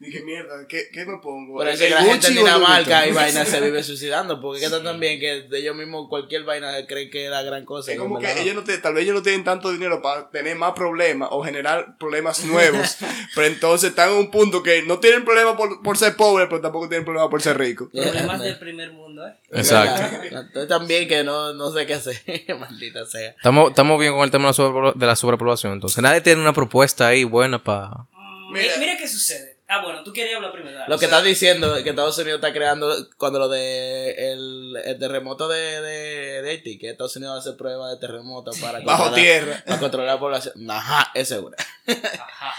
dije, 0.00 0.22
mierda, 0.22 0.66
¿qué, 0.68 0.88
qué 0.92 1.04
me 1.04 1.18
pongo? 1.18 1.54
Por 1.54 1.68
eso 1.68 1.82
¿El 1.82 1.88
que 1.88 1.94
la 1.94 2.00
gente 2.02 2.12
en 2.12 2.16
Gucci 2.16 2.26
o 2.26 2.30
el 2.30 2.36
Dinamarca 2.46 3.06
y 3.06 3.12
vaina 3.14 3.44
se 3.44 3.60
vive 3.60 3.82
suicidando. 3.82 4.40
Porque 4.40 4.64
es 4.64 4.70
que 4.70 4.80
también 4.80 5.20
que 5.20 5.42
de 5.42 5.58
ellos 5.58 5.76
mismos 5.76 6.08
cualquier 6.08 6.44
vaina 6.44 6.86
creen 6.86 7.10
que 7.10 7.24
es 7.26 7.30
la 7.30 7.42
gran 7.42 7.64
cosa. 7.64 7.92
Es 7.92 7.98
como 7.98 8.18
que 8.18 8.40
ellos 8.40 8.54
no 8.54 8.64
te- 8.64 8.78
tal 8.78 8.94
vez 8.94 9.04
ellos 9.04 9.16
no 9.16 9.22
tienen 9.22 9.44
tanto 9.44 9.70
dinero 9.70 10.00
para 10.02 10.30
tener 10.30 10.56
más 10.56 10.72
problemas 10.72 11.28
o 11.32 11.42
generar 11.42 11.96
problemas 11.98 12.44
nuevos. 12.44 12.96
pero 13.34 13.46
entonces 13.46 13.90
están 13.90 14.10
en 14.10 14.16
un 14.16 14.30
punto 14.30 14.62
que 14.62 14.82
no 14.82 14.98
tienen 14.98 15.24
problemas 15.24 15.56
por, 15.56 15.82
por 15.82 15.96
ser 15.98 16.16
pobres, 16.16 16.48
pero 16.48 16.60
tampoco 16.60 16.88
tienen 16.88 17.04
problemas 17.04 17.30
por 17.30 17.42
ser 17.42 17.58
ricos. 17.58 17.88
Problemas 17.92 18.40
del 18.40 18.58
primer 18.58 18.92
mundo, 18.92 19.26
¿eh? 19.26 19.34
Exacto. 19.50 20.18
Entonces 20.24 20.68
también 20.68 21.08
que 21.08 21.24
no, 21.24 21.52
no 21.54 21.72
sé 21.72 21.86
qué 21.86 21.94
hacer. 21.94 22.20
Maldita 22.58 23.04
sea. 23.06 23.30
Estamos, 23.30 23.70
estamos 23.70 23.98
bien 24.00 24.12
con 24.12 24.22
el 24.22 24.30
tema 24.30 24.52
de 24.52 25.06
la, 25.06 25.16
sobrepoblación. 25.16 25.72
Entonces, 25.72 26.02
nadie 26.02 26.20
tiene 26.20 26.40
una 26.40 26.52
propuesta 26.52 27.08
ahí 27.08 27.24
buena 27.24 27.62
para. 27.62 27.88
Mm, 28.12 28.52
Mira. 28.52 28.74
Mira. 28.78 28.96
qué 28.98 29.08
sucede. 29.08 29.47
Ah, 29.70 29.82
bueno, 29.82 30.02
tú 30.02 30.12
querías 30.14 30.36
hablar 30.36 30.52
primero. 30.52 30.76
dale. 30.78 30.88
Lo 30.88 30.98
que 30.98 31.04
estás 31.04 31.22
diciendo 31.22 31.76
es 31.76 31.84
que 31.84 31.90
Estados 31.90 32.16
Unidos 32.18 32.36
está 32.40 32.54
creando 32.54 32.90
cuando 33.18 33.38
lo 33.38 33.48
de 33.50 34.32
el, 34.32 34.76
el 34.82 34.98
terremoto 34.98 35.46
de, 35.46 35.80
de, 35.82 36.42
de 36.42 36.50
Haití, 36.50 36.78
que 36.78 36.88
Estados 36.90 37.14
Unidos 37.16 37.46
hace 37.46 37.54
pruebas 37.56 37.92
de 37.92 37.98
terremoto 38.06 38.50
para 38.62 38.80
Bajo 38.84 39.04
controlar- 39.04 39.14
tierra. 39.14 39.62
para 39.66 39.78
controlar 39.78 40.14
la 40.14 40.20
población. 40.20 40.70
Ajá, 40.70 41.10
es 41.14 41.28
seguro. 41.28 41.54
Ajá. 41.86 42.54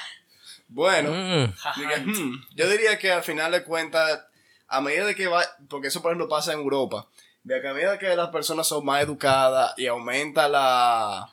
Bueno, 0.67 1.09
Mm. 1.11 1.53
Dije, 1.77 1.97
hmm, 2.05 2.45
yo 2.55 2.69
diría 2.69 2.99
que 2.99 3.11
al 3.11 3.23
final 3.23 3.51
de 3.53 3.63
cuentas, 3.63 4.25
a 4.67 4.81
medida 4.81 5.05
de 5.05 5.15
que 5.15 5.25
va, 5.27 5.43
porque 5.67 5.87
eso 5.87 6.03
por 6.03 6.11
ejemplo 6.11 6.29
pasa 6.29 6.53
en 6.53 6.59
Europa, 6.59 7.07
de 7.43 7.59
que 7.59 7.67
a 7.69 7.73
medida 7.73 7.97
que 7.97 8.15
las 8.15 8.29
personas 8.29 8.67
son 8.67 8.85
más 8.85 9.01
educadas 9.01 9.73
y 9.77 9.87
aumenta 9.87 10.47
la, 10.47 11.27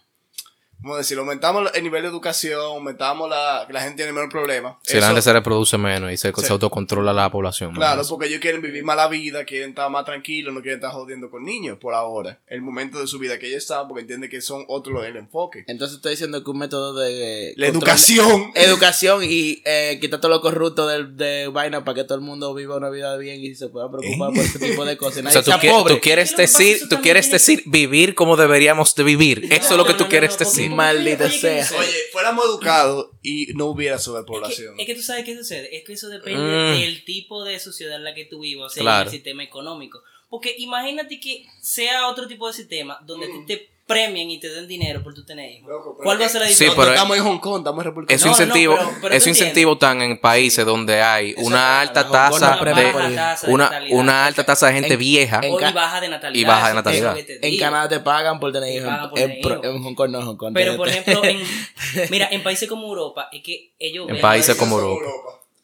¿cómo 0.87 0.97
decirlo? 0.97 1.23
Aumentamos 1.23 1.71
el 1.75 1.83
nivel 1.83 2.03
de 2.03 2.09
educación, 2.09 2.61
aumentamos 2.61 3.29
la, 3.29 3.65
que 3.67 3.73
la 3.73 3.81
gente 3.81 3.97
tiene 3.97 4.13
menos 4.13 4.31
problemas. 4.31 4.77
Si 4.83 4.99
la 5.01 5.07
gente 5.09 5.23
se 5.23 5.33
reproduce 5.33 5.77
menos 5.79 6.13
y 6.13 6.17
se, 6.17 6.33
Sí. 6.37 6.43
se 6.47 6.53
autocontrola 6.53 7.13
la 7.13 7.31
población. 7.31 7.71
más. 7.71 7.79
Claro, 7.79 8.03
porque 8.09 8.27
ellos 8.29 8.41
quieren 8.41 8.63
vivir 8.63 8.85
más 8.85 8.97
la 8.97 9.09
vida, 9.09 9.45
quieren 9.45 9.71
estar 9.71 9.91
más 9.91 10.05
tranquilos, 10.05 10.55
no 10.55 10.61
quieren 10.63 10.79
estar 10.79 10.93
jodiendo 10.93 11.31
con 11.31 11.45
niños 11.45 11.79
por 11.79 11.95
ahora. 11.95 12.39
El 12.47 12.63
momento 12.63 13.01
de 13.01 13.07
su 13.07 13.19
vida 13.19 13.39
que 13.39 13.49
ellos 13.49 13.63
están, 13.63 13.89
porque 13.89 14.03
entienden 14.03 14.31
que 14.31 14.41
son 14.41 14.65
otros 14.69 15.05
el 15.05 15.17
enfoque. 15.17 15.65
Entonces 15.67 15.97
estoy 15.97 16.13
diciendo 16.13 16.43
que 16.45 16.51
un 16.51 16.59
método 16.59 16.95
de... 16.95 17.53
La 17.57 17.67
control- 17.69 17.77
educación. 17.83 18.53
Educación 18.55 19.23
y 19.25 19.63
eh, 19.65 19.99
quitar 20.01 20.21
todo 20.21 20.31
lo 20.31 20.41
corrupto 20.41 20.87
del- 20.87 21.17
de, 21.17 21.49
vaina 21.49 21.85
para 21.85 21.95
que 21.97 22.05
todo 22.05 22.15
el 22.19 22.21
mundo 22.25 22.55
viva 22.55 22.77
una 22.77 22.91
vida 22.91 23.17
bien 23.17 23.41
y 23.43 23.55
se 23.55 23.69
pueda 23.69 23.91
preocupar 23.91 24.31
por 24.33 24.39
ese 24.45 24.59
tipo 24.59 24.85
de 24.85 24.97
cosas. 24.97 25.17
O 25.27 25.31
sea, 25.31 25.43
tú, 25.43 25.51
sea 25.51 25.61
qui- 25.61 25.71
pobre. 25.71 25.95
tú 25.95 26.01
quieres 26.01 26.37
decir, 26.37 26.79
tú 26.89 27.01
quieres 27.01 27.31
decir 27.31 27.63
vivir 27.67 28.15
como 28.15 28.37
deberíamos 28.37 28.95
de 28.95 29.03
vivir. 29.03 29.49
Eso 29.51 29.71
es 29.73 29.77
lo 29.77 29.85
que 29.85 29.95
tú 29.95 30.07
quieres 30.09 30.39
decir. 30.39 30.71
Maldita 30.77 31.25
oye, 31.25 31.33
¿qué 31.35 31.41
sea. 31.41 31.79
Oye, 31.79 31.97
fuéramos 32.13 32.45
educados 32.45 33.11
y 33.23 33.47
no 33.55 33.67
hubiera 33.67 33.97
Es 33.97 34.03
sobrepoblación. 34.03 34.77
que, 34.77 34.83
es 34.83 34.87
que 34.87 34.95
tú 34.95 35.03
sabes 35.03 35.25
qué 35.25 35.37
sucede. 35.37 35.77
Es 35.77 35.85
que 35.85 35.93
eso 35.95 36.09
depende 36.09 36.41
Mm. 36.41 36.81
del 36.81 37.05
tipo 37.05 37.45
de 37.45 37.59
sociedad 37.59 37.97
en 37.97 38.05
la 38.05 38.15
que 38.15 38.25
tú 38.27 38.41
vivas, 38.41 38.73
o 38.73 38.75
sea, 38.75 38.83
Claro. 38.83 39.01
en 39.03 39.07
el 39.09 39.13
sistema 39.13 39.43
económico. 39.43 40.03
Porque 40.29 40.55
imagínate 40.59 41.21
que 41.21 41.47
sea 41.63 42.09
otro 42.09 42.27
tipo 42.27 42.47
de 42.49 42.53
sistema 42.55 42.99
donde 43.07 43.29
Mm. 43.29 43.31
a 43.31 43.47
ti 43.47 43.47
te 43.57 43.71
premien 43.87 44.29
y 44.31 44.41
te 44.41 44.49
den 44.49 44.67
dinero 44.67 45.01
por 45.03 45.15
tu 45.15 45.25
tener 45.25 45.49
hijos. 45.49 45.69
Loco, 45.71 45.97
¿Cuál 46.03 46.21
va 46.21 46.27
a 46.27 46.29
ser 46.29 46.41
la 46.41 46.49
Sí, 46.49 46.65
diferencia? 46.65 46.75
No, 46.75 46.77
pero- 46.77 46.87
no 46.87 46.95
estamos 46.95 47.17
en 47.19 47.23
Hong 47.25 47.39
Kong, 47.39 47.59
estamos 47.61 47.79
en 47.81 47.85
República 47.85 48.15
Esos 48.15 48.27
No, 48.27 48.33
no, 48.33 48.43
incentivos, 48.43 48.79
pero- 48.81 48.99
pero 49.01 49.15
incentivos 49.29 49.73
están 49.75 50.03
en 50.03 50.21
países 50.21 50.67
donde 50.67 51.03
hay 51.03 51.35
una 51.39 51.81
alta 51.83 52.03
no 52.03 52.11
tasa 52.11 52.57
de 52.57 53.51
una, 53.53 53.71
una 53.91 54.27
alta 54.27 54.45
tasa 54.45 54.67
de 54.67 54.73
gente 54.75 54.95
En- 54.95 54.99
vieja. 54.99 55.41
en 55.43 55.55
y 55.55 55.73
baja 55.73 56.01
de 56.01 56.09
natalidad. 56.09 56.41
y 56.41 56.45
baja 56.45 56.69
de 56.69 56.75
natalidad. 56.75 57.17
En. 57.43 57.59
Canadá 57.59 57.89
te 57.89 58.01
pagan 58.01 58.41
por 58.41 58.53
tener 58.53 58.69
Te 58.71 58.77
hijos. 58.77 59.65
En, 59.65 59.83
Hong 59.85 59.95
Kong 59.95 60.11
no, 60.11 60.19
en 60.21 60.27
Hong 60.27 60.37
Kong. 60.37 60.53
Pero 60.53 60.77
por 60.77 60.89
ejemplo, 60.89 61.25
en, 61.25 61.41
mira, 62.11 62.29
en 62.33 62.43
países 62.43 62.69
como 62.69 62.89
Europa, 62.89 63.29
es 63.33 63.43
que 63.43 63.73
ellos 63.79 64.09
En 64.09 64.21
países 64.21 64.57
como 64.57 64.81
Europa. 64.81 65.09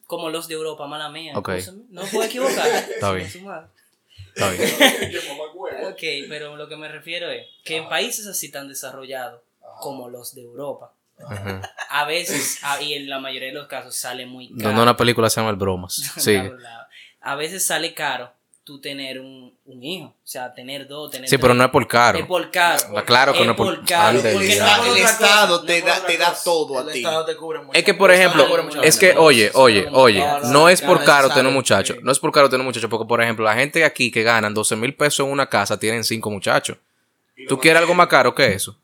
como 0.07 0.29
los 0.29 0.47
de 0.47 0.53
Europa, 0.53 0.87
mala 0.87 1.09
mía. 1.09 1.33
Ok. 1.35 1.49
escúchame, 1.49 1.83
No 1.89 2.03
puedo 2.03 2.23
equivocar. 2.23 2.67
Está 2.67 3.11
bien. 3.11 3.27
Está 4.35 4.49
bien. 4.51 4.69
Ok, 5.91 6.01
pero 6.29 6.55
lo 6.55 6.67
que 6.67 6.75
me 6.77 6.87
refiero 6.87 7.29
es 7.29 7.45
que 7.63 7.77
en 7.77 7.89
países 7.89 8.27
así 8.27 8.51
tan 8.51 8.67
desarrollados 8.67 9.41
como 9.81 10.09
los 10.09 10.33
de 10.35 10.41
Europa, 10.41 10.93
a 11.89 12.05
veces, 12.05 12.59
a- 12.63 12.81
y 12.81 12.93
en 12.93 13.09
la 13.09 13.19
mayoría 13.19 13.49
de 13.49 13.53
los 13.53 13.67
casos, 13.67 13.95
sale 13.95 14.25
muy 14.25 14.49
caro. 14.49 14.63
Donde 14.69 14.81
una 14.81 14.97
película 14.97 15.29
se 15.29 15.39
llama 15.39 15.51
El 15.51 15.55
Bromas. 15.57 15.93
Sigue. 16.17 16.51
A 17.21 17.35
veces 17.35 17.65
sale 17.65 17.93
caro 17.93 18.31
tú 18.63 18.79
tener 18.79 19.19
un, 19.19 19.53
un 19.65 19.83
hijo, 19.83 20.07
o 20.07 20.13
sea, 20.23 20.53
tener 20.53 20.87
dos, 20.87 21.11
tener 21.11 21.27
Sí, 21.29 21.37
pero 21.37 21.53
no 21.53 21.65
es 21.65 21.69
por 21.69 21.85
caro. 21.87 22.17
Es 22.19 22.25
por 22.25 22.49
caro. 22.49 22.77
Está 22.87 23.03
claro 23.03 23.33
que 23.33 23.43
no 23.43 23.51
es 23.51 23.57
por- 23.57 23.85
caro. 23.85 24.19
Porque 24.21 24.53
el 24.53 24.97
Estado 24.97 25.63
te 25.65 25.81
da, 25.81 26.05
te 26.05 26.17
da 26.17 26.33
todo 26.43 26.79
a 26.79 26.81
El 26.83 26.91
ti. 26.93 26.99
Estado 26.99 27.25
te 27.25 27.35
cubre 27.35 27.59
mucho. 27.59 27.73
Es 27.77 27.83
que, 27.83 27.93
por 27.93 28.11
ejemplo, 28.11 28.45
es 28.81 28.97
que, 28.97 29.15
oye, 29.17 29.51
oye, 29.53 29.87
oye, 29.91 30.25
No, 30.45 30.69
es 30.69 30.81
por 30.81 31.03
caro 31.03 31.27
tener 31.29 31.45
un 31.47 31.53
necesario. 31.55 31.85
muchacho. 31.85 31.95
No 32.03 32.11
es 32.11 32.19
por 32.19 32.31
caro 32.31 32.47
tener 32.49 32.61
un 32.61 32.67
muchacho, 32.67 32.87
porque, 32.89 33.05
por 33.07 33.21
ejemplo, 33.21 33.43
la 33.45 33.55
gente 33.55 33.83
aquí 33.83 34.09
que 34.11 34.23
ganan 34.23 34.53
12 34.53 34.75
mil 34.77 34.93
pesos 34.95 35.25
en 35.25 35.31
una 35.31 35.47
casa 35.49 35.77
tienen 35.77 36.03
cinco 36.03 36.29
muchachos. 36.29 36.77
¿Tú 37.49 37.59
quieres 37.59 37.81
algo 37.81 37.93
más 37.93 38.07
caro 38.07 38.33
que 38.33 38.53
eso? 38.53 38.77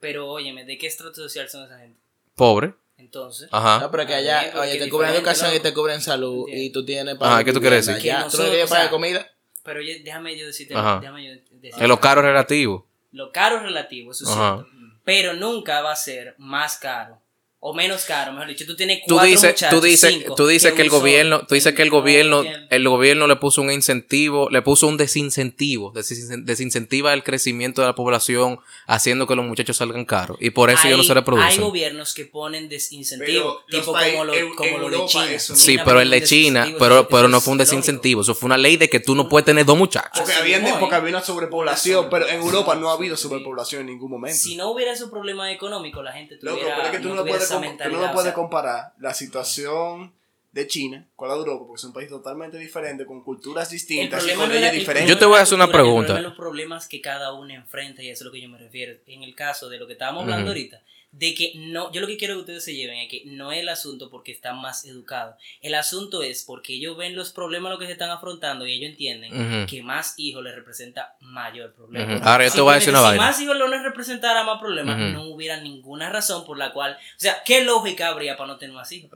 Pero 0.00 0.28
óyeme, 0.28 0.64
¿de 0.64 0.76
qué 0.76 0.86
estrato 0.88 1.14
social 1.14 1.48
son 1.48 1.64
esa 1.64 1.78
gente? 1.78 1.96
Pobre. 2.34 2.74
Entonces, 3.02 3.48
No, 3.52 3.88
pero 3.90 4.06
que 4.06 4.14
allá, 4.14 4.52
oye, 4.60 4.78
te 4.78 4.88
cubren 4.88 5.10
educación 5.14 5.54
y 5.54 5.60
te 5.60 5.74
cubren 5.74 6.00
salud 6.00 6.40
Entiendo. 6.46 6.62
y 6.64 6.70
tú 6.70 6.84
tienes 6.84 7.16
Ajá, 7.20 7.44
¿qué 7.44 7.52
tú 7.52 7.60
quieres 7.60 7.84
decir? 7.86 8.00
allá. 8.00 8.02
Que 8.02 8.08
¿Tú 8.10 8.18
no 8.18 8.24
nosotros, 8.26 8.48
quieres 8.48 8.64
o 8.64 8.68
sea, 8.68 8.76
pagar 8.78 8.90
comida? 8.90 9.26
pero 9.64 9.80
yo, 9.82 9.92
déjame 10.04 10.36
yo 10.38 10.46
decirte, 10.46 10.74
Ajá. 10.74 10.98
déjame 11.00 11.24
yo 11.24 11.30
decirte. 11.60 11.86
Lo 11.88 12.00
caro 12.00 12.20
es 12.20 12.26
relativo. 12.28 12.86
Lo 13.10 13.30
caro 13.32 13.56
es 13.56 13.62
relativo, 13.62 14.12
eso 14.12 14.24
es 14.24 14.30
cierto. 14.30 14.66
Pero 15.04 15.34
nunca 15.34 15.80
va 15.82 15.92
a 15.92 15.96
ser 15.96 16.34
más 16.38 16.78
caro 16.78 17.20
O 17.64 17.72
menos 17.72 18.02
caro, 18.06 18.32
mejor 18.32 18.48
dicho. 18.48 18.66
Tú 18.66 18.74
tienes 18.74 19.02
Tú 19.06 19.14
cuatro 19.14 19.30
dices, 19.30 19.50
muchachos, 19.52 19.70
tú 19.78 19.80
dices, 19.86 20.10
cinco, 20.14 20.34
tú 20.34 20.46
dices 20.48 20.72
que 20.72 20.82
el 20.82 20.88
un 20.88 20.90
solo. 20.90 21.00
gobierno, 21.00 21.46
tú 21.46 21.54
dices 21.54 21.72
que 21.74 21.82
el 21.82 21.90
gobierno, 21.90 22.42
el 22.70 22.88
gobierno 22.88 23.28
le 23.28 23.36
puso 23.36 23.62
un 23.62 23.70
incentivo, 23.70 24.48
le 24.50 24.62
puso 24.62 24.88
un 24.88 24.96
desincentivo, 24.96 25.92
desin- 25.94 26.42
desincentiva 26.44 27.14
el 27.14 27.22
crecimiento 27.22 27.80
de 27.80 27.86
la 27.86 27.94
población, 27.94 28.58
haciendo 28.88 29.28
que 29.28 29.36
los 29.36 29.44
muchachos 29.46 29.76
salgan 29.76 30.04
caros. 30.04 30.38
Y 30.40 30.50
por 30.50 30.70
eso 30.70 30.80
hay, 30.82 30.88
ellos 30.88 30.98
no 30.98 31.04
se 31.04 31.12
Hay 31.12 31.14
reproducen. 31.14 31.60
gobiernos 31.62 32.14
que 32.14 32.24
ponen 32.24 32.68
desincentivos, 32.68 33.58
Pero 33.68 33.80
tipo 33.80 33.92
países- 33.92 34.12
como 34.18 34.24
lo, 34.24 34.54
como 34.56 34.78
lo 34.78 34.88
de 34.90 34.96
Europa 34.96 35.06
China. 35.12 35.32
eso 35.32 35.52
no- 35.52 35.58
Sí, 35.60 35.78
pero 35.84 36.00
el 36.00 36.10
de 36.10 36.22
China, 36.24 36.60
desincentivo, 36.62 36.78
pero, 36.80 37.08
pero 37.08 37.28
no 37.28 37.40
fue 37.40 37.52
un 37.52 37.58
desincentivo, 37.58 38.22
eso 38.22 38.34
fue 38.34 38.46
una 38.48 38.58
ley 38.58 38.76
de 38.76 38.90
que 38.90 38.98
tú 38.98 39.14
no 39.14 39.28
puedes 39.28 39.44
tener 39.46 39.64
dos 39.64 39.78
muchachos. 39.78 40.10
Porque, 40.16 40.32
había, 40.32 40.80
porque 40.80 40.94
había 40.96 41.10
una 41.10 41.22
sobrepoblación, 41.24 42.08
pero 42.10 42.26
en 42.28 42.40
Europa 42.40 42.74
no 42.74 42.90
ha 42.90 42.94
habido 42.94 43.16
sobrepoblación 43.16 43.82
en 43.82 43.86
ningún 43.86 44.10
momento. 44.10 44.36
Si 44.36 44.56
no 44.56 44.68
hubiera 44.72 44.92
esos 44.92 45.10
problemas 45.10 45.52
económicos, 45.52 46.02
la 46.02 46.12
gente 46.12 46.38
Loco, 46.40 46.56
tuviera, 46.58 46.74
pero 46.76 46.88
es 46.88 46.96
que 46.96 47.02
tú 47.02 47.08
no, 47.10 47.14
no 47.14 47.24
puedes, 47.24 47.51
esa 47.52 47.60
mentalidad. 47.60 48.00
no 48.00 48.06
o 48.10 48.12
puedes 48.12 48.26
sea, 48.26 48.34
comparar 48.34 48.92
la 48.98 49.14
situación 49.14 50.12
de 50.52 50.66
China 50.66 51.08
con 51.16 51.28
la 51.28 51.34
de 51.34 51.40
Europa, 51.40 51.64
porque 51.66 51.80
es 51.80 51.84
un 51.84 51.92
país 51.94 52.08
totalmente 52.10 52.58
diferente, 52.58 53.06
con 53.06 53.22
culturas 53.24 53.70
distintas 53.70 54.26
y 54.26 54.34
con 54.34 54.48
no 54.48 54.54
leyes 54.54 54.72
diferentes. 54.72 55.08
Yo 55.08 55.18
te 55.18 55.24
voy 55.24 55.38
a 55.38 55.42
hacer 55.42 55.54
una 55.54 55.66
no 55.66 55.72
pregunta. 55.72 56.12
cultura, 56.12 56.18
el 56.18 56.24
problema 56.24 56.28
es 56.28 56.28
los 56.28 56.36
problemas 56.36 56.88
que 56.88 57.00
cada 57.00 57.32
uno 57.32 57.54
enfrenta 57.54 58.02
y 58.02 58.10
eso 58.10 58.18
es 58.18 58.22
a 58.22 58.24
lo 58.26 58.32
que 58.32 58.42
yo 58.42 58.48
me 58.50 58.58
refiero. 58.58 58.94
En 59.06 59.22
el 59.22 59.34
caso 59.34 59.70
de 59.70 59.78
lo 59.78 59.86
que 59.86 59.94
estábamos 59.94 60.24
hablando 60.24 60.44
Ujú. 60.44 60.50
ahorita, 60.50 60.82
de 61.12 61.34
que 61.34 61.52
no, 61.56 61.92
yo 61.92 62.00
lo 62.00 62.06
que 62.06 62.16
quiero 62.16 62.34
que 62.34 62.40
ustedes 62.40 62.64
se 62.64 62.74
lleven 62.74 62.96
es 62.98 63.08
que 63.10 63.22
no 63.26 63.52
es 63.52 63.60
el 63.60 63.68
asunto 63.68 64.08
porque 64.08 64.32
están 64.32 64.58
más 64.60 64.86
educados. 64.86 65.36
El 65.60 65.74
asunto 65.74 66.22
es 66.22 66.42
porque 66.42 66.72
ellos 66.72 66.96
ven 66.96 67.14
los 67.14 67.32
problemas 67.32 67.70
lo 67.70 67.78
que 67.78 67.84
se 67.84 67.92
están 67.92 68.08
afrontando 68.10 68.66
y 68.66 68.72
ellos 68.72 68.90
entienden 68.90 69.66
que 69.66 69.82
más 69.82 70.14
hijos 70.16 70.42
les 70.42 70.54
representa 70.54 71.14
mayor 71.20 71.74
problema. 71.74 72.16
Ahora 72.24 72.46
yo 72.46 72.52
te 72.52 72.60
voy 72.62 72.72
a 72.72 72.74
decir 72.76 72.90
una 72.90 73.00
si 73.00 73.04
vaina. 73.04 73.22
más 73.24 73.40
hijos 73.42 73.58
no 73.58 73.68
les 73.68 73.82
representara 73.82 74.42
más 74.44 74.58
problemas, 74.58 74.98
no 75.12 75.24
hubiera 75.24 75.60
ninguna 75.60 76.08
razón 76.10 76.46
por 76.46 76.56
la 76.58 76.72
cual, 76.72 76.92
o 76.94 77.20
sea, 77.20 77.42
¿qué 77.44 77.62
lógica 77.62 78.08
habría 78.08 78.36
para 78.38 78.48
no 78.54 78.56
tener 78.58 78.74
más 78.74 78.90
hijos? 78.92 79.10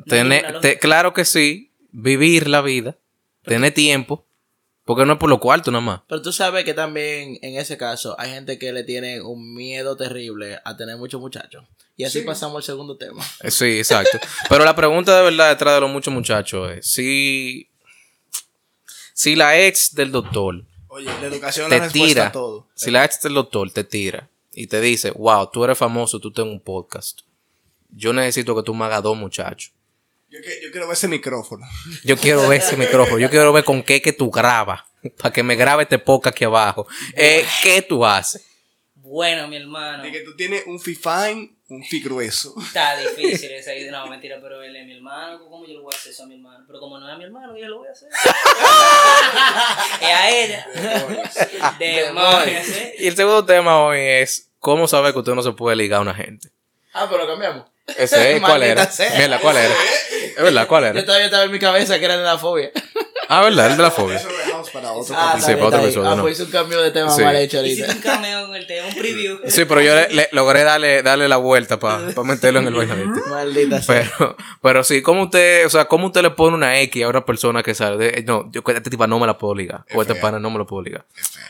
No 0.53 0.61
te- 0.61 0.79
claro 0.79 1.15
que 1.15 1.25
sí, 1.25 1.73
vivir 1.93 2.47
la 2.49 2.61
vida, 2.61 2.95
tener 3.43 3.73
tiempo, 3.73 4.27
porque 4.87 5.05
no 5.05 5.13
es 5.15 5.19
por 5.19 5.29
lo 5.29 5.39
cuarto 5.41 5.71
nada 5.71 5.83
más. 5.85 6.01
Pero 6.09 6.23
tú 6.23 6.33
sabes 6.33 6.65
que 6.65 6.73
también 6.73 7.39
en 7.43 7.57
ese 7.59 7.77
caso 7.77 8.15
hay 8.19 8.31
gente 8.31 8.59
que 8.59 8.73
le 8.73 8.85
tiene 8.85 9.21
un 9.21 9.55
miedo 9.55 9.97
terrible 9.97 10.59
a 10.65 10.77
tener 10.77 10.97
muchos 10.97 11.21
muchachos. 11.21 11.65
Y 11.99 12.05
así 12.05 12.21
Sí. 12.21 12.25
pasamos 12.25 12.57
al 12.57 12.63
segundo 12.63 12.97
tema. 12.97 13.23
Eh, 13.43 13.51
Sí, 13.51 13.77
exacto. 13.79 14.19
Pero 14.49 14.65
la 14.65 14.75
pregunta 14.75 15.15
de 15.17 15.25
verdad 15.25 15.51
detrás 15.51 15.75
de 15.75 15.81
los 15.83 15.91
muchos 15.91 16.15
muchachos 16.15 16.71
es 16.73 16.87
si, 16.87 17.69
si 19.13 19.35
la 19.37 19.59
ex 19.61 19.95
del 19.95 20.13
doctor 20.13 20.63
Oye, 20.89 21.07
la 21.21 21.27
educación 21.27 21.69
te 21.69 21.79
la 21.79 21.89
tira, 21.91 22.27
a 22.29 22.33
todo. 22.33 22.69
si 22.75 22.91
la 22.91 23.05
ex 23.05 23.21
del 23.21 23.35
doctor 23.35 23.71
te 23.71 23.85
tira 23.85 24.29
y 24.55 24.67
te 24.69 24.81
dice, 24.81 25.11
wow, 25.11 25.51
tú 25.53 25.65
eres 25.65 25.77
famoso, 25.77 26.19
tú 26.21 26.31
tienes 26.33 26.51
un 26.53 26.61
podcast, 26.61 27.21
yo 27.91 28.13
necesito 28.15 28.55
que 28.57 28.63
tú 28.63 28.73
me 28.73 28.85
hagas 28.87 29.03
dos 29.03 29.17
muchachos. 29.17 29.73
Yo, 30.29 30.41
que- 30.43 30.61
yo 30.63 30.71
quiero 30.73 30.87
ver 30.89 30.97
ese 30.97 31.09
micrófono. 31.09 31.67
Yo 32.05 32.17
quiero 32.17 32.49
ver 32.49 32.61
ese 32.61 32.77
micrófono, 32.77 33.19
yo 33.19 33.31
quiero 33.31 33.53
ver 33.53 33.65
con 33.65 33.83
qué 33.83 34.03
que 34.03 34.13
tú 34.13 34.31
grabas, 34.31 34.83
para 35.19 35.33
que 35.33 35.43
me 35.43 35.55
grabe 35.57 35.85
este 35.85 35.99
podcast 35.99 36.35
aquí 36.37 36.45
abajo. 36.45 36.87
Eh, 37.15 37.45
¿Qué 37.63 37.83
tú 37.83 38.05
haces? 38.05 38.45
Bueno, 38.95 39.47
mi 39.47 39.57
hermano. 39.57 40.03
De 40.03 40.11
que 40.11 40.21
tú 40.23 40.35
tienes 40.35 40.65
un 40.67 40.81
fi 40.81 40.97
fine, 40.97 41.55
un 41.69 41.85
fi 41.85 42.01
grueso. 42.01 42.53
Está 42.61 42.97
difícil 42.97 43.53
esa 43.53 43.73
idea. 43.73 43.93
No, 43.93 44.09
mentira, 44.09 44.39
pero 44.43 44.61
él 44.65 44.75
es 44.75 44.85
mi 44.85 44.97
hermano. 44.97 45.39
¿Cómo 45.49 45.65
yo 45.65 45.75
lo 45.75 45.83
voy 45.83 45.95
a 45.95 45.97
hacer 45.97 46.11
eso 46.11 46.25
a 46.25 46.27
mi 46.27 46.35
hermano? 46.35 46.65
Pero 46.67 46.81
como 46.81 46.99
no 46.99 47.07
es 47.09 47.15
a 47.15 47.17
mi 47.17 47.23
hermano, 47.23 47.57
yo 47.57 47.69
lo 47.69 47.79
voy 47.79 47.89
a 47.89 47.93
hacer. 47.93 48.09
es 50.01 50.09
a 50.09 50.31
ella. 50.31 50.67
Demonios, 51.79 52.69
¿eh? 52.69 52.95
Y 52.99 53.07
el 53.07 53.15
segundo 53.17 53.45
tema 53.45 53.81
hoy 53.85 54.01
es 54.01 54.51
cómo 54.59 54.89
saber 54.89 55.13
que 55.13 55.21
usted 55.21 55.35
no 55.35 55.43
se 55.43 55.53
puede 55.53 55.77
ligar 55.77 55.99
a 55.99 56.03
una 56.03 56.15
gente. 56.15 56.51
Ah, 56.93 57.07
pero 57.09 57.23
lo 57.23 57.29
cambiamos. 57.29 57.67
Ese 57.97 58.37
es, 58.37 58.41
¿cuál 58.41 58.63
era? 58.63 58.91
sea. 58.91 59.11
Mierda, 59.17 59.39
¿cuál 59.41 59.57
era? 59.57 59.75
Es 60.37 60.43
verdad, 60.43 60.67
¿cuál 60.67 60.85
Yo 60.85 60.91
era? 60.91 61.05
todavía 61.07 61.27
estaba 61.27 61.45
en 61.45 61.51
mi 61.51 61.59
cabeza 61.59 61.99
que 61.99 62.05
era 62.05 62.17
de 62.19 62.23
la 62.25 62.37
fobia. 62.37 62.71
Ah, 63.29 63.43
¿verdad? 63.43 63.71
El 63.71 63.77
de 63.77 63.83
la 63.83 63.91
fobia. 63.91 64.17
Eso 64.17 64.31
lo 64.31 64.37
dejamos 64.39 64.71
para 64.71 64.93
otro 64.93 65.15
Ah, 65.17 65.33
capítulo. 65.33 65.47
Sí, 65.47 65.53
para 65.55 65.67
otro 65.67 65.67
está 65.67 65.79
bien. 65.79 65.89
episodio, 65.89 66.11
Ah, 66.11 66.17
no. 66.17 66.23
pues 66.23 66.35
hice 66.35 66.43
un 66.45 66.51
cambio 66.51 66.83
de 66.83 66.91
tema 66.91 67.11
Sí. 67.11 67.23
mal 67.23 67.37
hecho 67.37 67.57
ahorita. 67.59 67.93
un 67.93 67.99
cameo 68.01 68.47
con 68.47 68.57
el 68.57 68.67
tema, 68.67 68.87
un 68.89 68.95
preview. 68.95 69.39
Sí, 69.49 69.65
pero 69.65 69.81
yo 69.81 69.95
le, 69.95 70.09
le- 70.11 70.29
logré 70.33 70.63
darle, 70.63 71.03
darle 71.03 71.29
la 71.29 71.37
vuelta 71.37 71.79
para 71.79 71.99
meterlo 72.25 72.61
en 72.61 72.67
el 72.69 72.75
vaina. 72.75 72.95
¿viste? 72.95 73.29
Maldita 73.29 73.83
sea. 73.83 74.11
Pero, 74.19 74.37
pero 74.63 74.85
sí, 74.85 75.03
¿cómo 75.03 75.25
usted, 75.25 75.67
o 75.67 75.71
sea, 75.71 75.87
cómo 75.87 76.07
usted 76.07 76.23
le 76.23 76.31
pone 76.31 76.55
una 76.57 76.81
X 76.81 77.05
a 77.05 77.09
una 77.09 77.25
persona 77.25 77.63
que 77.63 77.75
sale? 77.75 77.97
de- 78.13 78.23
no, 78.23 78.51
yo 78.53 78.63
este 78.67 78.91
tipo 78.91 79.07
no 79.07 79.19
me 79.19 79.27
la 79.27 79.37
puedo 79.39 79.55
ligar. 79.55 79.85
O 79.95 80.03
este 80.03 80.15
fea. 80.15 80.23
pana 80.23 80.39
no 80.39 80.51
me 80.51 80.59
lo 80.59 80.67
puedo 80.67 80.83
ligar. 80.83 81.05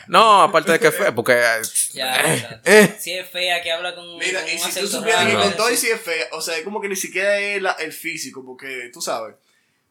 No, 0.07 0.41
aparte 0.41 0.71
de 0.71 0.79
que 0.79 0.87
es 0.87 0.95
feo, 0.95 1.13
porque. 1.13 1.33
eh, 1.33 1.61
Ya, 1.93 2.15
exacto. 2.33 2.59
eh. 2.69 2.95
Si 2.99 3.11
es 3.13 3.27
fea, 3.29 3.61
que 3.61 3.71
habla 3.71 3.93
con. 3.93 4.17
Mira, 4.17 4.41
con 4.41 4.49
y 4.49 4.53
un 4.53 4.59
si 4.71 4.79
tú 4.79 4.87
supieras 4.87 5.25
que 5.25 5.49
todo 5.55 5.71
y 5.71 5.77
si 5.77 5.87
es 5.87 5.99
fea, 6.01 6.25
o 6.31 6.41
sea, 6.41 6.57
es 6.57 6.63
como 6.63 6.79
que 6.81 6.87
ni 6.89 6.95
siquiera 6.95 7.37
es 7.37 7.61
la- 7.61 7.73
el 7.73 7.91
físico, 7.93 8.43
porque 8.45 8.89
tú 8.93 9.01
sabes. 9.01 9.35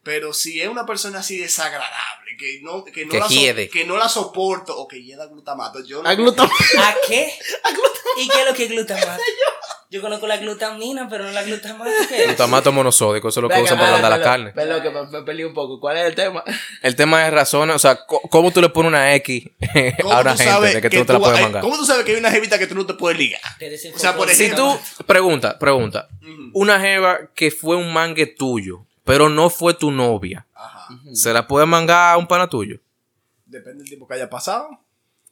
Pero 0.07 0.33
si 0.33 0.61
es 0.61 0.69
una 0.69 0.87
persona 0.87 1.19
así 1.19 1.37
desagradable, 1.37 2.37
que 2.39 2.61
no, 2.63 2.85
que 2.85 3.05
no, 3.07 3.11
Que 3.11 3.19
la, 3.19 3.29
so- 3.29 3.71
que 3.73 3.85
no 3.85 3.97
la 3.97 4.09
soporto, 4.09 4.79
o 4.79 4.87
que 4.87 5.03
hieda 5.03 5.27
glutamato, 5.27 5.85
yo 5.85 6.01
no. 6.01 6.09
Ah, 6.09 6.15
glutamato. 6.15 6.55
¿A 6.79 6.95
qué? 7.09 7.29
¿Y 8.19 8.29
qué 8.29 8.41
es 8.43 8.47
lo 8.47 8.55
que 8.55 8.65
es 8.67 8.71
glutamato? 8.71 9.21
Yo 9.89 10.03
conozco 10.03 10.27
la 10.27 10.37
glutamina, 10.39 11.09
pero 11.09 11.25
no 11.25 11.31
la 11.31 11.45
glutamato. 11.45 11.91
¿qué 12.09 12.23
es? 12.23 12.27
Glutamato 12.27 12.73
monosódico, 12.73 13.29
eso 13.29 13.39
es 13.39 13.43
lo 13.43 13.49
que 13.49 13.63
usan 13.63 13.79
para 13.79 13.95
ablandar 13.95 14.19
la 14.19 14.25
carne. 14.25 14.53
venga, 14.55 14.83
que 14.83 14.91
me, 14.91 15.07
me 15.07 15.23
peleé 15.23 15.47
un 15.47 15.55
poco. 15.55 15.79
¿Cuál 15.81 15.97
es 15.99 16.07
el 16.07 16.15
tema? 16.17 16.43
El 16.83 16.97
tema 16.97 17.27
es 17.27 17.33
razones, 17.33 17.77
o 17.77 17.79
sea, 17.79 18.01
¿cómo 18.05 18.51
tú 18.53 18.61
le 18.61 18.69
pones 18.69 18.89
una 18.89 19.15
X 19.15 19.45
¿Cómo 20.03 20.13
a 20.13 20.21
una 20.23 20.37
gente 20.37 20.75
de 20.75 20.81
que 20.83 20.91
tú 20.91 20.99
no 20.99 21.07
te 21.07 21.13
la 21.13 21.19
puedes 21.21 21.39
ay, 21.39 21.45
mangar? 21.45 21.63
¿Cómo 21.63 21.77
tú 21.77 21.87
sabes 21.87 22.05
que 22.05 22.13
hay 22.13 22.19
una 22.19 22.33
jevita 22.33 22.59
que 22.59 22.67
tú 22.67 22.75
no 22.75 22.85
te 22.85 22.95
puedes 22.95 23.17
ligar? 23.17 23.41
O 23.95 23.99
sea, 23.99 24.17
por 24.17 24.29
Si 24.29 24.45
ejemplo- 24.45 24.77
tú, 24.99 25.05
pregunta, 25.05 25.57
pregunta, 25.57 26.09
una 26.53 26.81
jeva 26.81 27.31
que 27.35 27.53
fue 27.53 27.77
un 27.77 27.93
mangue 27.93 28.27
tuyo, 28.27 28.87
pero 29.07 29.31
no 29.31 29.49
fue 29.49 29.73
tu 29.73 29.91
novia, 29.91 30.47
Ajá. 30.55 30.89
¿se 31.15 31.33
la 31.33 31.47
puede 31.47 31.65
mangar 31.65 32.13
a 32.15 32.19
un 32.19 32.27
pana 32.27 32.49
tuyo? 32.49 32.79
Depende 33.47 33.79
del 33.79 33.89
tiempo 33.89 34.07
que 34.07 34.15
haya 34.15 34.29
pasado. 34.29 34.69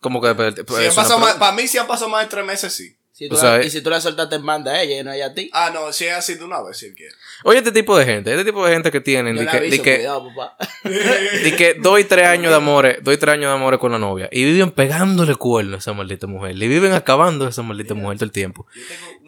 Como 0.01 0.21
que 0.23 0.35
pues, 0.35 0.55
Si 0.55 0.61
es 0.61 0.69
han 0.71 0.77
una 0.85 0.95
pasado 0.95 1.19
más- 1.19 1.29
pregunta. 1.31 1.39
para 1.41 1.53
mí, 1.57 1.67
si 1.69 1.79
han 1.79 1.87
pasado 1.87 2.09
más 2.11 2.23
de 2.25 2.31
tres 2.31 2.47
meses, 2.47 2.73
sí. 2.73 2.97
Si 3.17 3.29
tú 3.29 3.37
la- 3.41 3.61
eh. 3.61 3.67
y 3.67 3.71
si 3.71 3.81
tú 3.81 3.91
la 3.91 4.01
soltaste 4.01 4.35
en 4.35 4.45
banda 4.45 4.73
a 4.73 4.83
ella 4.83 4.99
y 5.01 5.05
no 5.05 5.13
a 5.13 5.15
ella 5.17 5.27
a 5.27 5.35
ti. 5.35 5.49
Ah, 5.53 5.71
no, 5.73 5.93
si 5.93 6.05
es 6.07 6.15
así 6.15 6.35
de 6.35 6.43
una 6.43 6.61
vez, 6.65 6.77
si 6.79 6.87
él 6.87 6.95
quiere. 6.97 7.15
Oye, 7.45 7.59
este 7.59 7.71
tipo 7.71 7.97
de 7.97 8.05
gente, 8.05 8.33
este 8.33 8.45
tipo 8.45 8.67
de 8.67 8.73
gente 8.73 8.91
que 8.91 9.01
tienen, 9.01 9.37
Yo 9.37 9.43
de 9.43 9.47
que, 9.49 9.57
aviso, 9.57 9.77
de 9.77 9.83
que, 9.83 9.95
cuidado, 9.99 10.29
papá. 10.35 10.57
de 10.85 11.55
que 11.57 11.75
dos 11.75 12.01
y 12.01 12.05
tres 12.05 12.27
años 12.27 12.51
de 12.51 12.57
amores, 12.57 12.99
dos 13.03 13.15
y 13.15 13.17
tres 13.17 13.35
años 13.35 13.51
de 13.51 13.55
amores 13.55 13.79
con 13.79 13.93
la 13.93 14.01
novia, 14.01 14.29
y 14.33 14.45
viven 14.45 14.73
pegándole 14.73 15.37
cuernos 15.37 15.75
a 15.75 15.79
esa 15.79 15.93
maldita 15.93 16.27
mujer, 16.27 16.57
le 16.57 16.67
viven 16.67 16.93
acabando 16.93 17.47
a 17.47 17.51
esa 17.51 17.63
maldita 17.63 17.95
mujer 17.95 18.17
todo 18.19 18.25
el 18.25 18.33
tiempo. 18.33 18.67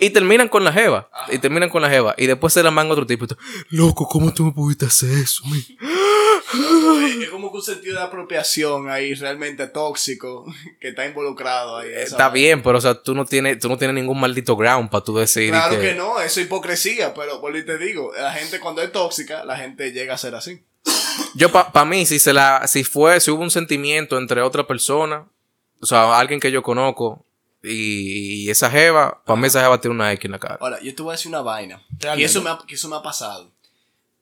Y 0.00 0.10
terminan 0.10 0.48
con 0.48 0.64
la 0.64 0.72
jeva, 0.72 1.08
y 1.30 1.38
terminan 1.38 1.68
con 1.68 1.80
la 1.80 1.88
jeva, 1.88 2.12
y 2.18 2.26
después 2.26 2.52
se 2.52 2.64
la 2.64 2.72
manga 2.72 2.92
otro 2.92 3.06
tipo. 3.06 3.26
y 3.26 3.28
tú, 3.28 3.36
Loco, 3.70 4.08
¿cómo 4.08 4.34
tú 4.34 4.44
me 4.46 4.50
pudiste 4.52 4.86
hacer 4.86 5.10
eso? 5.16 5.44
mi?" 5.46 5.64
Es 6.56 7.22
es 7.22 7.30
como 7.30 7.50
que 7.50 7.58
un 7.58 7.62
sentido 7.62 7.96
de 7.96 8.02
apropiación 8.02 8.90
ahí 8.90 9.14
realmente 9.14 9.66
tóxico 9.68 10.44
que 10.80 10.88
está 10.88 11.06
involucrado 11.06 11.78
ahí. 11.78 11.90
Está 11.94 12.28
bien, 12.28 12.62
pero 12.62 12.78
o 12.78 12.80
sea, 12.80 12.94
tú 12.94 13.14
no 13.14 13.24
tienes, 13.24 13.58
tú 13.58 13.68
no 13.68 13.78
tienes 13.78 13.94
ningún 13.94 14.20
maldito 14.20 14.56
ground 14.56 14.90
para 14.90 15.04
tú 15.04 15.16
decir. 15.16 15.50
Claro 15.50 15.80
que 15.80 15.94
no, 15.94 16.20
eso 16.20 16.40
es 16.40 16.46
hipocresía, 16.46 17.14
pero 17.14 17.40
por 17.40 17.56
te 17.56 17.78
digo, 17.78 18.12
la 18.18 18.32
gente 18.32 18.60
cuando 18.60 18.82
es 18.82 18.92
tóxica, 18.92 19.44
la 19.44 19.56
gente 19.56 19.92
llega 19.92 20.14
a 20.14 20.18
ser 20.18 20.34
así. 20.34 20.62
Yo, 21.34 21.50
para 21.50 21.84
mí, 21.84 22.06
si 22.06 22.18
se 22.18 22.32
la, 22.32 22.66
si 22.66 22.84
fue, 22.84 23.20
si 23.20 23.30
hubo 23.30 23.42
un 23.42 23.50
sentimiento 23.50 24.18
entre 24.18 24.42
otra 24.42 24.66
persona, 24.66 25.26
o 25.80 25.86
sea, 25.86 26.18
alguien 26.18 26.40
que 26.40 26.50
yo 26.50 26.62
conozco, 26.62 27.24
y, 27.62 28.48
esa 28.48 28.70
jeva, 28.70 29.22
para 29.24 29.38
mí 29.38 29.46
esa 29.46 29.62
jeva 29.62 29.80
tiene 29.80 29.94
una 29.94 30.12
X 30.12 30.26
en 30.26 30.32
la 30.32 30.38
cara. 30.38 30.58
Ahora, 30.60 30.80
yo 30.80 30.94
te 30.94 31.02
voy 31.02 31.10
a 31.10 31.16
decir 31.16 31.28
una 31.28 31.42
vaina. 31.42 31.82
Y 32.16 32.22
eso 32.22 32.42
me 32.42 32.50
ha, 32.50 32.58
que 32.66 32.74
eso 32.74 32.88
me 32.88 32.96
ha 32.96 33.02
pasado. 33.02 33.52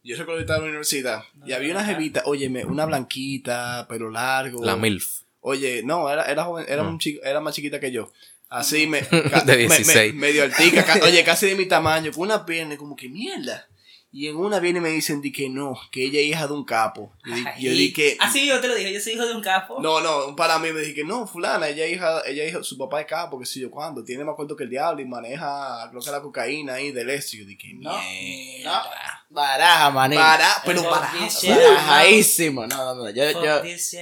Yo 0.05 0.17
recuerdo 0.17 0.39
que 0.39 0.43
estaba 0.43 0.59
en 0.59 0.65
la 0.65 0.69
universidad 0.71 1.25
y 1.47 1.53
había 1.53 1.73
una 1.73 1.85
jevita, 1.85 2.23
óyeme, 2.27 2.65
una 2.65 2.85
blanquita, 2.85 3.87
pelo 3.89 4.11
largo. 4.11 4.63
La 4.65 4.77
MILF. 4.77 5.23
Oye, 5.41 5.83
no, 5.85 6.09
era, 6.11 6.25
era 6.27 6.45
joven, 6.45 6.67
era, 6.69 6.83
Ah. 6.83 6.89
un 6.89 6.99
chico, 6.99 7.23
era 7.25 7.41
más 7.41 7.55
chiquita 7.55 7.81
que 7.81 7.91
yo. 7.91 8.13
Así 8.51 8.87
me. 8.87 9.01
De 9.47 9.57
me- 9.57 9.69
me- 9.69 9.77
16. 9.79 10.15
medio 10.15 10.45
altica, 10.45 10.85
ca- 10.85 11.01
oye, 11.05 11.25
casi 11.25 11.47
de 11.47 11.55
mi 11.55 11.67
tamaño, 11.67 12.13
con 12.13 12.23
una 12.25 12.45
pierna, 12.47 12.77
como 12.77 12.95
que 12.97 13.09
mierda. 13.09 13.67
Y 14.13 14.29
en 14.29 14.37
una 14.37 14.61
viene 14.61 14.79
y 14.79 14.83
me 14.83 14.91
dicen 14.91 15.21
di 15.21 15.33
que 15.33 15.49
no, 15.49 15.77
que 15.91 16.05
ella 16.05 16.21
es 16.21 16.27
hija 16.27 16.47
de 16.47 16.53
un 16.53 16.65
capo. 16.65 17.13
Yo, 17.25 17.35
di- 17.35 17.45
yo 17.59 17.71
di 17.73 17.93
que. 17.93 18.17
Así 18.21 18.47
yo 18.47 18.61
te 18.61 18.69
lo 18.69 18.75
dije, 18.77 18.93
yo 18.93 19.01
soy 19.01 19.15
hijo 19.15 19.27
de 19.27 19.35
un 19.35 19.43
capo. 19.43 19.81
No, 19.83 20.01
no, 20.01 20.37
para 20.37 20.59
mí 20.61 20.71
me 20.71 20.81
dije 20.83 20.95
que 20.95 21.03
no, 21.05 21.27
fulana, 21.27 21.69
ella 21.69 21.85
es 21.85 21.95
hija, 21.97 22.21
ella 22.27 22.45
es 22.45 22.51
hija, 22.51 22.63
su 22.63 22.79
papá 22.79 23.01
es 23.01 23.07
capo, 23.09 23.41
que 23.41 23.45
sé 23.47 23.59
yo 23.59 23.71
cuándo, 23.73 24.05
tiene 24.05 24.23
más 24.23 24.37
cuento 24.37 24.55
que 24.55 24.65
el 24.65 24.71
diablo 24.71 25.03
y 25.03 25.05
maneja, 25.07 25.89
creo 25.91 26.01
que 26.01 26.11
la 26.13 26.23
cocaína 26.23 26.75
ahí 26.75 26.93
del 26.93 27.11
este. 27.11 27.39
Yo 27.39 27.45
dije, 27.45 27.73
No, 27.75 27.91
mierda. 27.99 29.14
Baraja, 29.35 29.91
maní. 29.91 30.15
Para, 30.15 30.63
pero 30.65 30.81
shit. 31.29 31.51
Barajadísimo. 31.51 32.67
No, 32.69 32.77
no, 32.77 32.95
no. 32.95 33.11
Yo, 33.11 33.25
yo, 33.45 33.57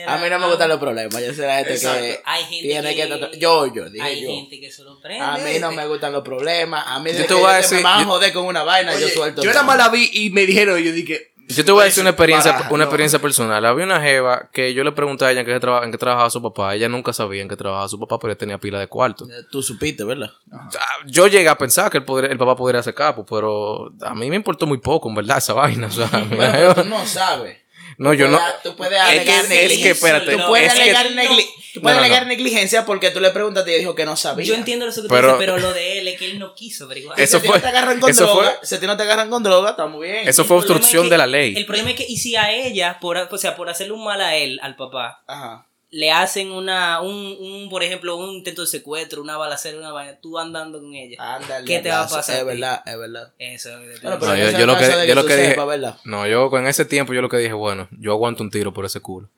a 0.07 0.16
mí 0.18 0.29
no 0.29 0.38
me 0.38 0.47
gustan 0.47 0.68
los 0.68 0.79
problemas. 0.79 1.23
Yo 1.25 1.33
soy 1.33 1.47
la 1.47 1.57
gente 1.57 1.73
Exacto. 1.75 2.01
que 2.03 2.21
Hay 2.25 2.45
gente 2.45 2.68
tiene 2.68 2.95
que... 2.95 3.31
que- 3.31 3.38
Yo, 3.38 3.66
yo, 3.75 3.88
dije 3.88 4.05
Hay 4.05 4.23
yo. 4.23 4.29
gente 4.31 4.61
que 4.61 4.71
se 4.71 4.83
lo 4.83 5.01
prende. 5.01 5.25
A 5.25 5.38
mí 5.38 5.59
no 5.59 5.73
me 5.73 5.87
gustan 5.87 6.12
los 6.12 6.23
problemas. 6.23 6.85
A 6.87 6.99
mí 7.01 7.11
Yo 7.16 7.25
te 7.25 7.33
voy 7.33 7.45
a 7.51 7.61
yo 7.61 7.62
decir- 7.62 7.79
me 7.79 7.83
van 7.83 7.99
a 8.01 8.03
yo- 8.03 8.09
joder 8.09 8.33
con 8.35 8.45
una 8.45 8.62
vaina, 8.62 8.92
yo 8.92 9.07
Oye, 9.07 9.14
suelto. 9.14 9.42
yo 9.42 9.51
nada 9.51 9.62
más 9.62 9.79
la 9.79 9.88
vi 9.88 10.11
y 10.12 10.29
me 10.31 10.45
dijeron, 10.45 10.79
yo 10.79 10.92
dije, 10.92 11.32
Yo 11.48 11.64
te 11.64 11.72
voy 11.72 11.83
a 11.83 11.85
decir 11.85 12.02
una 12.02 12.11
experiencia, 12.11 12.66
una 12.70 12.78
no. 12.78 12.85
experiencia 12.85 13.18
personal. 13.20 13.64
Había 13.66 13.85
una 13.85 14.00
jeva 14.00 14.48
que 14.52 14.72
yo 14.74 14.85
le 14.85 14.92
pregunté 14.92 15.24
a 15.24 15.31
ella 15.33 15.40
en 15.40 15.46
qué, 15.46 15.61
traba- 15.61 15.85
en 15.85 15.90
qué 15.90 15.98
trabajaba 15.98 16.31
su 16.31 16.40
papá. 16.42 16.74
Ella 16.74 16.88
nunca 16.88 17.12
sabía 17.12 17.42
en 17.42 17.48
qué 17.48 17.57
trabajaba 17.57 17.88
su 17.88 17.98
papá, 18.00 18.18
pero 18.18 18.33
ella 18.33 18.38
tenía 18.38 18.59
pila 18.59 18.78
de 18.78 18.87
cuarto. 18.88 19.26
Tú 19.50 19.62
supiste, 19.62 20.05
¿verdad? 20.05 20.31
Ah, 20.52 20.68
Yo 21.07 21.26
llegué 21.26 21.48
a 21.48 21.59
pensar 21.59 21.90
que 21.90 21.98
el, 21.98 22.05
poder- 22.05 22.31
el 22.31 22.38
papá 22.38 22.57
podría 22.57 22.81
hacer 22.81 22.94
capo, 22.94 23.26
pero 23.26 23.92
a 24.02 24.14
mí 24.14 24.31
me 24.31 24.37
importó 24.37 24.66
muy 24.66 24.78
poco, 24.78 25.09
en 25.09 25.14
verdad, 25.16 25.38
esa 25.38 25.52
vaina. 25.52 25.88
O 25.88 25.90
sea, 25.90 26.09
Bueno, 26.35 26.74
tú 26.74 26.85
no 26.85 27.05
sabes. 27.07 27.59
No, 28.03 28.15
yo 28.15 28.29
no. 28.29 28.38
Tú 28.62 28.77
puedes 28.77 28.95
Es 28.99 29.01
alegar 29.01 29.25
que, 29.25 29.33
es 29.41 29.43
que, 29.43 29.49
negligencia. 29.55 29.91
espérate. 29.93 30.37
Tú 30.37 30.43
puedes 30.47 31.99
alegar, 31.99 32.27
negligencia 32.27 32.85
porque 32.85 33.11
tú 33.11 33.21
le 33.21 33.31
preguntaste 33.31 33.71
y 33.71 33.75
ella 33.75 33.81
dijo 33.81 33.95
que 33.95 34.05
no 34.05 34.17
sabía. 34.17 34.45
Yo 34.45 34.55
entiendo 34.55 34.87
eso 34.87 35.03
que 35.03 35.09
tú 35.09 35.15
Pero- 35.15 35.29
dices, 35.29 35.38
pero 35.38 35.59
lo 35.59 35.73
de 35.73 35.99
él 36.01 36.09
es 36.09 36.19
que 36.19 36.31
él 36.31 36.38
no 36.38 36.55
quiso 36.55 36.85
averiguar. 36.85 37.19
Eso 37.19 37.33
si 37.33 37.37
a 37.38 37.41
ti 37.41 37.47
no 37.49 37.53
fue- 37.55 37.61
te 37.62 37.69
agarran 37.69 38.01
con 38.01 38.11
eso 38.11 38.25
droga, 38.27 38.57
fue- 38.59 38.67
si 38.67 38.75
a 38.75 38.81
ti 38.81 38.87
no 38.87 38.97
te 38.97 39.03
agarran 39.05 39.31
con 39.31 39.43
droga, 39.43 39.70
está 39.70 39.87
muy 39.87 40.07
bien. 40.09 40.29
Eso 40.29 40.43
El 40.43 40.49
fue 40.49 40.57
obstrucción 40.59 41.05
es 41.05 41.09
que- 41.09 41.11
de 41.14 41.18
la 41.18 41.26
ley. 41.26 41.55
El 41.57 41.64
problema 41.66 41.91
es 41.91 41.97
que, 41.97 42.07
y 42.09 42.16
si 42.18 42.37
a 42.37 42.53
ella, 42.53 42.99
por, 43.01 43.16
o 43.16 43.39
sea, 43.39 43.57
por 43.57 43.68
hacerle 43.70 43.95
un 43.95 44.05
mal 44.05 44.20
a 44.20 44.37
él, 44.37 44.59
al 44.62 44.76
papá, 44.76 45.22
Ajá. 45.26 45.66
Le 45.95 46.11
hacen 46.11 46.51
una, 46.51 47.03
un, 47.03 47.36
un, 47.38 47.68
por 47.68 47.82
ejemplo, 47.82 48.16
un 48.16 48.30
intento 48.30 48.62
de 48.62 48.66
secuestro, 48.66 49.20
una 49.20 49.36
balacera, 49.36 49.76
una 49.78 49.93
vaina, 49.93 50.18
tú 50.20 50.38
andando 50.38 50.80
con 50.80 50.95
ella. 50.95 51.16
Ándale, 51.20 51.66
¿Qué 51.66 51.80
te 51.80 51.90
va 51.90 52.01
a 52.01 52.09
pasar 52.09 52.34
a 52.34 52.38
Es 52.38 52.45
ti? 52.45 52.47
verdad, 52.47 52.82
es 52.86 52.99
verdad. 52.99 53.32
Eso 53.38 53.68
es 53.68 53.76
lo 53.76 53.82
que 53.82 53.99
te 53.99 54.01
Bueno, 54.01 54.16
pero 54.18 54.32
No, 54.32 54.38
yo, 54.38 54.59
yo 54.59 54.66
lo 54.66 54.78
que, 54.78 54.86
de 54.88 55.07
yo 55.07 55.14
lo 55.14 55.26
que 55.26 55.36
dije. 55.36 55.57
No, 56.05 56.26
yo 56.26 56.51
en 56.59 56.66
ese 56.66 56.86
tiempo 56.86 57.12
yo 57.12 57.20
lo 57.20 57.28
que 57.28 57.36
dije, 57.36 57.53
bueno, 57.53 57.88
yo 57.93 58.12
aguanto 58.12 58.43
un 58.43 58.51
tiro 58.51 58.72
por 58.72 58.86
ese 58.86 59.01
culo. 59.01 59.28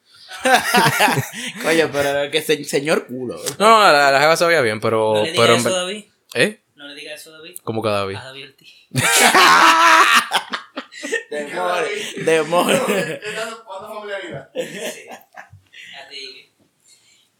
Oye, 1.66 1.86
pero 1.88 2.30
que 2.30 2.40
se- 2.40 2.64
señor 2.64 3.06
culo. 3.06 3.36
No, 3.58 3.84
no, 3.84 3.92
la, 3.92 4.12
la 4.12 4.20
jeva 4.20 4.36
sabía 4.36 4.60
bien, 4.60 4.80
pero. 4.80 5.14
no 5.16 5.24
le 5.24 5.32
pero 5.34 5.54
en 5.54 5.60
eso 5.60 5.68
a 5.68 5.72
David. 5.72 6.04
¿Eh? 6.34 6.60
No 6.76 6.86
le 6.88 6.94
digas 6.94 7.20
eso 7.20 7.34
a 7.34 7.38
David. 7.38 7.56
Como 7.64 7.82
que 7.82 7.88
David. 7.88 8.16
A 8.16 8.24
David 8.24 8.44
Ortiz. 8.44 8.74
Demonio. 11.30 11.86
Demonio. 12.24 12.82
A 12.86 13.14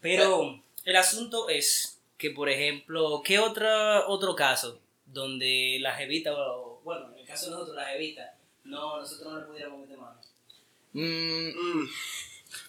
Pero 0.01 0.61
el 0.83 0.95
asunto 0.95 1.49
es 1.49 1.99
que, 2.17 2.31
por 2.31 2.49
ejemplo, 2.49 3.21
¿qué 3.23 3.39
otra, 3.39 4.07
otro 4.07 4.35
caso 4.35 4.79
donde 5.05 5.77
la 5.81 5.93
jevita, 5.95 6.33
o, 6.33 6.81
bueno, 6.83 7.11
en 7.13 7.19
el 7.19 7.25
caso 7.27 7.45
de 7.45 7.51
nosotros, 7.51 7.75
la 7.75 7.85
jevita, 7.85 8.35
no, 8.63 8.99
nosotros 8.99 9.33
no 9.33 9.39
le 9.39 9.45
pudiéramos 9.45 9.79
meter 9.81 9.97
mano? 9.97 10.19
Mm, 10.93 11.87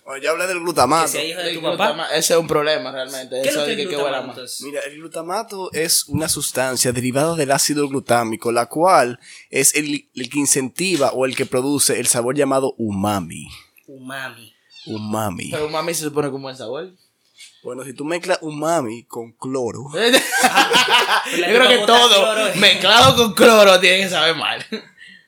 Bueno, 0.05 0.23
ya 0.23 0.31
hablé 0.31 0.47
del 0.49 0.57
Que 0.59 0.63
glutamato. 0.65 1.09
sea 1.09 1.25
hija 1.25 1.41
de 1.43 1.53
tu 1.53 1.59
el 1.59 1.65
papá. 1.65 1.93
glutama- 1.93 2.09
Ese 2.11 2.33
es 2.35 2.39
un 2.41 2.47
problema 2.49 2.91
realmente. 2.91 3.37
¿Qué 3.43 3.49
es 3.49 3.55
Eso 3.55 3.61
lo 3.61 3.67
que 3.67 3.73
es 3.73 3.77
que, 3.77 3.89
que 3.89 3.97
huela 3.97 4.09
glutamato, 4.19 4.31
entonces? 4.41 4.63
Mira, 4.63 4.81
el 4.81 4.97
glutamato 4.97 5.71
es 5.73 6.05
una 6.09 6.29
sustancia 6.29 6.93
derivada 6.93 7.35
del 7.37 7.53
ácido 7.53 7.87
glutámico, 7.89 8.51
la 8.51 8.67
cual 8.67 9.21
es 9.51 9.75
el, 9.77 10.09
el 10.15 10.29
que 10.31 10.39
incentiva 10.41 11.13
o 11.13 11.25
el 11.25 11.37
que 11.37 11.47
produce 11.47 12.01
el 12.01 12.07
sabor 12.09 12.35
llamado 12.35 12.75
umami. 12.79 13.47
Umami. 13.87 14.56
Umami. 14.87 15.51
Pero 15.51 15.69
mami 15.69 15.95
se 15.95 16.05
supone 16.05 16.31
con 16.31 16.43
buen 16.43 16.57
sabor. 16.57 16.91
Bueno, 17.63 17.85
si 17.85 17.93
tú 17.93 18.05
mezclas 18.05 18.39
umami 18.43 19.05
con 19.05 19.33
cloro, 19.33 19.91
Yo 19.93 19.99
creo 21.45 21.69
que 21.69 21.79
todo 21.87 22.09
cloro, 22.09 22.47
eh. 22.49 22.53
mezclado 22.57 23.17
con 23.17 23.35
cloro 23.35 23.81
tiene 23.81 24.05
que 24.05 24.09
saber 24.09 24.37
mal. 24.37 24.65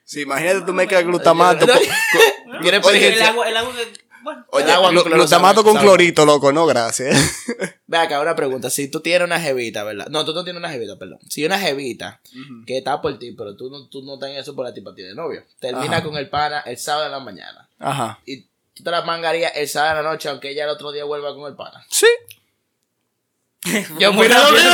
si 0.05 0.21
imagínate 0.23 0.63
tú 0.65 0.73
mezclas 0.73 1.05
glutamato 1.05 1.67
con, 1.67 1.77
Oye, 2.85 3.15
El 3.15 3.23
agua, 3.23 3.49
el 3.49 3.57
agua 3.57 3.73
que, 3.75 3.93
bueno, 4.23 4.45
Oye, 4.51 4.65
El 4.65 4.71
agua 4.71 4.87
con 4.89 4.97
glu- 4.97 5.03
cloro 5.03 5.17
glutamato 5.19 5.55
sabe- 5.61 5.65
con 5.65 5.75
sabe 5.75 5.87
clorito, 5.87 6.25
loco, 6.27 6.53
no, 6.53 6.67
gracias. 6.67 7.17
Ve 7.87 7.99
acá, 7.99 8.21
una 8.21 8.37
pregunta. 8.37 8.71
Si 8.71 8.89
tú 8.89 9.01
tienes 9.01 9.27
una 9.27 9.41
jevita, 9.41 9.83
¿verdad? 9.85 10.07
No, 10.09 10.25
tú 10.25 10.33
no 10.33 10.45
tienes 10.45 10.61
una 10.61 10.71
jevita, 10.71 10.97
perdón. 10.99 11.19
Si 11.29 11.45
una 11.45 11.59
jevita 11.59 12.21
que 12.67 12.79
está 12.79 13.01
por 13.01 13.19
ti, 13.19 13.33
pero 13.33 13.57
tú 13.57 13.69
no, 13.71 13.87
tú 13.89 14.03
no 14.03 14.19
tienes 14.19 14.39
eso 14.43 14.55
por 14.55 14.65
la 14.67 14.73
tipa 14.75 14.95
tiene 14.95 15.15
novio. 15.15 15.43
Termina 15.61 15.97
Ajá. 15.99 16.03
con 16.05 16.17
el 16.17 16.29
pana 16.29 16.61
el 16.61 16.79
sábado 16.79 17.07
en 17.07 17.13
la 17.13 17.21
mañana. 17.21 17.69
Ajá. 17.79 18.19
Y 18.27 18.47
tú 18.79 18.85
te 18.85 18.91
la 18.91 19.03
mangarías 19.03 19.53
el 19.55 19.69
sábado 19.69 19.99
en 19.99 20.05
la 20.05 20.11
noche, 20.13 20.29
aunque 20.31 20.51
ella 20.51 20.65
el 20.65 20.71
otro 20.71 20.91
día 20.93 21.05
vuelva 21.05 21.35
con 21.35 21.47
el 21.51 21.55
pana. 21.57 21.85
Sí. 21.91 22.07
Yo 23.99 24.13
fui 24.15 24.29
rápido. 24.29 24.71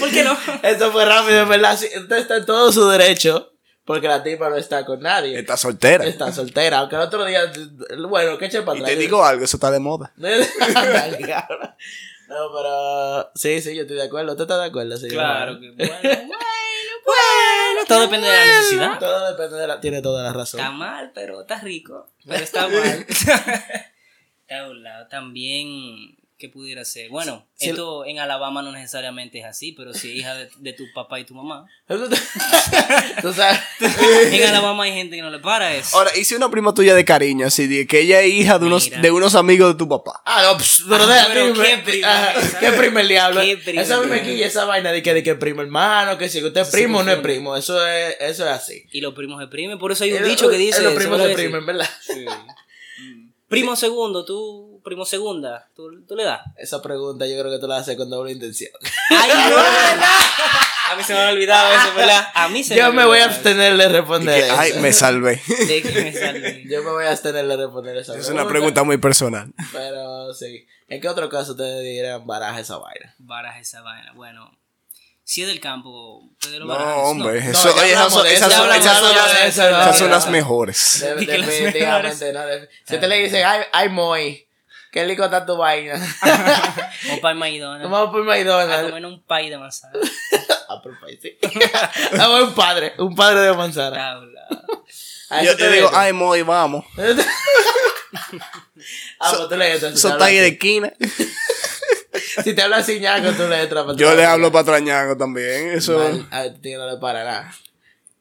¿por 0.00 0.10
qué 0.10 0.24
no? 0.24 0.36
Eso 0.62 0.92
fue 0.92 1.04
rápido, 1.04 1.46
verdad. 1.46 1.76
Sí, 1.78 1.86
Usted 1.96 2.16
está 2.16 2.36
en 2.36 2.46
todo 2.46 2.72
su 2.72 2.86
derecho. 2.88 3.52
Porque 3.84 4.08
la 4.08 4.22
tipa 4.22 4.48
no 4.50 4.56
está 4.56 4.84
con 4.84 5.00
nadie. 5.00 5.38
Está 5.38 5.56
soltera. 5.56 6.04
Está 6.04 6.32
soltera. 6.32 6.78
Aunque 6.80 6.96
el 6.96 7.02
otro 7.02 7.24
día. 7.24 7.52
Bueno, 8.08 8.36
que 8.36 8.46
eche 8.46 8.62
para 8.62 8.78
Y 8.78 8.82
atrás. 8.82 8.94
te 8.96 9.00
digo 9.00 9.24
algo, 9.24 9.44
eso 9.44 9.56
está 9.56 9.70
de 9.70 9.78
moda. 9.78 10.12
No, 12.28 12.34
pero. 12.52 13.30
Sí, 13.36 13.60
sí, 13.60 13.76
yo 13.76 13.82
estoy 13.82 13.96
de 13.96 14.02
acuerdo. 14.02 14.32
¿Usted 14.32 14.42
está 14.42 14.58
de 14.58 14.66
acuerdo? 14.66 14.96
Sí, 14.96 15.06
Claro 15.06 15.60
que 15.60 15.70
bueno, 15.70 15.92
bueno. 17.06 17.86
Todo 17.86 18.00
depende 18.02 18.26
de 18.28 18.36
la 18.36 18.44
necesidad. 18.44 18.98
Todo 18.98 19.30
depende 19.30 19.56
de 19.56 19.66
la. 19.66 19.80
Tiene 19.80 20.02
toda 20.02 20.22
la 20.22 20.32
razón. 20.32 20.60
Está 20.60 20.72
mal, 20.72 21.12
pero 21.14 21.40
está 21.42 21.60
rico. 21.60 22.10
Pero 22.26 22.44
está 22.44 22.68
mal. 22.68 23.06
está 23.08 24.60
a 24.60 24.68
un 24.68 24.82
lado. 24.82 25.08
También, 25.08 26.16
¿qué 26.38 26.48
pudiera 26.48 26.84
ser? 26.84 27.08
Bueno, 27.10 27.46
Sí. 27.54 27.70
esto 27.70 28.04
en 28.04 28.18
Alabama 28.18 28.60
no 28.62 28.70
necesariamente 28.72 29.38
es 29.38 29.44
así, 29.46 29.72
pero 29.72 29.94
si 29.94 30.10
es 30.10 30.16
hija 30.18 30.34
de, 30.34 30.50
de 30.58 30.72
tu 30.74 30.84
papá 30.94 31.18
y 31.18 31.24
tu 31.24 31.34
mamá. 31.34 31.66
Tú 33.22 33.32
sabes. 33.32 33.58
En 33.80 34.42
Alabama 34.48 34.84
hay 34.84 34.92
gente 34.92 35.16
que 35.16 35.22
no 35.22 35.30
le 35.30 35.38
para 35.38 35.74
eso. 35.74 35.96
Ahora, 35.96 36.10
hice 36.16 36.36
una 36.36 36.50
prima 36.50 36.74
tuya 36.74 36.94
de 36.94 37.04
cariño, 37.04 37.46
así 37.46 37.66
de 37.66 37.86
que 37.86 38.00
ella 38.00 38.20
es 38.20 38.32
hija 38.32 38.58
de 38.58 38.66
unos, 38.66 38.84
Mira. 38.90 39.00
de 39.00 39.10
unos 39.10 39.34
amigos 39.34 39.72
de 39.72 39.78
tu 39.78 39.88
papá. 39.88 40.20
Ah, 40.26 40.42
no, 40.52 40.58
pss, 40.58 40.84
pero 40.88 41.04
Ah, 41.04 41.06
deja, 41.06 41.26
pero 41.28 41.52
primo, 41.54 41.62
qué 41.62 41.72
eh, 41.72 42.34
esa- 42.42 42.58
qué 42.60 42.72
primo 42.72 42.98
el 42.98 43.08
diablo. 43.08 43.40
qué 43.40 43.56
primo 43.56 43.80
Eso 43.80 43.94
a 43.94 44.00
mí 44.02 44.06
me 44.10 44.22
quilla 44.22 44.46
esa 44.46 44.64
vaina 44.66 44.92
de 44.92 45.02
que, 45.02 45.14
de 45.14 45.22
que 45.22 45.34
primo 45.36 45.62
hermano, 45.62 46.18
que 46.18 46.28
si 46.28 46.44
usted 46.44 46.60
es 46.60 46.68
primo 46.68 46.98
o 46.98 47.02
no 47.02 47.12
es 47.12 47.18
primo. 47.20 47.56
Eso 47.56 47.84
es, 47.86 48.16
eso 48.20 48.44
es 48.44 48.50
así. 48.50 48.84
Y 48.92 49.00
los 49.00 49.14
primos 49.14 49.40
se 49.40 49.46
primen. 49.48 49.78
Por 49.78 49.92
eso 49.92 50.04
hay 50.04 50.12
un 50.12 50.22
Es- 50.22 50.28
dicho 50.28 50.48
que 50.48 50.56
es 50.56 50.60
dice. 50.60 50.82
Los 50.82 50.92
¿sabes 50.92 50.98
primos 51.08 51.22
se 51.22 51.28
que 51.28 51.34
primen, 51.34 51.64
¿verdad? 51.64 51.88
Primo 53.48 53.76
segundo, 53.76 54.24
tú, 54.24 54.75
primo 54.86 55.04
segunda, 55.04 55.68
tú, 55.74 56.04
tú 56.06 56.14
le 56.14 56.22
das. 56.24 56.40
Esa 56.56 56.80
pregunta 56.80 57.26
yo 57.26 57.36
creo 57.40 57.50
que 57.50 57.58
tú 57.58 57.66
la 57.66 57.78
haces 57.78 57.96
con 57.96 58.08
doble 58.08 58.30
intención. 58.32 58.70
Ay, 59.10 59.30
no, 59.50 59.56
A 60.92 60.94
mí 60.96 61.02
se 61.02 61.12
me 61.12 61.18
había 61.18 61.32
olvidado 61.32 61.72
eso, 61.74 61.94
¿verdad? 61.96 62.28
A 62.32 62.48
mí 62.48 62.62
se 62.62 62.76
Yo 62.76 62.92
me 62.92 63.04
voy 63.04 63.18
a 63.18 63.24
abstener 63.24 63.76
de 63.76 63.88
responder 63.88 64.40
que, 64.40 64.46
eso. 64.46 64.56
ay, 64.56 64.72
me 64.74 64.92
salvé. 64.92 65.32
eso. 65.44 65.66
De 65.66 65.82
que 65.82 65.90
me 66.02 66.12
salve. 66.12 66.64
Yo 66.70 66.82
me 66.84 66.90
voy 66.92 67.04
a 67.04 67.10
abstener 67.10 67.46
de 67.48 67.56
responder 67.56 67.96
esa 67.96 68.16
es 68.16 68.28
una 68.28 68.46
pregunta 68.46 68.84
muy 68.84 68.96
personal. 68.98 69.52
Pero 69.72 70.32
sí. 70.32 70.64
¿En 70.88 71.00
qué 71.00 71.08
otro 71.08 71.28
caso 71.28 71.52
ustedes 71.52 71.82
dirían 71.82 72.24
baraja 72.24 72.60
esa 72.60 72.76
vaina? 72.78 73.12
Baraja 73.18 73.58
esa 73.58 73.82
vaina. 73.82 74.12
Bueno, 74.14 74.56
si 75.24 75.42
es 75.42 75.48
del 75.48 75.58
campo, 75.58 76.18
ustedes 76.30 76.60
lo 76.60 76.66
No, 76.66 76.74
hombre. 77.02 77.42
No, 77.42 77.50
eso, 77.50 77.74
ya 77.74 77.82
oye, 77.82 77.92
esas 77.92 78.12
son, 78.12 78.26
esas 78.28 78.52
son- 78.52 78.70
esas 78.72 78.98
son 78.98 79.72
las- 79.72 80.00
esas 80.00 80.22
son 80.22 80.30
mejores. 80.32 81.00
Definitivamente, 81.00 82.68
Si 82.86 82.94
usted 82.94 83.08
le 83.08 83.22
dice, 83.24 83.42
ay, 83.42 83.62
ay, 83.72 83.88
Moy, 83.88 84.45
qué 84.92 85.04
rico 85.04 85.24
está 85.24 85.44
tu 85.46 85.56
vaina. 85.56 85.94
O 87.12 87.20
para 87.20 87.32
el 87.32 87.38
McDonald's. 87.38 87.90
Vamos 87.90 88.10
por 88.10 88.22
A 88.22 88.24
McDonald's. 88.24 88.90
comer 88.90 89.06
un 89.06 89.22
pay 89.22 89.50
de 89.50 89.58
manzana. 89.58 89.98
Ah, 90.68 90.82
por 90.82 90.98
país, 90.98 91.20
sí. 91.22 91.38
Vamos 92.18 92.48
un 92.48 92.54
padre, 92.56 92.94
un 92.98 93.14
padre 93.14 93.38
de 93.42 93.52
manzana. 93.52 93.96
Tabla. 93.96 94.48
A 95.30 95.42
Yo 95.44 95.56
te 95.56 95.70
digo, 95.70 95.88
ay, 95.94 96.12
Moy, 96.12 96.42
vamos. 96.42 96.84
Ah, 99.20 99.32
pues 99.36 99.48
tú 99.48 99.56
le 99.56 99.72
entras. 99.74 100.04
ahí 100.04 100.10
habla 100.12 100.26
de 100.26 100.46
esquina. 100.48 100.92
Si 102.44 102.54
te 102.54 102.62
hablas 102.62 102.86
sin 102.86 103.00
ñaco, 103.00 103.30
tú 103.32 103.46
le 103.48 103.62
entras. 103.62 103.86
Yo 103.96 104.14
le 104.14 104.24
a 104.24 104.32
hablo 104.32 104.46
hablar. 104.46 104.64
patrañaco 104.64 105.16
también. 105.16 105.70
Eso. 105.70 105.98
Mal, 105.98 106.26
A 106.30 106.46
este 106.46 106.58
tío 106.60 106.78
no 106.78 106.90
le 106.90 106.96
para 106.98 107.24
nada. 107.24 107.54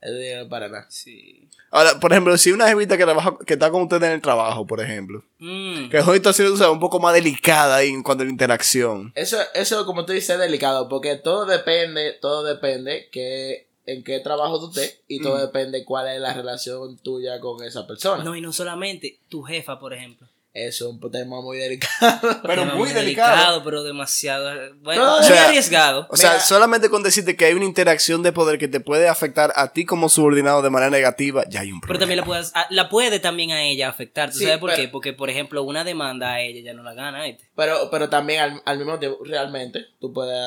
A 0.02 0.06
este 0.08 0.20
tío 0.20 0.38
no 0.38 0.44
le 0.44 0.50
para 0.50 0.68
nada. 0.70 0.86
Sí. 0.90 1.35
Ahora, 1.76 2.00
por 2.00 2.14
ejemplo, 2.14 2.38
si 2.38 2.54
una 2.54 2.70
jevita 2.70 2.98
que 2.98 3.04
trabaja, 3.04 3.36
que 3.46 3.56
está 3.56 3.70
con 3.70 3.82
usted 3.82 4.02
en 4.02 4.14
el 4.14 4.22
trabajo, 4.22 4.66
por 4.66 4.80
ejemplo, 4.80 5.26
Mm. 5.40 5.90
que 5.90 5.98
es 5.98 6.06
una 6.06 6.14
situación 6.14 6.48
tú 6.48 6.56
sabes, 6.58 6.72
un 6.72 6.80
poco 6.80 7.02
más 7.02 7.14
delicada 7.14 7.76
ahí 7.76 7.90
en 7.90 8.02
cuanto 8.02 8.22
a 8.22 8.26
la 8.26 8.32
interacción. 8.32 9.12
Eso, 9.14 9.38
eso, 9.54 9.86
como 9.86 10.06
tú 10.06 10.14
dices, 10.14 10.30
es 10.30 10.40
delicado, 10.40 10.88
porque 10.88 11.18
todo 11.18 11.46
depende, 11.46 12.14
todo 12.22 12.46
depende 12.46 13.10
que 13.12 13.68
en 13.86 14.06
qué 14.06 14.22
trabajo 14.22 14.58
tú 14.60 14.68
estés 14.70 15.02
y 15.10 15.22
todo 15.22 15.38
depende 15.38 15.84
cuál 15.84 16.08
es 16.08 16.22
la 16.22 16.34
relación 16.34 16.98
tuya 17.00 17.42
con 17.42 17.62
esa 17.62 17.86
persona. 17.86 18.24
No, 18.24 18.38
y 18.38 18.42
no 18.42 18.54
solamente 18.54 19.20
tu 19.28 19.44
jefa, 19.44 19.78
por 19.78 19.94
ejemplo. 19.94 20.28
Eso 20.58 20.88
es 20.88 20.92
un 21.04 21.12
tema 21.12 21.42
muy 21.42 21.58
delicado. 21.58 22.40
Pero 22.44 22.64
muy 22.66 22.90
delicado. 22.94 23.62
pero 23.66 23.84
demasiado. 23.84 24.50
Bueno, 24.84 25.04
No, 25.04 25.12
muy 25.18 25.20
o 25.20 25.24
sea, 25.28 25.48
arriesgado. 25.50 26.08
O 26.10 26.16
sea, 26.16 26.30
Mira. 26.32 26.42
solamente 26.44 26.90
con 26.90 27.04
decirte 27.04 27.36
que 27.36 27.44
hay 27.44 27.54
una 27.56 27.66
interacción 27.66 28.24
de 28.24 28.32
poder 28.32 28.58
que 28.58 28.70
te 28.70 28.80
puede 28.80 29.10
afectar 29.10 29.52
a 29.58 29.74
ti 29.74 29.84
como 29.84 30.08
subordinado 30.08 30.62
de 30.62 30.70
manera 30.70 30.90
negativa, 30.90 31.44
ya 31.50 31.60
hay 31.60 31.74
un 31.74 31.82
Pero 31.82 31.88
problema. 32.00 32.00
también 32.04 32.18
la, 32.20 32.26
puedes, 32.26 32.52
a- 32.56 32.68
la 32.70 32.88
puede 32.88 33.20
también 33.20 33.52
a 33.52 33.64
ella 33.64 33.90
afectar. 33.90 34.32
¿Tú 34.32 34.38
Sí, 34.38 34.46
sabes 34.46 34.60
por 34.60 34.70
pero- 34.70 34.82
qué? 34.82 34.88
Porque, 34.88 35.12
por 35.12 35.30
ejemplo, 35.30 35.62
una 35.64 35.84
demanda 35.84 36.32
a 36.36 36.40
ella 36.40 36.62
ya 36.62 36.74
no 36.74 36.84
la 36.84 36.94
gana. 36.94 37.22
Pero, 37.54 37.90
pero 37.92 38.08
también 38.08 38.40
al, 38.40 38.62
al 38.66 38.78
mismo 38.78 38.98
tiempo, 38.98 39.20
realmente, 39.26 39.86
tú 40.00 40.14
puedes, 40.14 40.40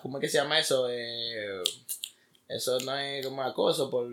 ¿cómo 0.00 0.16
es 0.16 0.22
que 0.22 0.28
se 0.30 0.38
llama 0.38 0.58
eso? 0.58 0.88
Eh, 0.90 1.62
eso 2.48 2.80
no 2.80 2.96
es 2.96 3.26
como 3.26 3.42
acoso 3.42 3.90
por, 3.90 4.08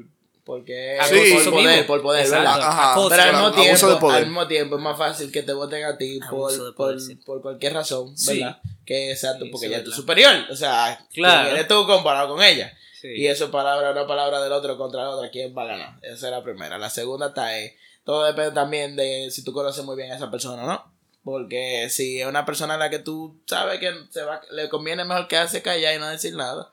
porque 0.47 0.97
es 0.97 1.05
Sí. 1.07 1.33
por 1.43 1.51
poder, 1.53 1.67
mismo. 1.77 1.87
por 1.87 2.01
poder, 2.01 2.23
Exacto. 2.25 2.49
¿verdad? 2.49 2.67
Ajá. 2.69 2.93
Pero 3.09 3.21
al 3.21 3.31
mismo, 3.33 3.51
tiempo, 3.51 3.87
de 3.89 3.95
poder. 3.97 4.17
al 4.17 4.25
mismo 4.25 4.47
tiempo 4.47 4.75
es 4.77 4.81
más 4.81 4.97
fácil 4.97 5.29
que 5.31 5.43
te 5.43 5.51
voten 5.51 5.83
a 5.83 5.97
ti 5.97 6.19
por, 6.29 6.73
poder, 6.73 7.01
sí. 7.01 7.15
por 7.15 7.41
cualquier 7.41 7.73
razón, 7.73 8.17
Sí. 8.17 8.39
¿verdad? 8.39 8.61
Que 8.85 9.11
exacto, 9.11 9.43
Sí, 9.43 9.51
porque 9.51 9.67
ella 9.67 9.77
es 9.79 9.83
tu 9.83 9.91
superior. 9.91 10.33
O 10.49 10.55
sea, 10.55 11.05
Claro. 11.13 11.43
¿quién 11.43 11.55
eres 11.57 11.67
tú 11.67 11.85
comparado 11.85 12.29
con 12.33 12.41
ella. 12.41 12.73
Y 13.03 13.27
eso 13.27 13.45
es 13.45 13.51
palabra, 13.51 13.91
una 13.91 14.07
palabra 14.07 14.41
del 14.41 14.51
otro 14.53 14.77
contra 14.77 15.03
la 15.03 15.09
otra. 15.11 15.29
¿Quién 15.29 15.55
va 15.55 15.63
a 15.63 15.67
ganar? 15.67 15.99
Esa 16.01 16.27
es 16.27 16.31
la 16.31 16.41
primera. 16.43 16.77
La 16.77 16.89
segunda 16.89 17.27
está 17.27 17.45
ahí. 17.47 17.71
Todo 18.05 18.23
depende 18.23 18.51
también 18.51 18.95
de 18.95 19.29
si 19.31 19.43
tú 19.43 19.53
conoces 19.53 19.83
muy 19.83 19.95
bien 19.97 20.11
a 20.11 20.15
esa 20.15 20.31
persona 20.31 20.63
o 20.63 20.67
no. 20.67 20.91
Porque 21.23 21.89
si 21.89 22.21
es 22.21 22.25
una 22.27 22.45
persona 22.45 22.75
a 22.75 22.77
la 22.77 22.89
que 22.89 22.99
tú 22.99 23.37
sabes 23.45 23.79
que 23.81 23.93
se 24.09 24.23
va, 24.23 24.41
le 24.51 24.69
conviene 24.69 25.03
mejor 25.03 25.27
quedarse 25.27 25.61
callada 25.61 25.93
y 25.93 25.99
no 25.99 26.07
decir 26.07 26.33
nada, 26.35 26.71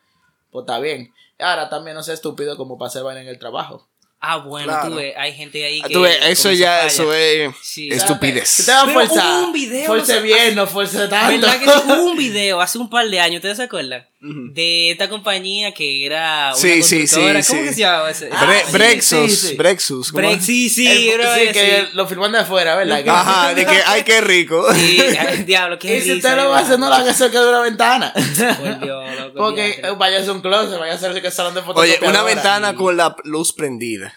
pues 0.55 0.63
está 0.63 0.79
bien. 0.79 1.13
Ahora 1.41 1.69
también 1.69 1.97
no 1.97 2.05
sea 2.05 2.15
estúpido 2.15 2.57
como 2.57 2.79
para 2.79 2.87
hacer 2.87 3.05
en 3.17 3.27
el 3.27 3.41
trabajo. 3.41 3.89
Ah, 4.27 4.37
bueno, 4.39 4.69
Claro. 4.69 4.89
tú 4.91 4.95
ves, 4.97 5.15
hay 5.17 5.33
gente 5.35 5.65
ahí 5.65 5.81
Ah, 5.85 5.89
que... 5.89 5.95
tú 5.95 6.01
ves, 6.03 6.17
eso 6.29 6.51
ya, 6.53 6.77
falla. 6.79 6.87
eso 6.87 7.13
es 7.13 7.55
Sí. 7.63 7.89
Estupidez. 7.91 8.65
te 8.65 8.73
va 8.73 8.83
a 8.83 8.87
Pero 8.87 9.01
forzar, 9.01 9.39
hubo 9.41 9.47
un 9.47 9.53
video, 9.53 9.87
fuerce 9.87 10.13
o 10.13 10.15
sea, 10.15 10.21
bien, 10.23 10.55
no 10.55 10.67
fuerce 10.67 11.09
tanto. 11.09 11.41
¿Verdad 11.47 11.59
que 11.59 11.65
sí? 11.67 11.73
hubo 11.87 12.11
un 12.11 12.17
video 12.17 12.61
hace 12.61 12.79
un 12.79 12.89
par 12.89 13.07
de 13.09 13.21
años, 13.21 13.37
¿ustedes 13.37 13.57
se 13.59 13.65
acuerdan? 13.65 14.07
De 14.27 14.91
esta 14.93 15.11
compañía 15.11 15.73
que 15.75 16.07
era 16.07 16.47
una 16.47 16.57
Sí, 16.57 16.83
sí, 16.83 17.07
sí. 17.07 17.15
¿Cómo 17.21 17.43
sí. 17.43 17.57
que 17.59 17.73
se 17.75 17.81
llamaba 17.81 18.11
ese? 18.11 18.31
Ah, 18.33 18.47
Bre- 18.47 18.73
Brexus, 18.73 19.31
sí, 19.39 19.49
sí. 19.49 19.55
Brexus. 19.55 20.13
¿cómo 20.13 20.31
es? 20.31 20.43
sí, 20.43 20.71
sí, 20.71 21.11
El- 21.11 21.19
bro, 21.19 21.35
sí, 21.35 21.41
que 21.53 21.81
sí. 21.83 21.89
lo 21.93 22.07
filman 22.09 22.33
de 22.33 22.39
afuera, 22.39 22.75
¿verdad? 22.75 23.07
Ajá, 23.07 23.53
de 23.53 23.67
que, 23.67 23.83
ay, 23.85 24.03
qué 24.03 24.23
rico. 24.23 24.67
Sí, 24.75 24.99
ay, 25.19 25.43
diablo, 25.47 25.79
qué 25.79 25.99
Y 25.99 26.01
si 26.01 26.13
usted 26.15 26.37
lo 26.37 26.49
va 26.49 26.59
a 26.59 26.61
hacer, 26.63 26.79
no 26.79 26.89
lo 26.89 26.95
haga 26.95 27.13
cerca 27.13 27.43
de 27.43 27.49
una 27.51 27.61
ventana. 27.61 28.15
Por 28.15 28.81
Dios, 28.81 29.17
loco, 29.21 29.35
Porque 29.37 29.83
vaya 29.99 30.17
a 30.19 30.21
ser 30.23 30.31
un 30.31 30.41
closet, 30.41 30.79
vaya 30.79 30.95
a 30.95 30.99
ser 30.99 31.21
que 31.21 31.31
salón 31.31 31.55
de 31.55 31.61
fotos. 31.61 31.83
Oye, 31.83 31.99
una 32.01 32.23
ventana 32.23 32.75
con 32.75 32.97
la 32.97 33.15
luz 33.25 33.53
prendida. 33.53 34.14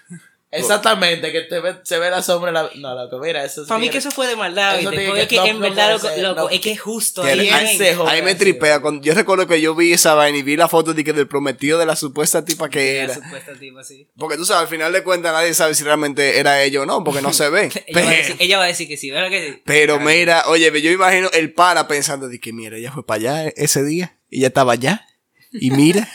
Exactamente, 0.49 1.29
que 1.33 1.41
te 1.41 1.59
ve, 1.59 1.75
se 1.83 1.99
ve 1.99 2.09
la 2.09 2.21
sombra. 2.21 2.53
La... 2.53 2.69
No, 2.75 2.95
loco, 2.95 3.19
mira, 3.19 3.43
eso 3.43 3.63
es. 3.63 3.67
Para 3.67 3.81
mí 3.81 3.89
que 3.89 3.97
eso 3.97 4.11
fue 4.11 4.27
de 4.27 4.37
maldad, 4.37 4.79
Eso 4.79 4.85
Porque 4.85 5.21
es 5.23 5.27
que- 5.27 5.35
no, 5.35 5.45
en 5.45 5.53
no 5.55 5.59
verdad, 5.59 5.91
loco, 5.91 6.07
ser, 6.07 6.19
loco, 6.19 6.41
no. 6.43 6.49
es 6.49 6.61
que 6.61 6.71
es 6.71 6.79
justo. 6.79 7.21
Que 7.21 7.31
ahí 7.31 7.49
ahí- 7.49 7.65
ven. 7.67 7.77
se 7.77 7.95
joda, 7.95 8.11
Ahí 8.11 8.21
me 8.21 8.31
sí. 8.31 8.37
tripea. 8.37 8.79
Cuando, 8.79 9.03
yo 9.03 9.13
recuerdo 9.13 9.45
que 9.45 9.59
yo 9.59 9.75
vi 9.75 9.91
esa 9.91 10.13
vaina 10.13 10.37
y 10.37 10.43
vi 10.43 10.55
la 10.55 10.69
foto 10.69 10.93
de 10.93 11.03
que 11.03 11.11
del 11.11 11.27
prometido 11.27 11.77
de 11.77 11.85
la 11.85 11.97
supuesta 11.97 12.45
tipa 12.45 12.69
que 12.69 12.79
La 12.79 13.03
era. 13.03 13.13
supuesta 13.15 13.53
tipa, 13.59 13.83
sí. 13.83 14.07
Porque 14.17 14.37
tú 14.37 14.45
sabes, 14.45 14.61
al 14.63 14.67
final 14.69 14.93
de 14.93 15.03
cuentas 15.03 15.33
nadie 15.33 15.53
sabe 15.53 15.75
si 15.75 15.83
realmente 15.83 16.39
era 16.39 16.63
ella 16.63 16.81
o 16.81 16.85
no, 16.85 17.03
porque 17.03 17.21
no 17.21 17.33
se 17.33 17.49
ve. 17.49 17.69
Ella 17.87 18.01
va, 18.05 18.09
a 18.09 18.13
decir, 18.15 18.35
ella 18.39 18.57
va 18.57 18.63
a 18.63 18.67
decir 18.67 18.87
que 18.87 18.95
sí, 18.97 19.11
¿verdad 19.11 19.29
que 19.29 19.51
sí? 19.53 19.61
pero 19.65 19.99
mira, 19.99 20.43
oye, 20.47 20.71
yo 20.81 20.91
imagino 20.91 21.29
el 21.33 21.53
pana 21.53 21.87
pensando 21.89 22.29
de 22.29 22.39
que 22.39 22.53
mira, 22.53 22.77
ella 22.77 22.91
fue 22.93 23.05
para 23.05 23.17
allá 23.41 23.53
ese 23.57 23.83
día 23.83 24.17
y 24.29 24.37
ella 24.39 24.47
estaba 24.47 24.73
allá. 24.73 25.05
Y 25.53 25.71
mira, 25.71 26.07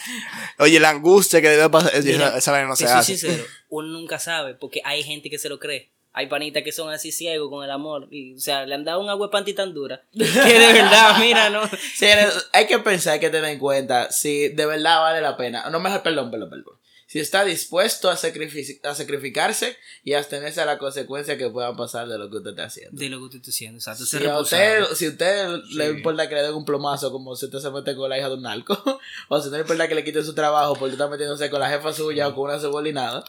oye, 0.59 0.78
la 0.80 0.91
angustia 0.91 1.41
que 1.41 1.49
debe 1.49 1.68
pasar, 1.70 1.95
esa, 1.95 2.07
Mira, 2.07 2.37
esa 2.37 2.53
vaina 2.53 2.68
no 2.68 2.76
se 2.76 2.87
hace. 2.87 3.16
sincero, 3.16 3.45
uno 3.68 3.89
nunca 3.89 4.18
sabe, 4.18 4.55
porque 4.55 4.80
hay 4.85 5.03
gente 5.03 5.30
que 5.30 5.39
se 5.39 5.49
lo 5.49 5.59
cree. 5.59 5.91
Hay 6.14 6.26
panitas 6.26 6.62
que 6.62 6.72
son 6.72 6.91
así 6.93 7.11
ciegos 7.11 7.49
con 7.49 7.64
el 7.64 7.70
amor. 7.70 8.07
Y, 8.11 8.35
o 8.35 8.39
sea, 8.39 8.66
le 8.66 8.74
han 8.74 8.85
dado 8.85 9.01
un 9.01 9.09
agua 9.09 9.30
panty 9.30 9.55
tan 9.55 9.72
dura. 9.72 10.03
Que 10.12 10.24
de 10.24 10.72
verdad, 10.74 11.16
mira, 11.18 11.49
no. 11.49 11.62
Sí, 11.95 12.05
hay 12.53 12.66
que 12.66 12.78
pensar, 12.80 13.14
hay 13.14 13.20
que 13.20 13.30
tener 13.30 13.51
en 13.51 13.59
cuenta 13.59 14.12
si 14.12 14.49
de 14.49 14.66
verdad 14.66 15.01
vale 15.01 15.22
la 15.22 15.37
pena. 15.39 15.70
No, 15.70 15.80
mejor, 15.80 16.03
perdón, 16.03 16.30
perdón, 16.30 16.51
perdón. 16.51 16.74
Si 17.13 17.21
está 17.21 17.45
dispuesto 17.45 18.09
a, 18.09 18.17
sacrifici- 18.17 18.81
a 18.85 18.95
sacrificarse 18.95 19.77
y 20.03 20.15
a 20.15 20.19
abstenerse 20.19 20.63
a 20.63 20.65
la 20.65 20.79
consecuencia 20.79 21.37
que 21.37 21.51
puedan 21.51 21.77
pasar 21.77 22.09
de 22.09 22.17
lo 22.17 22.31
que 22.31 22.39
usted 22.39 22.51
está 22.53 22.65
haciendo. 22.65 22.99
De 22.99 23.11
lo 23.11 23.21
que 23.23 23.29
tú 23.33 23.37
estás 23.37 23.55
haciendo, 23.55 23.77
exacto. 23.81 24.07
Si 24.07 24.17
a 24.25 24.39
usted, 24.39 24.85
si 24.95 25.05
a 25.05 25.09
usted 25.11 25.49
le 25.73 25.91
importa 25.91 26.27
que 26.27 26.37
le 26.37 26.41
den 26.43 26.55
un 26.55 26.65
plomazo 26.65 27.13
como 27.13 27.37
si 27.37 27.45
usted 27.45 27.59
se 27.59 27.71
mete 27.71 27.95
con 27.95 28.09
la 28.09 28.17
hija 28.17 28.31
de 28.31 28.37
un 28.37 28.43
narco, 28.43 28.83
o 29.29 29.41
si 29.43 29.51
no 29.51 29.57
le 29.57 29.61
importa 29.61 29.87
que 29.89 29.95
le 29.95 30.05
quiten 30.05 30.25
su 30.25 30.35
trabajo 30.35 30.75
porque 30.75 30.93
está 30.93 31.07
metiéndose 31.07 31.51
con 31.51 31.61
la 31.61 31.69
jefa 31.69 31.93
suya 31.93 32.29
o 32.29 32.35
con 32.35 32.45
una 32.45 32.59
subordinada, 32.59 33.23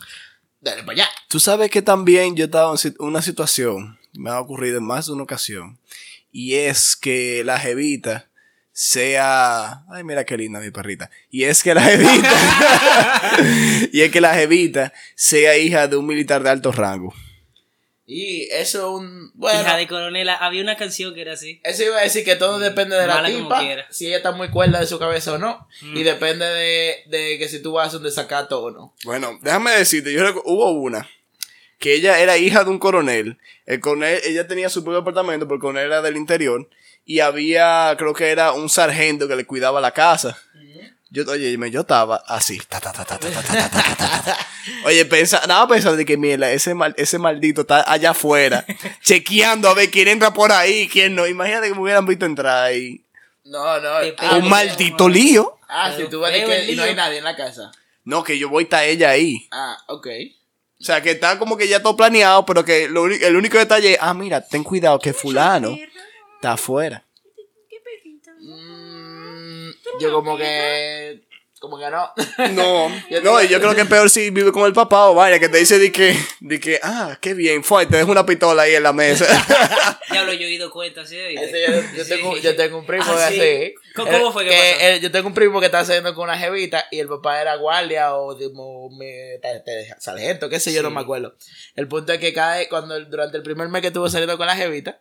dale 0.62 0.84
para 0.84 0.94
allá. 0.94 1.10
Tú 1.28 1.42
sabes 1.42 1.70
que 1.70 1.82
también 1.82 2.38
yo 2.38 2.46
estaba 2.46 2.74
en 2.82 2.96
una 3.00 3.22
situación, 3.22 4.00
me 4.14 4.30
ha 4.30 4.40
ocurrido 4.40 4.78
en 4.78 4.86
más 4.86 5.08
de 5.08 5.12
una 5.12 5.24
ocasión, 5.24 5.78
y 6.32 6.54
es 6.54 6.96
que 6.96 7.44
la 7.44 7.60
jevita 7.60 8.30
sea... 8.74 9.84
Ay, 9.89 10.03
mira 10.03 10.26
qué 10.26 10.36
linda 10.36 10.59
mi 10.59 10.71
perrita. 10.71 11.09
Y 11.30 11.43
es 11.43 11.63
que 11.63 11.74
la 11.74 11.82
jevita... 11.84 12.32
y 13.93 14.01
es 14.01 14.11
que 14.11 14.19
la 14.19 14.34
jevita 14.34 14.91
sea 15.15 15.57
hija 15.57 15.88
de 15.88 15.95
un 15.95 16.07
militar 16.07 16.43
de 16.43 16.49
alto 16.49 16.71
rango. 16.71 17.13
Y 18.05 18.49
eso 18.51 18.80
es 18.80 18.84
un... 19.01 19.32
Bueno, 19.36 19.61
Hija 19.61 19.78
de 19.78 19.88
coronela, 19.88 20.34
había 20.36 20.61
una 20.61 20.76
canción 20.76 21.13
que 21.13 21.21
era 21.21 21.34
así. 21.34 21.61
Eso 21.63 21.84
iba 21.84 21.97
a 21.99 22.01
decir 22.01 22.26
que 22.26 22.36
todo 22.36 22.59
depende 22.59 22.97
de 22.97 23.07
la 23.07 23.15
Mala 23.15 23.30
tipa, 23.30 23.61
si 23.91 24.07
ella 24.07 24.17
está 24.17 24.34
muy 24.34 24.49
cuerda 24.49 24.82
de 24.82 24.88
su 24.88 24.99
cabeza 24.99 25.34
o 25.34 25.38
no, 25.38 25.67
Mm. 25.82 25.97
y 25.97 26.03
depende 26.03 26.45
de, 26.45 26.95
de 27.07 27.38
que 27.39 27.47
si 27.47 27.61
tú 27.61 27.71
vas 27.74 27.86
a 27.86 27.88
hacer 27.88 27.99
un 27.99 28.03
desacato 28.03 28.61
o 28.61 28.71
no. 28.71 28.93
Bueno, 29.05 29.39
déjame 29.41 29.71
decirte, 29.71 30.11
yo 30.11 30.21
hubo 30.43 30.71
una 30.71 31.07
que 31.80 31.93
ella 31.95 32.19
era 32.19 32.38
hija 32.38 32.63
de 32.63 32.69
un 32.71 32.80
coronel. 32.80 33.38
El 33.65 33.80
coronel, 33.80 34.19
ella 34.26 34.47
tenía 34.47 34.69
su 34.69 34.84
propio 34.84 34.99
apartamento, 34.99 35.47
porque 35.47 35.57
el 35.57 35.61
coronel 35.61 35.86
era 35.88 36.01
del 36.01 36.17
interior 36.17 36.69
y 37.06 37.20
había, 37.20 37.95
creo 37.97 38.14
que 38.14 38.30
era 38.30 38.54
un 38.54 38.70
sargento 38.70 39.28
que 39.28 39.36
le 39.36 39.45
cuidaba 39.45 39.82
la 39.82 39.91
casa. 39.91 40.38
Yo, 41.10 41.24
oye, 41.30 41.56
yo 41.70 41.82
estaba 41.82 42.24
así. 42.28 42.60
Oye, 44.86 45.06
pensaba, 45.06 45.45
nada 45.45 45.68
pensando 45.68 45.95
de 45.95 46.06
que, 46.06 46.18
mira, 46.18 46.51
ese, 46.51 46.74
mal, 46.74 46.95
ese 46.97 47.20
maldito 47.20 47.62
está 47.62 47.91
allá 47.91 48.12
afuera, 48.12 48.66
chequeando 49.04 49.70
a 49.70 49.76
ver 49.76 49.91
quién 49.91 50.08
entra 50.08 50.34
por 50.34 50.51
ahí, 50.51 50.88
quién 50.88 51.14
no. 51.14 51.28
Imagínate 51.28 51.68
que 51.68 51.76
me 51.76 51.82
hubieran 51.82 52.08
visto 52.08 52.26
entrar 52.26 52.66
ahí. 52.66 53.06
No, 53.43 53.80
no. 53.80 53.89
Un 54.38 54.49
maldito 54.49 55.08
lío. 55.08 55.60
Ah, 55.68 55.93
si 55.95 56.06
tú 56.06 56.20
vas 56.20 56.32
que 56.32 56.72
y 56.72 56.76
no 56.76 56.84
hay 56.84 56.95
nadie 56.95 57.20
en 57.20 57.26
la 57.26 57.36
casa. 57.36 57.72
No, 58.06 58.24
que 58.24 58.39
yo 58.39 58.49
voy, 58.49 58.64
está 58.64 58.84
ella 58.84 59.12
ahí. 59.12 59.47
Ah, 59.51 59.78
ok. 59.88 60.08
O 60.80 60.84
sea, 60.84 61.01
que 61.01 61.12
está 61.12 61.38
como 61.38 61.58
que 61.58 61.68
ya 61.68 61.82
todo 61.82 61.95
planeado, 61.95 62.45
pero 62.45 62.66
que 62.66 62.89
lo, 62.89 63.06
el 63.06 63.36
único 63.36 63.58
detalle 63.58 63.93
es, 63.93 63.97
ah, 64.01 64.14
mira, 64.14 64.41
ten 64.41 64.64
cuidado 64.64 64.97
que 64.97 65.14
fulano 65.14 65.78
está 66.44 66.54
afuera. 66.54 67.06
Mm, 68.41 69.70
yo 70.02 70.12
como 70.12 70.38
que... 70.38 71.22
Como 71.62 71.80
que 71.80 71.89
no. 71.89 72.12
No, 72.52 72.89
no, 73.24 73.41
y 73.41 73.48
yo 73.48 73.62
creo 73.62 73.74
que 73.74 73.82
es 73.82 73.88
peor 73.88 74.10
si 74.10 74.30
vive 74.32 74.52
con 74.52 74.66
el 74.66 74.74
papá 74.74 75.06
o 75.08 75.16
vaya, 75.16 75.39
que 75.39 75.48
te 75.48 75.60
dice 75.60 75.80
de 75.80 75.94
que, 75.94 76.14
de 76.41 76.60
que, 76.60 76.78
ah, 76.84 77.18
qué 77.22 77.34
bien, 77.34 77.64
fue, 77.64 77.86
te 77.86 77.96
deja 77.96 78.12
una 78.12 78.26
pistola 78.26 78.64
ahí 78.64 78.76
en 78.76 78.84
la 78.84 78.91
mesa. 78.91 79.26
Diablo, 80.12 80.34
yo 80.34 80.46
he 80.46 80.52
ido 80.52 80.70
cuenta, 80.70 81.06
¿sí? 81.06 81.16
Yo, 81.16 81.41
yo 81.96 82.04
Sí. 82.04 82.10
tengo, 82.10 82.36
yo 82.38 82.54
tengo 82.58 82.80
un 82.80 82.86
primo 82.86 83.06
Ah, 83.08 83.30
que 83.30 83.34
¿sí? 83.36 83.39
así. 83.39 83.76
¿Cómo- 83.96 84.12
cómo 84.12 84.34
fue 84.34 84.44
que 84.44 84.50
pasó? 84.52 84.86
él- 84.88 85.00
yo 85.02 85.10
tengo 85.12 85.30
un 85.30 85.34
primo 85.34 85.62
que 85.62 85.68
está 85.68 85.80
haciendo 85.80 86.14
con 86.14 86.26
una 86.26 86.38
jevita 86.38 86.86
y 86.91 87.00
el 87.00 87.08
papá 87.08 87.39
era 87.39 87.56
guardia 87.56 88.14
o 88.16 88.36
tipo, 88.36 88.89
me- 88.89 89.39
sargento, 90.00 90.50
qué 90.50 90.60
sé 90.60 90.74
yo, 90.74 90.84
no 90.84 90.91
me 90.91 91.00
acuerdo. 91.00 91.38
El 91.78 91.88
punto 91.88 92.12
es 92.12 92.20
que 92.20 92.34
cae 92.34 92.68
cuando 92.68 93.00
durante 93.06 93.38
el 93.38 93.44
primer 93.44 93.70
mes 93.70 93.80
que 93.82 93.88
estuvo 93.88 94.10
saliendo 94.10 94.38
con 94.38 94.48
la 94.48 94.58
jevita, 94.58 95.00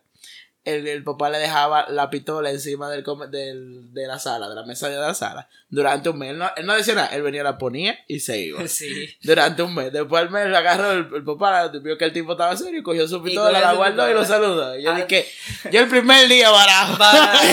el, 0.65 0.87
el 0.87 1.03
papá 1.03 1.29
le 1.29 1.39
dejaba 1.39 1.85
la 1.89 2.09
pistola 2.09 2.49
encima 2.49 2.89
del, 2.89 3.03
del- 3.29 3.93
de 3.93 4.07
la 4.07 4.17
sala, 4.19 4.47
de 4.49 4.55
la 4.55 4.63
mesa 4.63 4.87
de 4.89 4.97
la 4.97 5.13
sala. 5.13 5.47
Durante 5.69 6.09
un 6.09 6.19
mes. 6.19 6.29
Él 6.31 6.37
no, 6.37 6.49
él 6.55 6.65
no 6.65 6.75
decía 6.75 6.93
nada, 6.95 7.07
él 7.09 7.21
venía, 7.23 7.43
la 7.43 7.57
ponía 7.57 7.99
y 8.07 8.19
se 8.19 8.37
iba. 8.39 8.65
Sí. 8.67 9.09
Durante 9.21 9.61
un 9.63 9.73
mes. 9.75 9.91
Después 9.91 10.21
al 10.21 10.29
mes 10.29 10.47
lo 10.47 10.57
agarró 10.57 10.91
el, 10.91 11.07
el 11.13 11.23
papá, 11.23 11.67
vio 11.69 11.97
que 11.97 12.05
el 12.05 12.13
tipo 12.13 12.31
estaba 12.33 12.55
serio, 12.55 12.81
cogió 12.83 13.07
su 13.07 13.21
pistola, 13.21 13.59
la 13.59 13.73
guardó 13.73 14.09
y 14.09 14.13
lo 14.13 14.23
saludó. 14.25 14.77
Y 14.77 14.83
yo 14.83 14.91
Ah. 14.91 14.95
dije, 14.95 15.27
yo 15.71 15.79
el 15.81 15.87
primer 15.89 16.27
día 16.27 16.49
barajo. 16.49 16.97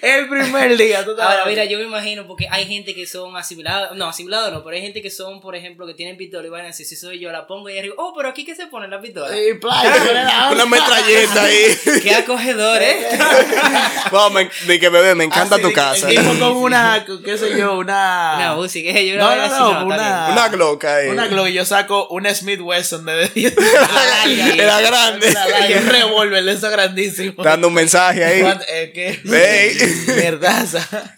El 0.00 0.28
primer 0.28 0.76
día, 0.76 1.04
tú 1.04 1.10
Ahora, 1.20 1.42
mira, 1.46 1.64
yo 1.64 1.76
me 1.78 1.84
imagino, 1.84 2.24
porque 2.28 2.46
hay 2.48 2.66
gente 2.66 2.94
que 2.94 3.04
son 3.04 3.36
asimilados, 3.36 3.96
no, 3.96 4.06
asimilados 4.06 4.52
no, 4.52 4.62
pero 4.62 4.76
hay 4.76 4.82
gente 4.82 5.02
que 5.02 5.10
son, 5.10 5.40
por 5.40 5.56
ejemplo, 5.56 5.86
que 5.88 5.94
tienen 5.94 6.16
pistola 6.16 6.46
y 6.46 6.50
van 6.50 6.60
a 6.62 6.66
decir, 6.68 6.86
si 6.86 6.94
soy 6.94 7.18
yo, 7.18 7.32
la 7.32 7.48
pongo 7.48 7.66
ahí 7.66 7.78
arriba, 7.80 7.96
oh, 7.98 8.12
pero 8.16 8.28
aquí 8.28 8.44
que 8.44 8.54
se 8.54 8.66
pone 8.68 8.86
la 8.86 9.00
pistola. 9.00 9.36
Y 9.36 9.58
la 9.60 10.50
una 10.52 10.66
metralleta 10.66 11.42
ahí. 11.42 11.76
Qué 12.00 12.14
acogedor, 12.14 12.57
¿eh? 12.80 13.18
Vamos, 14.12 14.32
me, 14.32 14.50
de 14.66 14.80
que 14.80 14.88
bebé, 14.88 15.14
me 15.14 15.24
encanta 15.24 15.54
Así 15.56 15.62
tu 15.62 15.68
de 15.68 15.74
casa. 15.74 16.08
El 16.10 16.16
tipo 16.16 16.38
con 16.38 16.56
una, 16.62 17.04
qué 17.24 17.38
sé 17.38 17.56
yo, 17.58 17.78
una. 17.78 18.34
Una 18.36 18.54
música, 18.56 18.90
yo 19.00 19.16
No, 19.16 19.24
voy 19.30 19.38
a 19.38 19.48
no, 19.48 19.58
no, 19.58 19.70
está 19.70 19.84
una-. 19.84 20.28
Una 20.32 20.48
Glock 20.48 20.84
ahí. 20.84 21.08
Una 21.08 21.26
Glock 21.28 21.48
y 21.48 21.52
yo 21.54 21.64
saco 21.64 22.08
una 22.08 22.34
Smith 22.34 22.60
Wesson 22.60 23.04
de 23.04 23.28
10. 23.28 23.54
Era 24.58 24.80
grande. 24.80 25.34
Y 25.68 25.72
un 25.74 25.86
revólver 25.88 26.44
de 26.44 26.52
eso 26.52 26.70
grandísimo. 26.70 27.42
Dando 27.42 27.68
un 27.68 27.74
mensaje 27.74 28.24
ahí. 28.24 28.40
¿Cuánto- 28.42 28.64
eh, 28.68 28.92
¿Qué? 28.94 29.20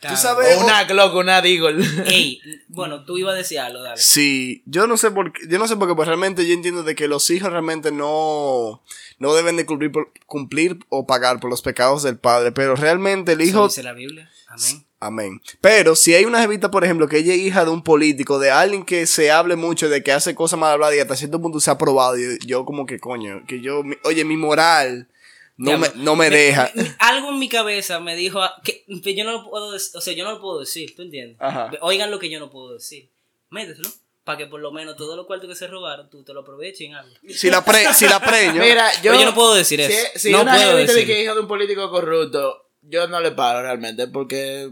Tú 0.08 0.16
sabes. 0.16 0.56
O 0.58 0.64
una 0.64 0.84
Glock, 0.84 1.14
una 1.14 1.40
Deagle. 1.42 1.84
Ey, 2.06 2.40
bueno, 2.68 3.04
tú 3.04 3.18
ibas 3.18 3.34
a 3.34 3.38
decir 3.38 3.58
algo, 3.60 3.82
dale. 3.82 4.00
Sí, 4.00 4.62
yo 4.66 4.86
no 4.86 4.96
sé 4.96 5.10
por 5.10 5.32
qué, 5.32 5.42
yo 5.48 5.58
no 5.58 5.66
sé 5.68 5.76
por 5.76 5.88
qué, 5.88 5.94
pues 5.94 6.06
realmente 6.08 6.46
yo 6.46 6.54
entiendo 6.54 6.82
de 6.82 6.94
que 6.94 7.08
los 7.08 7.28
hijos 7.30 7.50
realmente 7.50 7.92
no, 7.92 8.82
no 9.18 9.34
deben 9.34 9.56
de 9.56 9.66
cumplir, 9.66 9.92
por- 9.92 10.12
cumplir 10.26 10.78
o 10.88 11.06
pagar 11.06 11.29
por 11.38 11.50
los 11.50 11.62
pecados 11.62 12.02
del 12.02 12.18
padre, 12.18 12.50
pero 12.50 12.74
realmente 12.74 13.32
el 13.32 13.40
Eso 13.42 13.50
hijo, 13.50 13.68
dice 13.68 13.82
la 13.84 13.92
Biblia. 13.92 14.28
Amén. 14.48 14.86
amén. 14.98 15.42
Pero 15.60 15.94
si 15.94 16.12
hay 16.14 16.24
una 16.24 16.40
jevita, 16.40 16.70
por 16.72 16.82
ejemplo, 16.82 17.06
que 17.06 17.18
ella 17.18 17.34
es 17.34 17.38
hija 17.40 17.64
de 17.64 17.70
un 17.70 17.84
político, 17.84 18.40
de 18.40 18.50
alguien 18.50 18.84
que 18.84 19.06
se 19.06 19.30
hable 19.30 19.54
mucho, 19.54 19.88
de 19.88 20.02
que 20.02 20.10
hace 20.12 20.34
cosas 20.34 20.58
mal 20.58 20.72
habladas 20.72 20.96
y 20.96 21.00
hasta 21.00 21.14
cierto 21.14 21.40
punto 21.40 21.60
se 21.60 21.70
ha 21.70 21.78
probado, 21.78 22.18
y 22.18 22.38
yo 22.44 22.64
como 22.64 22.84
que 22.86 22.98
coño, 22.98 23.44
que 23.46 23.60
yo, 23.60 23.84
mi- 23.84 23.96
oye, 24.02 24.24
mi 24.24 24.36
moral 24.36 25.08
no 25.56 25.76
me, 25.78 25.88
no 25.94 26.16
me 26.16 26.30
deja. 26.30 26.70
algo 26.98 27.28
en 27.30 27.38
mi 27.38 27.48
cabeza 27.48 28.00
me 28.00 28.16
dijo 28.16 28.40
ah, 28.42 28.54
que, 28.64 28.84
que 29.04 29.14
yo 29.14 29.24
no 29.24 29.32
lo 29.32 29.48
puedo 29.48 29.70
decir, 29.72 29.92
o 29.96 30.00
sea, 30.00 30.14
yo 30.14 30.24
no 30.24 30.32
lo 30.32 30.40
puedo 30.40 30.58
decir, 30.60 30.96
¿tú 30.96 31.02
entiendes? 31.02 31.36
Ajá. 31.38 31.70
Oigan 31.82 32.10
lo 32.10 32.18
que 32.18 32.30
yo 32.30 32.40
no 32.40 32.50
puedo 32.50 32.72
decir. 32.72 33.10
Méteselo. 33.50 33.90
Para 34.24 34.36
que 34.38 34.46
por 34.46 34.60
lo 34.60 34.70
menos 34.70 34.96
todo 34.96 35.16
lo 35.16 35.26
cuarto 35.26 35.48
que 35.48 35.54
se 35.54 35.66
robaron, 35.66 36.08
tú 36.10 36.22
te 36.22 36.32
lo 36.34 36.40
aproveches 36.40 36.82
en 36.82 36.94
algo. 36.94 37.14
Si 37.28 37.50
la, 37.50 37.64
pre, 37.64 37.92
si 37.94 38.06
la 38.06 38.20
preño, 38.20 38.60
Mira, 38.60 38.92
yo. 38.96 39.12
Pero 39.12 39.20
yo 39.20 39.24
no 39.26 39.34
puedo 39.34 39.54
decir 39.54 39.80
si, 39.80 39.92
eso. 39.92 40.06
Si 40.16 40.30
no 40.32 40.42
una 40.42 40.52
puedo 40.54 40.66
gente 40.76 40.80
de 40.82 40.92
decir. 40.92 41.06
que 41.06 41.18
es 41.20 41.24
hijo 41.24 41.34
de 41.34 41.40
un 41.40 41.48
político 41.48 41.90
corrupto, 41.90 42.66
yo 42.82 43.08
no 43.08 43.18
le 43.20 43.32
paro 43.32 43.62
realmente 43.62 44.06
porque 44.08 44.70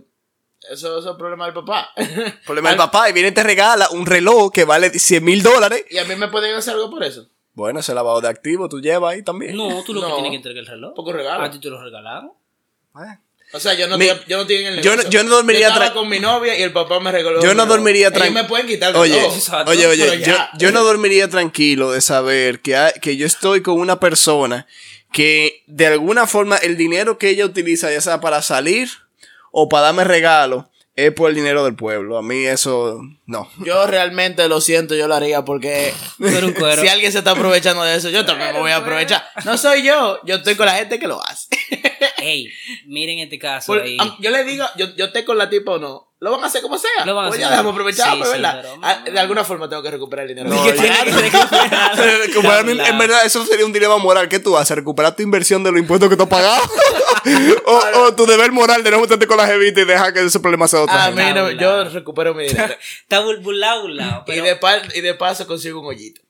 Eso, 0.71 0.99
eso 0.99 1.11
es 1.13 1.17
problema 1.17 1.47
del 1.47 1.55
papá. 1.55 1.91
Problema 2.47 2.69
del 2.71 2.79
papá 2.79 3.09
y 3.09 3.13
viene 3.15 3.31
y 3.31 3.33
te 3.33 3.43
regala 3.43 3.89
un 3.91 4.05
reloj 4.07 4.53
que 4.53 4.65
vale 4.65 4.91
100 4.91 5.25
mil 5.25 5.43
dólares. 5.43 5.85
y 5.91 5.99
a 5.99 6.05
mí 6.05 6.15
me 6.17 6.29
pueden 6.29 6.55
hacer 6.55 6.75
algo 6.75 6.91
por 6.91 7.03
eso. 7.05 7.27
Bueno, 7.55 7.81
ese 7.81 7.95
lavado 7.95 8.21
de 8.21 8.29
activo 8.29 8.69
tú 8.69 8.81
llevas 8.81 9.15
ahí 9.15 9.23
también. 9.25 9.57
No, 9.57 9.83
tú 9.83 9.95
lo 9.95 10.03
que 10.03 10.09
No. 10.09 10.15
tienes 10.15 10.31
que 10.33 10.37
entregar 10.37 10.61
el 10.61 10.67
reloj. 10.67 10.95
Poco 10.95 11.13
regalo. 11.13 11.43
A 11.45 11.51
ti 11.51 11.59
te 11.59 11.71
lo 11.71 11.83
regalamos. 11.83 12.33
Eh. 12.97 13.19
O 13.53 13.61
sea, 13.61 13.73
yo 13.75 13.89
no, 13.89 13.97
yo 13.99 14.15
no 14.37 14.43
estoy 14.43 14.57
en 14.57 14.67
el 14.67 14.83
yo 14.83 14.91
no- 14.91 14.97
negocio. 14.99 15.11
yo 15.11 15.25
no 15.25 15.31
dormiría 15.31 15.61
Yo 15.63 15.69
estaba 15.69 15.87
tra- 15.91 15.95
con 15.95 16.09
mi 16.09 16.21
novia 16.21 16.59
y 16.59 16.63
el 16.63 16.73
papá 16.73 17.01
me 17.01 17.11
regaló. 17.11 17.41
Yo 17.43 17.55
no 17.55 17.65
dormiría 17.67 18.11
tranquilo. 18.11 18.43
me 18.43 18.49
pueden 18.49 18.67
quitar 18.67 18.91
el 18.91 18.97
Oye, 18.97 19.23
oye, 19.67 19.87
oye, 19.87 20.23
yo, 20.59 20.71
no 20.73 20.85
dormiría 20.85 21.29
tranquilo 21.29 21.91
de 21.93 22.01
saber 22.03 22.61
que, 22.61 22.77
hay- 22.77 22.93
que 23.01 23.17
yo 23.17 23.27
estoy 23.27 23.63
con 23.63 23.81
una 23.81 23.99
persona 24.01 24.67
que 25.13 25.63
de 25.67 25.87
alguna 25.87 26.27
forma 26.27 26.57
el 26.59 26.77
dinero 26.77 27.17
que 27.17 27.31
ella 27.31 27.47
utiliza, 27.47 27.91
ya 27.91 28.03
sea 28.03 28.21
para 28.21 28.43
salir 28.43 28.91
o 29.51 29.69
para 29.71 29.85
darme 29.85 30.05
regalo, 30.05 30.69
es 30.99 31.13
por 31.13 31.31
el 31.31 31.37
dinero 31.37 31.65
del 31.65 31.77
pueblo. 31.77 32.19
A 32.19 32.23
mí 32.23 32.45
eso, 32.45 33.01
no. 33.25 33.49
Yo 33.65 33.87
realmente 33.87 34.49
lo 34.49 34.61
siento, 34.61 34.97
yo 34.97 35.07
lo 35.07 35.15
haría 35.15 35.45
porque 35.45 35.95
si 36.19 36.89
alguien 36.89 37.13
se 37.13 37.19
está 37.19 37.31
aprovechando 37.31 37.85
de 37.85 37.95
eso, 37.97 38.11
yo 38.11 38.27
también 38.27 38.53
me 38.53 38.59
voy 38.59 38.73
a 38.73 38.79
aprovechar. 38.79 39.25
No 39.45 39.57
soy 39.57 39.85
yo, 39.85 40.19
yo 40.25 40.37
estoy 40.37 40.57
con 40.57 40.67
la 40.67 40.75
gente 40.75 40.99
que 40.99 41.07
lo 41.07 41.25
hace. 41.25 41.47
Ey, 42.19 42.49
miren 42.87 43.21
este 43.21 43.39
caso 43.39 43.73
Por- 43.73 43.83
ahí. 43.83 43.97
yo 44.19 44.31
le 44.33 44.43
digo, 44.43 44.65
yo, 44.77 44.87
yo 44.97 45.05
esté 45.05 45.25
con 45.25 45.39
la 45.39 45.49
tipa 45.49 45.73
o 45.75 45.79
no, 45.79 46.08
lo 46.21 46.33
van 46.33 46.43
a 46.43 46.47
hacer 46.49 46.63
como 46.63 46.77
sea. 46.79 47.05
Lo 47.05 47.15
van 47.15 47.27
a 47.27 47.29
pues 47.29 47.39
hacer. 47.39 47.47
ya 47.47 47.51
dejamos 47.51 47.73
aprovecharme, 47.73 48.25
Sí, 48.25 48.31
sí, 48.33 48.37
¿verdad? 48.43 48.59
pero- 48.63 48.79
Ah, 48.83 49.05
de 49.11 49.21
alguna 49.21 49.45
forma 49.45 49.69
tengo 49.69 49.83
que 49.83 49.91
recuperar 49.93 50.27
el 50.27 50.35
dinero. 50.35 50.49
No, 50.55 50.65
Que 50.65 50.73
tiene 50.73 50.97
que 51.05 51.11
recuperar. 51.13 52.65
Mí, 52.65 52.79
en 52.85 52.99
verdad, 52.99 53.25
eso 53.25 53.45
sería 53.47 53.65
un 53.65 53.73
dilema 53.73 53.99
moral. 53.99 54.29
¿Qué 54.29 54.39
tú 54.41 54.57
haces? 54.57 54.77
¿Recuperar 54.77 55.15
tu 55.15 55.23
inversión 55.23 55.63
de 55.63 55.71
los 55.71 55.81
impuestos 55.81 56.09
que 56.09 56.17
tú 56.17 56.25
has 56.25 56.29
pagado? 56.29 56.63
o, 57.67 57.81
o 58.01 58.15
tu 58.15 58.27
deber 58.27 58.51
moral 58.53 58.83
de 58.83 58.91
no 58.91 59.01
meterte 59.01 59.27
con 59.27 59.37
la 59.37 59.47
jevita 59.47 59.81
y 59.81 59.85
dejar 59.85 60.13
que 60.13 60.25
ese 60.25 60.41
problema 60.41 60.67
sea 60.67 60.81
de 60.81 60.85
otra 60.87 61.05
A 61.05 61.11
mí 61.11 61.23
no, 61.35 61.51
yo 61.53 61.85
recupero 61.85 62.35
mi 62.35 62.47
dinero. 62.49 62.75
Está 63.03 63.21
bul- 63.23 63.41
burlado, 63.41 63.83
burlado. 63.83 64.25
y, 64.27 64.33
Pero, 64.33 64.45
de 64.45 64.59
y 64.95 65.01
de 65.01 65.15
paso 65.15 65.47
consigo 65.47 65.81
un 65.81 65.87
hoyito. 65.87 66.21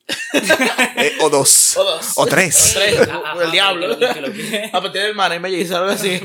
Eh, 0.96 1.16
o 1.20 1.28
dos. 1.30 1.76
O 1.76 1.84
dos. 1.84 2.12
O 2.16 2.26
tres. 2.26 2.74
O 2.76 2.78
tres, 2.80 3.08
o- 3.08 3.38
o 3.38 3.42
el 3.42 3.50
diablo. 3.50 3.98
que 3.98 4.06
lo- 4.06 4.14
que 4.14 4.20
lo- 4.20 4.32
que- 4.32 4.70
A 4.72 4.80
partir 4.80 5.00
del 5.02 5.10
hermano 5.10 5.34
y 5.34 5.38
me 5.38 5.50
hizo 5.50 5.76
algo 5.76 5.90
así. 5.90 6.20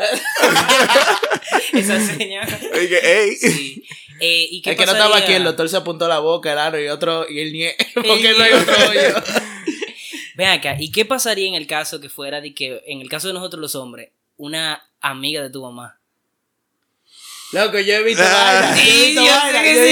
Esa 1.72 1.96
ey. 3.02 3.36
Sí. 3.36 3.84
Eh, 4.20 4.46
¿y 4.50 4.62
qué 4.62 4.70
El 4.70 4.76
que 4.76 4.86
no 4.86 4.92
estaba 4.92 5.16
aquí, 5.16 5.32
el 5.32 5.44
doctor 5.44 5.68
se 5.68 5.78
apuntó 5.78 6.06
la 6.06 6.18
boca, 6.18 6.68
el 6.68 6.84
y 6.84 6.88
otro, 6.88 7.26
y 7.28 7.40
el 7.40 7.52
nie, 7.52 7.74
porque 7.94 8.34
no 8.36 8.44
hay 8.44 8.52
otro 8.52 8.74
hoyo. 8.88 9.14
Ven 10.34 10.48
acá, 10.48 10.76
¿y 10.78 10.92
qué 10.92 11.04
pasaría 11.06 11.48
en 11.48 11.54
el 11.54 11.66
caso 11.66 12.00
que 12.00 12.08
fuera 12.08 12.40
de 12.40 12.54
que, 12.54 12.82
en 12.86 13.00
el 13.00 13.08
caso 13.08 13.28
de 13.28 13.34
nosotros 13.34 13.60
los 13.60 13.74
hombres, 13.74 14.10
una 14.36 14.82
amiga 15.00 15.42
de 15.42 15.50
tu 15.50 15.62
mamá? 15.62 16.00
Loco, 17.52 17.78
yo 17.80 17.94
he 17.94 18.02
visto 18.02 18.22
Ah. 18.24 18.72
vaina, 18.72 18.76
yo 18.76 18.82
he 18.82 19.06
visto 19.06 19.20
Sí, 19.22 19.26
yo 19.26 19.32
vaina, 19.34 19.62
yo 19.64 19.68
he 19.70 19.84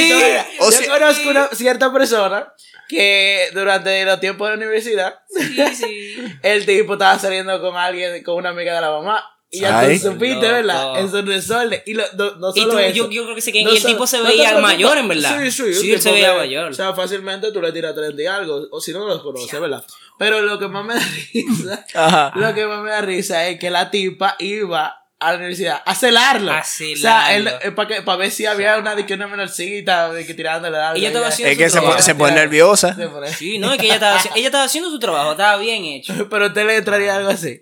visto 0.60 0.70
sí. 0.70 0.84
Yo 0.84 0.92
conozco 0.92 1.30
una 1.30 1.48
cierta 1.48 1.92
persona 1.92 2.52
que 2.88 3.48
durante 3.52 4.04
los 4.04 4.20
tiempos 4.20 4.48
de 4.48 4.56
la 4.56 4.56
universidad, 4.58 5.18
Sí, 5.28 5.56
sí. 5.74 6.16
el 6.42 6.66
tipo 6.66 6.92
estaba 6.94 7.18
saliendo 7.18 7.60
con 7.60 7.76
alguien, 7.76 8.22
con 8.22 8.36
una 8.36 8.50
amiga 8.50 8.74
de 8.74 8.80
la 8.80 8.90
mamá. 8.90 9.24
Y 9.50 9.60
ya 9.60 9.78
Ay. 9.78 9.98
tú 9.98 10.08
supiste. 10.12 10.46
¿verdad? 10.46 11.00
En 11.00 11.10
su 11.10 11.22
desorden. 11.22 11.82
Y 11.86 11.94
lo, 11.94 12.04
no, 12.18 12.36
no 12.36 12.52
Y 12.54 12.60
solo 12.60 12.72
tú- 12.74 12.78
eso. 12.80 12.94
yo, 12.94 13.10
yo 13.10 13.22
creo 13.24 13.34
que 13.34 13.40
sí 13.40 13.50
que 13.52 13.64
No 13.64 13.72
y 13.72 13.76
el 13.78 13.82
tipo 13.84 14.06
se 14.06 14.20
veía 14.20 14.58
mayor, 14.58 14.98
en 14.98 15.08
verdad. 15.08 15.38
Sí, 15.42 15.50
sí, 15.50 15.62
un 15.62 15.94
él 15.94 16.00
se 16.02 16.12
veía 16.12 16.32
que- 16.32 16.38
mayor. 16.38 16.70
O 16.70 16.74
sea, 16.74 16.92
fácilmente 16.92 17.50
tú 17.50 17.62
le 17.62 17.72
tiras 17.72 17.94
30 17.94 18.22
y 18.22 18.26
algo. 18.26 18.68
O 18.70 18.80
si 18.80 18.92
no, 18.92 18.98
no 19.00 19.06
los 19.06 19.22
conoces, 19.22 19.58
¿verdad? 19.58 19.82
Pero 20.18 20.42
lo 20.42 20.58
que 20.58 20.68
más 20.68 20.84
me 20.84 20.94
da 20.96 21.00
risa, 21.32 21.86
Ajá. 21.94 22.32
lo 22.34 22.52
que 22.54 22.66
más 22.66 22.82
me 22.82 22.90
da 22.90 23.00
risa 23.00 23.48
es 23.48 23.58
que 23.58 23.70
la 23.70 23.90
tipa 23.90 24.36
iba 24.38 24.94
a 25.20 25.32
la 25.32 25.38
universidad 25.38 25.82
a 25.84 25.94
celarlo. 25.94 26.52
A 26.52 26.60
O 26.60 26.64
sea, 26.64 27.34
él, 27.34 27.48
celarlo. 27.48 28.04
para 28.04 28.18
ver 28.18 28.30
si 28.30 28.44
había 28.44 28.76
una 28.76 28.94
de 28.94 29.06
que 29.06 29.14
una 29.14 29.26
menorcita 29.28 30.12
de 30.12 30.26
que 30.26 30.34
tirándole 30.34 30.76
algo. 30.76 30.96
Ella 30.98 31.08
estaba 31.08 31.28
haciendo 31.28 31.52
Es 31.52 31.58
que 31.58 31.70
su 31.70 31.78
se, 31.78 31.82
pone- 32.14 32.30
se 32.30 32.34
nerviosa. 32.34 32.94
Se 32.94 33.08
pone- 33.08 33.32
Sí, 33.32 33.58
no, 33.58 33.72
es 33.72 33.78
que 33.78 33.86
ella 33.86 33.94
estaba, 33.94 34.20
ella 34.36 34.46
estaba 34.46 34.64
haciendo 34.64 34.90
su 34.90 34.98
trabajo, 34.98 35.30
estaba 35.32 35.56
bien 35.56 35.84
hecho. 35.86 36.12
Pero 36.30 36.44
a 36.44 36.48
usted 36.48 36.66
le 36.66 36.76
entraría 36.76 37.16
algo 37.16 37.30
así. 37.30 37.60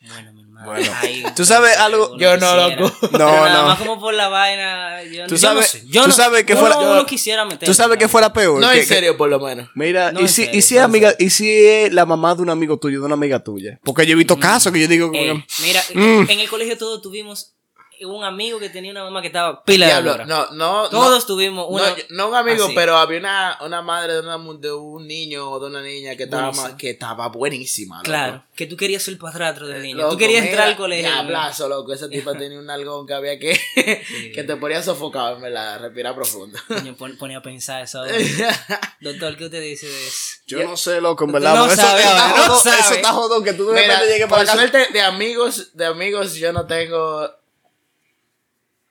Bueno. 0.00 0.33
Bueno. 0.64 0.90
Ay, 1.02 1.24
Tú 1.36 1.44
sabes 1.44 1.76
yo 1.76 1.82
algo- 1.84 2.18
Yo 2.18 2.36
no, 2.36 2.56
loco. 2.56 2.82
No, 3.02 3.08
Pero 3.10 3.18
nada 3.46 3.62
no. 3.62 3.68
más 3.68 3.78
como 3.78 4.00
por 4.00 4.14
la 4.14 4.28
vaina. 4.28 5.02
Yo, 5.04 5.26
Tú 5.26 5.36
yo 5.36 5.52
no 5.52 5.60
sabes- 5.60 5.66
sé, 5.70 5.82
yo 5.86 6.02
tú 6.02 6.08
no- 6.08 6.14
sabes 6.14 6.44
que 6.44 6.56
fuera- 6.56 7.04
quisiera 7.06 7.44
meter. 7.44 7.66
¿Tú 7.66 7.74
sabes 7.74 7.98
qué 7.98 8.08
fuera 8.08 8.32
peor? 8.32 8.60
No, 8.60 8.70
Que- 8.70 8.80
en 8.80 8.86
serio, 8.86 9.16
por 9.16 9.28
lo 9.28 9.38
menos. 9.40 9.68
Mira, 9.74 10.12
No, 10.12 10.20
y 10.20 10.28
si, 10.28 10.44
serio, 10.44 10.58
y 10.58 10.62
si 10.62 10.74
no, 10.74 10.80
es 10.80 10.84
amiga, 10.84 11.14
y 11.18 11.30
si 11.30 11.48
es 11.66 11.92
la 11.92 12.06
mamá 12.06 12.34
de 12.34 12.42
un 12.42 12.50
amigo 12.50 12.78
tuyo, 12.78 13.00
de 13.00 13.06
una 13.06 13.14
amiga 13.14 13.38
tuya. 13.42 13.78
Porque 13.84 14.06
yo 14.06 14.12
he 14.12 14.16
visto 14.16 14.38
casos 14.38 14.72
que 14.72 14.80
yo 14.80 14.88
digo 14.88 15.08
como 15.08 15.20
Eh, 15.20 15.44
que- 15.46 15.62
mira, 15.62 15.82
Mm. 15.94 16.30
en 16.30 16.40
el 16.40 16.48
colegio 16.48 16.76
todos 16.78 17.02
tuvimos 17.02 17.54
un 18.02 18.24
amigo 18.24 18.58
que 18.58 18.68
tenía 18.70 18.90
una 18.90 19.04
mamá 19.04 19.20
que 19.20 19.28
estaba 19.28 19.62
pila 19.64 19.86
de 19.86 19.92
Diablo, 19.92 20.10
lora. 20.12 20.24
no, 20.26 20.50
no. 20.50 20.88
Todos 20.90 21.20
no. 21.20 21.26
tuvimos 21.26 21.66
una. 21.68 21.90
No, 21.90 21.96
yo- 21.96 22.04
no 22.10 22.28
un 22.28 22.34
amigo, 22.34 22.64
así. 22.66 22.74
pero 22.74 22.96
había 22.96 23.18
una, 23.20 23.58
una 23.62 23.82
madre 23.82 24.14
de, 24.14 24.20
una 24.20 24.38
de 24.58 24.72
un 24.72 25.06
niño 25.06 25.50
o 25.50 25.60
de 25.60 25.66
una 25.66 25.82
niña 25.82 26.16
que 26.16 26.24
estaba, 26.24 26.42
Buenísimo. 26.44 26.68
más- 26.68 26.76
que 26.76 26.90
estaba 26.90 27.28
buenísima. 27.28 27.96
loco. 27.96 28.04
Claro, 28.04 28.44
que 28.56 28.66
tú 28.66 28.76
querías 28.76 29.02
ser 29.02 29.16
padrastro 29.18 29.66
del 29.68 29.82
niño. 29.82 29.96
Loco, 29.98 30.10
tú 30.12 30.18
querías 30.18 30.44
entrar 30.44 30.68
al 30.68 30.76
colegio. 30.76 31.10
Diablazo, 31.10 31.68
loco. 31.68 31.92
Esa 31.92 32.08
tipa 32.08 32.32
tenía 32.38 32.58
un 32.58 32.68
algón 32.70 33.06
que 33.06 33.14
había 33.14 33.38
que. 33.38 33.58
que 34.34 34.44
te 34.44 34.56
ponía 34.56 34.82
sofocado, 34.82 35.36
en 35.36 35.42
verdad. 35.42 35.80
Respirar 35.80 36.14
profundo. 36.14 36.58
Pon- 36.98 37.16
ponía 37.16 37.38
a 37.38 37.42
pensar 37.42 37.82
eso. 37.82 38.02
Doctor, 39.00 39.36
¿qué 39.36 39.44
usted 39.46 39.60
dice 39.62 39.86
de 39.86 40.06
eso? 40.08 40.18
Yo 40.46 40.62
no 40.64 40.76
sé, 40.76 41.00
loco, 41.00 41.24
en 41.24 41.32
verdad. 41.32 41.54
no 41.54 41.66
eso, 41.66 41.76
sabes, 41.76 42.04
eso 42.04 42.12
está 42.14 42.30
jodón, 42.46 42.60
sabes. 42.60 42.80
eso 42.84 42.94
está 42.94 43.12
jodón, 43.12 43.44
que 43.44 43.52
tú 43.54 43.66
de 43.68 43.80
Mira, 43.80 43.94
repente 43.94 44.12
llegues 44.12 44.26
por 44.28 44.38
para 44.38 44.44
casa. 44.46 44.58
suerte 44.58 44.92
de 44.92 45.00
amigos, 45.00 45.70
de 45.74 45.86
amigos 45.86 46.34
yo 46.34 46.52
no 46.52 46.66
tengo. 46.66 47.30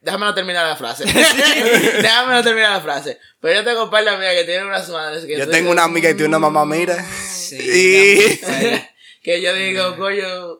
Déjame 0.04 0.26
no 0.26 0.34
terminar 0.34 0.68
la 0.68 0.76
frase. 0.76 1.06
Déjame 2.02 2.34
no 2.34 2.44
terminar 2.44 2.72
la 2.72 2.82
frase. 2.82 3.20
Pero 3.40 3.56
yo 3.56 3.64
tengo 3.64 3.86
un 3.86 3.90
par 3.90 4.04
de 4.04 4.10
amigas 4.10 4.36
que 4.36 4.44
tienen 4.44 4.68
unas 4.68 4.90
madres 4.90 5.26
que 5.26 5.38
Yo 5.38 5.50
tengo 5.50 5.72
una 5.72 5.86
amiga 5.86 6.10
y 6.10 6.14
tiene 6.14 6.28
una 6.28 6.40
mamá, 6.40 6.66
mira. 6.66 7.04
Sí, 7.04 7.58
Y- 7.62 8.40
que 9.24 9.42
yo 9.42 9.54
digo, 9.54 9.96
coño. 9.98 10.60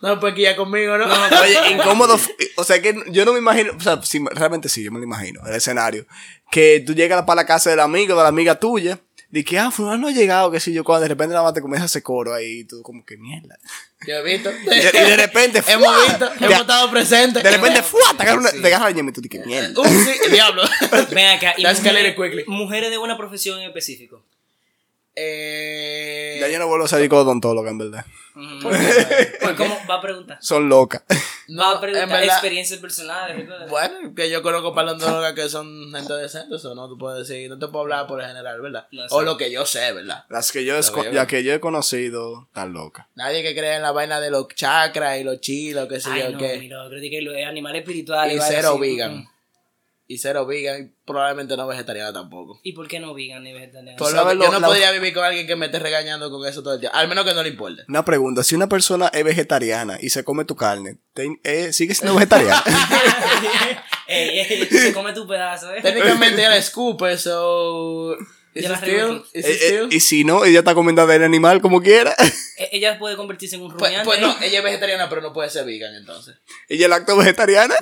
No, 0.00 0.20
pues 0.20 0.34
que 0.34 0.42
ya 0.42 0.54
conmigo, 0.54 0.96
¿no? 0.98 1.06
Oye, 1.06 1.72
incómodo. 1.72 2.20
O 2.56 2.64
sea, 2.64 2.80
que 2.80 2.94
yo 3.08 3.24
no 3.24 3.32
me 3.32 3.38
imagino. 3.38 3.72
O 3.76 3.80
sea, 3.80 4.00
sí, 4.02 4.22
realmente 4.32 4.68
sí, 4.68 4.84
yo 4.84 4.92
me 4.92 4.98
lo 4.98 5.04
imagino. 5.04 5.40
El 5.46 5.54
escenario. 5.54 6.06
Que 6.50 6.84
tú 6.86 6.94
llegas 6.94 7.22
para 7.24 7.36
la 7.42 7.46
casa 7.46 7.70
del 7.70 7.80
amigo, 7.80 8.14
de 8.14 8.22
la 8.22 8.28
amiga 8.28 8.54
tuya. 8.60 9.00
De 9.34 9.44
que, 9.44 9.58
ah, 9.58 9.72
fulano 9.72 9.96
no 9.98 10.06
ha 10.08 10.12
llegado, 10.12 10.48
que 10.52 10.60
si 10.60 10.72
yo, 10.72 10.84
cuando 10.84 11.02
de 11.02 11.08
repente 11.08 11.32
nada 11.32 11.42
más 11.42 11.54
te 11.54 11.60
comienza 11.60 11.86
ese 11.86 12.04
coro 12.04 12.32
ahí 12.32 12.60
y 12.60 12.64
tú, 12.64 12.82
como 12.82 13.04
que 13.04 13.16
mierda. 13.16 13.58
Yo 14.06 14.14
he 14.14 14.22
visto. 14.22 14.48
Y 14.52 14.64
de, 14.64 14.76
y 14.94 15.10
de 15.10 15.16
repente, 15.16 15.58
hemos 15.66 15.88
¡fua! 15.88 16.04
visto, 16.06 16.28
De- 16.30 16.46
hemos 16.46 16.60
estado 16.60 16.90
presentes. 16.92 17.42
De 17.42 17.50
repente, 17.50 17.82
¡fua! 17.82 18.14
Te 18.16 18.22
agarra 18.22 18.48
agarra 18.48 18.84
la 18.84 18.90
ñema 18.92 19.10
y 19.10 19.12
tú 19.12 19.20
dices, 19.20 19.44
mierda. 19.44 19.80
Uh, 19.80 19.84
sí, 19.84 20.12
el 20.26 20.30
diablo. 20.30 20.62
Ven 21.10 21.26
acá. 21.36 21.54
y 21.56 21.62
mujeres, 21.62 21.78
escalated 21.78 22.14
quickly. 22.14 22.44
mujeres 22.46 22.90
de 22.90 22.98
una 22.98 23.16
profesión 23.16 23.58
en 23.60 23.66
específico. 23.66 24.22
eh, 25.16 26.38
Ya 26.40 26.48
yo 26.48 26.58
no 26.60 26.68
vuelvo 26.68 26.84
a 26.84 26.88
salir 26.88 27.08
con 27.08 27.18
odontóloga, 27.20 27.70
en 27.70 27.78
verdad. 27.78 28.04
Pues, 28.34 29.54
¿Cómo 29.56 29.78
va 29.88 29.94
a 29.96 30.00
preguntar? 30.00 30.38
Son 30.40 30.68
locas. 30.68 31.02
Va 31.56 31.72
a 31.72 31.80
preguntar 31.80 32.08
verdad- 32.08 32.24
experiencias 32.24 32.80
personales. 32.80 33.46
Bueno, 33.68 34.14
que 34.14 34.28
yo 34.28 34.42
conozco 34.42 34.74
paleontólogos 34.74 35.32
que 35.34 35.48
son 35.48 35.92
gente 35.94 36.12
decente, 36.14 36.56
eso 36.56 36.74
no 36.74 36.88
te 36.92 36.98
puedo 36.98 37.14
decir, 37.16 37.48
no 37.48 37.58
te 37.58 37.68
puedo 37.68 37.82
hablar 37.82 38.06
por 38.06 38.20
el 38.20 38.26
general, 38.26 38.60
¿verdad? 38.60 38.88
No, 38.90 39.04
o 39.10 39.20
sí. 39.20 39.24
lo 39.24 39.36
que 39.36 39.50
yo 39.52 39.64
sé, 39.66 39.92
¿verdad? 39.92 40.24
Las 40.28 40.50
que 40.50 40.64
yo, 40.64 40.74
veo. 40.74 41.12
ya 41.12 41.26
que 41.26 41.44
yo 41.44 41.52
he 41.54 41.60
conocido, 41.60 42.44
están 42.48 42.72
locas. 42.72 43.06
Nadie 43.14 43.42
que 43.42 43.54
cree 43.54 43.76
en 43.76 43.82
la 43.82 43.92
vaina 43.92 44.20
de 44.20 44.30
los 44.30 44.48
chakras 44.48 45.18
y 45.20 45.24
los 45.24 45.40
chilos, 45.40 45.86
qué 45.88 46.00
sé 46.00 46.10
Ay, 46.10 46.22
yo 46.22 46.30
no, 46.30 46.38
qué. 46.38 46.58
mira, 46.58 46.84
creo 46.88 47.00
que 47.00 47.22
los 47.22 47.36
animales 47.46 47.82
espirituales. 47.82 48.36
Y 48.36 48.40
cero 48.46 48.78
vegan. 48.78 49.28
Y 50.06 50.18
cero 50.18 50.44
vegan, 50.44 50.82
y 50.82 51.06
probablemente 51.06 51.56
no 51.56 51.66
vegetariano 51.66 52.12
tampoco. 52.12 52.60
¿Y 52.62 52.72
por 52.74 52.86
qué 52.88 53.00
no 53.00 53.14
vegan 53.14 53.42
ni 53.42 53.52
vegetariano? 53.54 53.96
Por 53.96 54.12
lo 54.12 54.32
yo 54.34 54.52
no 54.52 54.60
la- 54.60 54.66
podría 54.66 54.90
vivir 54.92 55.14
con 55.14 55.24
alguien 55.24 55.46
que 55.46 55.56
me 55.56 55.66
esté 55.66 55.78
regañando 55.78 56.30
con 56.30 56.46
eso 56.46 56.62
todo 56.62 56.74
el 56.74 56.80
tiempo. 56.80 56.96
Al 56.98 57.08
menos 57.08 57.24
que 57.24 57.32
no 57.32 57.42
le 57.42 57.48
importe. 57.48 57.84
Una 57.88 58.04
pregunta, 58.04 58.44
si 58.44 58.54
una 58.54 58.68
persona 58.68 59.08
es 59.14 59.24
vegetariana 59.24 59.96
y 60.00 60.10
se 60.10 60.22
come 60.22 60.44
tu 60.44 60.56
carne, 60.56 60.98
te- 61.14 61.40
eh, 61.44 61.72
¿sigue 61.72 61.94
siendo 61.94 62.14
vegetariana? 62.14 62.62
ey, 64.08 64.40
ey, 64.40 64.66
se 64.66 64.92
come 64.92 65.12
tu 65.14 65.26
pedazo, 65.26 65.72
¿eh? 65.74 65.80
Técnicamente 65.80 66.40
ella 66.40 66.50
la 66.50 66.56
escupe, 66.58 67.16
so. 67.16 68.14
Eh, 68.54 68.60
it 69.34 69.44
eh, 69.44 69.82
y 69.90 70.00
si 70.00 70.22
no, 70.24 70.44
ella 70.44 70.60
está 70.60 70.74
comiendo 70.74 71.06
del 71.06 71.24
animal 71.24 71.60
como 71.60 71.80
quiera. 71.82 72.14
E- 72.56 72.68
Ella 72.70 72.96
puede 73.00 73.16
convertirse 73.16 73.56
en 73.56 73.62
un 73.62 73.76
Pues, 73.76 73.90
rumiante. 73.90 74.04
pues 74.04 74.20
no, 74.20 74.36
ella 74.42 74.58
es 74.58 74.64
vegetariana, 74.64 75.08
pero 75.08 75.20
no 75.20 75.32
puede 75.32 75.50
ser 75.50 75.64
vegan 75.66 75.92
entonces. 75.96 76.36
ella 76.68 76.84
es 76.84 76.88
lacto 76.90 77.16
vegetariana. 77.16 77.74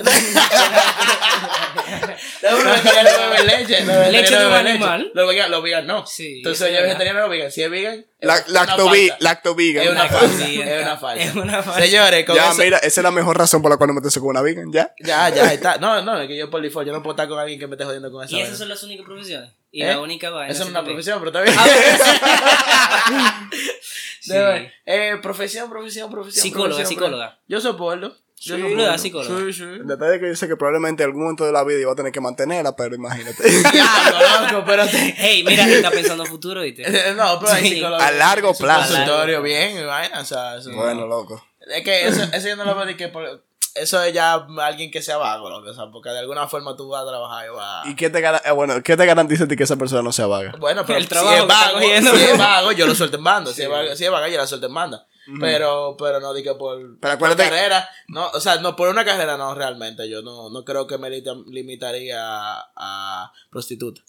Los 2.42 2.64
vegetarianos 2.64 3.12
no 3.20 3.30
beben 3.30 3.46
leche. 3.46 3.84
Los 3.84 4.08
Leche 4.12 4.34
de 4.34 4.40
no 4.42 4.48
un 4.48 4.54
animal. 4.54 5.00
leche. 5.00 5.10
Los 5.14 5.28
vegan, 5.28 5.50
los 5.50 5.62
vegan 5.62 5.86
no. 5.86 6.06
Sí, 6.06 6.38
Entonces 6.38 6.68
ella 6.68 6.78
es 6.78 6.84
vegetariana 6.84 7.20
o 7.20 7.22
no 7.24 7.28
vegan. 7.28 7.52
Si 7.52 7.62
es 7.62 7.70
vegan, 7.70 8.06
La- 8.20 8.42
lacto, 8.48 8.90
lacto 9.20 9.54
vegan. 9.54 9.84
Es 9.84 9.90
una 9.90 10.04
Una 10.04 10.08
falsa. 10.10 10.48
Es 10.48 10.82
una 10.82 10.96
falsa. 10.96 11.24
Es 11.24 11.34
una 11.34 11.62
falsa. 11.62 11.80
Señores, 11.82 12.24
con 12.26 12.36
ya, 12.36 12.50
eso. 12.50 12.62
mira, 12.62 12.78
esa 12.78 13.00
es 13.00 13.04
la 13.04 13.10
mejor 13.10 13.36
razón 13.38 13.62
por 13.62 13.70
la 13.70 13.76
cual 13.76 13.88
no 13.88 13.94
meterse 13.94 14.20
con 14.20 14.30
una 14.30 14.40
vegan, 14.42 14.72
ya. 14.72 14.94
Ya, 15.00 15.28
ya, 15.28 15.52
está. 15.52 15.76
No, 15.78 16.02
no, 16.02 16.18
es 16.20 16.28
que 16.28 16.36
yo 16.36 16.48
por 16.50 16.62
default, 16.62 16.86
yo 16.86 16.92
no 16.94 17.02
puedo 17.02 17.12
estar 17.12 17.28
con 17.28 17.38
alguien 17.38 17.58
que 17.60 17.66
me 17.66 17.74
esté 17.74 17.84
jodiendo 17.84 18.10
con 18.10 18.24
esa 18.24 18.34
Y 18.34 18.40
esas 18.40 18.56
son 18.58 18.68
las 18.70 18.82
únicas 18.82 19.04
profesiones. 19.04 19.50
Y 19.74 19.82
¿Eh? 19.82 19.86
la 19.86 20.00
única 20.00 20.28
vaina. 20.30 20.52
Eso 20.52 20.60
no 20.60 20.66
es 20.66 20.70
una 20.72 20.84
profesión, 20.84 21.18
pero 21.18 21.30
está 21.30 21.40
bien. 21.40 21.56
Ah, 21.58 23.50
Sí. 24.20 24.30
Debe- 24.32 24.72
eh, 24.86 25.16
profesión, 25.20 25.68
profesión, 25.68 26.10
profesión. 26.10 26.42
Psicóloga, 26.42 26.68
profesión, 26.76 26.88
psicóloga. 26.88 27.38
Yo 27.48 27.60
soporto. 27.60 28.16
Yo 28.36 28.56
Sí. 28.56 28.62
¿Verdad, 28.62 28.98
psicóloga? 28.98 29.36
Sí, 29.46 29.52
sí. 29.52 29.62
El 29.62 29.86
detalle 29.86 30.14
es 30.16 30.20
que 30.20 30.28
yo 30.28 30.36
sé 30.36 30.46
que 30.48 30.56
probablemente 30.56 31.02
en 31.04 31.08
algún 31.08 31.22
momento 31.24 31.44
de 31.46 31.52
la 31.52 31.64
vida 31.64 31.78
iba 31.80 31.92
a 31.92 31.94
tener 31.96 32.12
que 32.12 32.20
mantenerla, 32.20 32.74
pero 32.76 32.94
imagínate. 32.94 33.42
Loco, 34.50 34.64
pero 34.66 34.86
te- 34.86 35.14
Hey, 35.16 35.44
mira, 35.46 35.66
está 35.66 35.90
pensando 35.90 36.24
futuro, 36.26 36.60
¿viste? 36.62 36.82
No, 37.14 37.38
pero 37.40 37.52
hay 37.52 37.62
Sí. 37.62 37.74
psicólogos. 37.76 38.02
A 38.02 38.10
largo 38.12 38.52
plazo. 38.54 38.94
Consultorio 38.94 39.42
bien, 39.42 39.78
y 39.78 39.82
vaina, 39.84 40.20
o 40.20 40.24
sea, 40.24 40.56
eso- 40.58 40.72
bueno, 40.72 41.06
loco. 41.06 41.44
Es 41.72 41.82
que 41.84 42.06
eso, 42.08 42.22
eso 42.32 42.48
yo 42.48 42.56
no 42.56 42.64
lo 42.64 42.74
veo 42.74 42.86
de 42.86 42.96
que 42.96 43.08
por- 43.08 43.44
eso 43.74 44.02
es 44.02 44.12
ya 44.12 44.46
alguien 44.60 44.90
que 44.90 45.02
sea 45.02 45.16
vago, 45.16 45.48
loco, 45.50 45.70
o 45.70 45.74
sea, 45.74 45.86
porque 45.92 46.10
de 46.10 46.18
alguna 46.20 46.46
forma 46.48 46.76
tú 46.76 46.88
vas 46.88 47.02
a 47.02 47.06
trabajar 47.08 47.46
y 47.46 47.56
vas 47.56 47.86
¿Y 47.86 47.96
qué 47.96 48.10
te, 48.10 48.20
gara- 48.20 48.42
eh, 48.44 48.50
bueno, 48.52 48.82
¿qué 48.82 48.96
te 48.96 49.06
garantiza 49.06 49.44
a 49.44 49.48
ti 49.48 49.56
que 49.56 49.62
esa 49.64 49.76
persona 49.76 50.02
no 50.02 50.12
sea 50.12 50.26
vaga? 50.26 50.52
Bueno, 50.58 50.84
pero 50.86 50.98
El 50.98 51.04
si 51.04 51.08
trabajo 51.10 51.34
es 51.34 51.40
que 51.42 51.48
está 51.52 51.72
vago, 51.72 51.80
si 52.18 52.24
es 52.24 52.38
vago, 52.38 52.72
yo 52.72 52.86
lo 52.86 52.94
suelto 52.94 53.16
en 53.16 53.24
banda. 53.24 53.52
Si, 53.52 53.62
es 53.62 53.68
vago, 53.68 53.94
si 53.96 54.04
es 54.04 54.10
vago, 54.10 54.26
yo 54.28 54.36
la 54.38 54.46
suelto 54.46 54.66
en 54.66 54.74
banda. 54.74 55.06
Pero, 55.40 55.96
pero 55.98 56.18
no 56.20 56.34
digo 56.34 56.58
por, 56.58 56.98
Pero 56.98 57.18
por 57.18 57.36
carrera. 57.36 57.88
No, 58.08 58.28
o 58.30 58.40
sea, 58.40 58.56
no, 58.56 58.74
por 58.74 58.88
una 58.88 59.04
carrera 59.04 59.36
no, 59.36 59.54
realmente. 59.54 60.08
Yo 60.10 60.20
no, 60.22 60.50
no 60.50 60.64
creo 60.64 60.86
que 60.86 60.98
me 60.98 61.08
limitaría 61.10 62.18
a, 62.20 62.70
a 62.76 63.32
prostituta. 63.50 64.00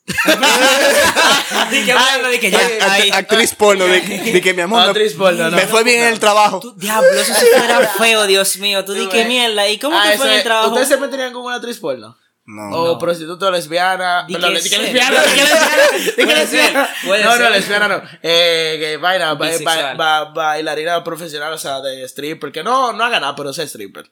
Di 1.69 1.85
que 1.85 1.91
hablando, 1.91 2.29
di 2.29 2.39
que 2.39 2.51
ya. 2.51 2.59
Act- 2.59 2.81
ahí. 2.89 3.09
actriz 3.11 3.53
porno, 3.55 3.85
de, 3.85 4.01
que 4.43 4.53
mi 4.53 4.61
amor, 4.61 4.81
me- 4.83 4.87
Actriz 4.89 5.13
porno, 5.13 5.49
no. 5.49 5.55
me 5.55 5.67
fue 5.67 5.83
bien 5.83 6.01
en 6.01 6.07
el 6.13 6.19
trabajo. 6.19 6.59
Tú, 6.59 6.73
diablo, 6.77 7.09
eso 7.11 7.33
sí 7.33 7.45
fuera 7.55 7.79
feo, 7.97 8.25
Dios 8.27 8.57
mío. 8.57 8.83
Tú 8.85 8.93
di 8.93 9.07
que 9.07 9.25
mierda. 9.25 9.67
¿Y 9.69 9.77
cómo 9.79 9.97
Ah, 9.97 10.09
te 10.11 10.17
fue 10.17 10.27
en 10.31 10.33
el 10.39 10.43
trabajo? 10.43 10.69
¿Ustedes 10.69 10.87
se 10.89 10.97
meterían 10.97 11.31
con 11.33 11.43
una 11.43 11.55
actriz 11.55 11.77
porno? 11.79 12.17
No. 12.45 12.69
O 12.91 12.97
prostituta 12.99 13.47
o 13.47 13.51
lesbiana. 13.51 14.25
Perdón, 14.33 14.53
que 14.53 14.61
di 14.61 14.69
que 14.69 14.75
ser. 14.75 14.81
lesbiana, 14.83 15.21
di 15.23 15.29
que 15.31 15.43
lesbiana, 15.43 15.83
di 15.93 16.11
que 16.11 16.25
Puede 16.25 16.35
lesbiana. 16.35 16.89
No, 17.23 17.37
no, 17.39 17.49
lesbiana 17.49 17.87
no. 17.87 18.01
Eh, 18.21 18.75
que 18.79 18.97
vaina, 18.97 19.33
ba- 19.35 19.45
ba- 19.65 19.71
ba- 19.97 20.25
bailarina 20.33 21.03
profesional, 21.03 21.53
o 21.53 21.57
sea, 21.57 21.79
de 21.79 22.03
stripper, 22.07 22.51
que 22.51 22.61
no, 22.63 22.91
no 22.91 23.03
haga 23.05 23.19
nada, 23.21 23.35
pero 23.35 23.51
es 23.51 23.57
stripper. 23.59 24.09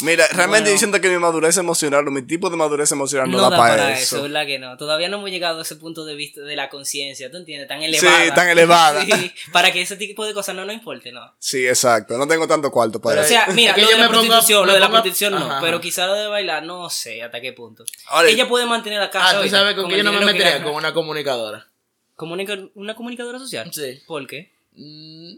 Mira, 0.00 0.26
realmente 0.28 0.70
Bueno. 0.70 0.78
siento 0.78 1.00
que 1.00 1.08
mi 1.08 1.18
madurez 1.18 1.56
emocional 1.56 2.06
o 2.06 2.10
mi 2.12 2.22
tipo 2.22 2.50
de 2.50 2.56
madurez 2.56 2.92
emocional 2.92 3.28
no, 3.28 3.38
No 3.38 3.42
da, 3.44 3.50
da 3.50 3.56
para, 3.56 3.76
para 3.76 3.92
eso. 3.98 4.16
eso, 4.16 4.22
¿verdad 4.22 4.46
que 4.46 4.58
no? 4.60 4.76
Todavía 4.76 5.08
no 5.08 5.16
hemos 5.16 5.30
llegado 5.30 5.58
a 5.58 5.62
ese 5.62 5.74
punto 5.74 6.04
de 6.04 6.14
vista 6.14 6.40
de 6.42 6.54
la 6.54 6.68
conciencia, 6.68 7.30
¿tú 7.32 7.36
entiendes? 7.36 7.66
Tan 7.66 7.82
elevada. 7.82 8.24
Sí, 8.24 8.30
tan 8.34 8.48
elevada. 8.48 9.04
Sí, 9.04 9.32
para 9.52 9.72
que 9.72 9.80
ese 9.82 9.96
tipo 9.96 10.24
de 10.24 10.34
cosas 10.34 10.54
no 10.54 10.64
nos 10.64 10.74
importe, 10.74 11.10
¿no? 11.10 11.34
Sí, 11.40 11.66
exacto. 11.66 12.16
No 12.16 12.28
tengo 12.28 12.46
tanto 12.46 12.70
cuarto 12.70 13.00
para 13.00 13.20
o 13.20 13.24
eso. 13.24 13.28
sea, 13.30 13.46
mira, 13.48 13.70
Es 13.70 13.74
que 13.74 13.80
lo 13.82 13.86
yo 13.90 13.96
de 13.96 14.02
la 14.02 14.08
me 14.08 14.14
pongo- 14.18 14.64
lo 14.66 14.72
de 14.72 14.80
la 14.80 14.88
prostitución 14.90 15.32
no, 15.32 15.38
Ajá. 15.50 15.60
pero 15.60 15.80
quizá 15.80 16.06
lo 16.06 16.14
de 16.14 16.28
bailar, 16.28 16.62
no 16.62 16.88
sé 16.90 17.22
hasta 17.22 17.40
qué 17.40 17.52
punto. 17.52 17.84
Ahora, 18.06 18.28
Ella 18.28 18.46
puede 18.48 18.66
mantener 18.66 19.00
la 19.00 19.10
casa. 19.10 19.38
Ah, 19.38 19.42
tú 19.42 19.48
sabes 19.48 19.74
con 19.74 19.88
que 19.88 19.96
yo 19.96 20.04
no 20.04 20.12
me 20.12 20.24
metería 20.24 20.62
con 20.62 20.74
una 20.74 20.94
comunicadora. 20.94 21.66
Comunica- 22.14 22.68
¿Una 22.74 22.94
comunicadora 22.94 23.38
social? 23.40 23.68
Sí. 23.72 24.00
¿Por 24.06 24.26
qué? 24.28 24.52
Mm, 24.74 25.32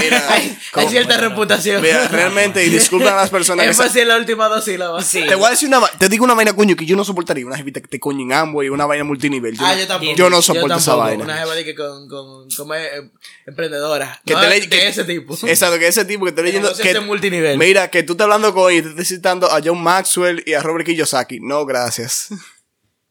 mira, 0.00 0.24
hay, 0.30 0.58
cierta 0.88 1.16
reputación. 1.16 1.80
Mira, 1.82 2.08
realmente, 2.08 2.64
y 2.64 2.68
disculpen 2.70 3.08
a 3.08 3.16
las 3.16 3.30
personas 3.30 3.64
que 3.64 3.70
Es 3.70 3.76
fácil 3.76 4.08
la 4.08 4.16
última 4.16 4.48
dos 4.48 4.64
sílabas. 4.64 5.06
Sí. 5.06 5.24
Te 5.26 5.34
voy 5.34 5.46
a 5.46 5.50
decir 5.50 5.68
una 5.68 5.80
te 5.98 6.08
digo 6.08 6.24
una 6.24 6.34
vaina, 6.34 6.54
coño, 6.54 6.76
que 6.76 6.86
yo 6.86 6.96
no 6.96 7.04
soportaría. 7.04 7.46
Una 7.46 7.56
jevita 7.56 7.80
que 7.80 7.88
te 7.88 8.00
coño 8.00 8.22
en 8.22 8.32
ambos 8.32 8.64
y 8.64 8.68
una 8.68 8.86
vaina 8.86 9.04
multinivel. 9.04 9.56
Yo, 9.56 9.64
Ah, 9.64 9.74
no- 9.74 9.80
yo 9.80 9.86
tampoco. 9.86 10.14
yo 10.16 10.30
no 10.30 10.42
soporto 10.42 10.76
esa 10.76 10.92
tampoco. 10.92 11.06
vaina. 11.08 11.24
Una 11.24 11.36
jeva 11.38 11.54
de 11.54 11.64
que 11.64 11.74
con, 11.74 12.08
con, 12.08 12.48
eh, 12.76 13.10
emprendedora. 13.46 14.20
Que 14.26 14.34
No, 14.34 14.40
te 14.40 14.48
le- 14.48 14.60
de 14.60 14.68
que- 14.68 14.88
ese 14.88 15.04
tipo. 15.04 15.34
Exacto, 15.46 15.78
que 15.78 15.86
ese 15.88 16.04
tipo 16.04 16.24
que 16.24 16.32
te 16.32 16.42
leyendo. 16.42 16.72
Que, 16.76 17.00
multinivel. 17.00 17.58
Mira, 17.58 17.90
que 17.90 18.02
tú 18.02 18.12
estás 18.12 18.24
hablando 18.24 18.52
con 18.54 18.72
y 18.72 18.82
te 18.82 18.88
estás 18.90 19.08
citando 19.08 19.50
a 19.50 19.60
John 19.64 19.82
Maxwell 19.82 20.42
y 20.46 20.54
a 20.54 20.62
Robert 20.62 20.86
Kiyosaki. 20.86 21.40
No, 21.40 21.64
gracias. 21.66 22.28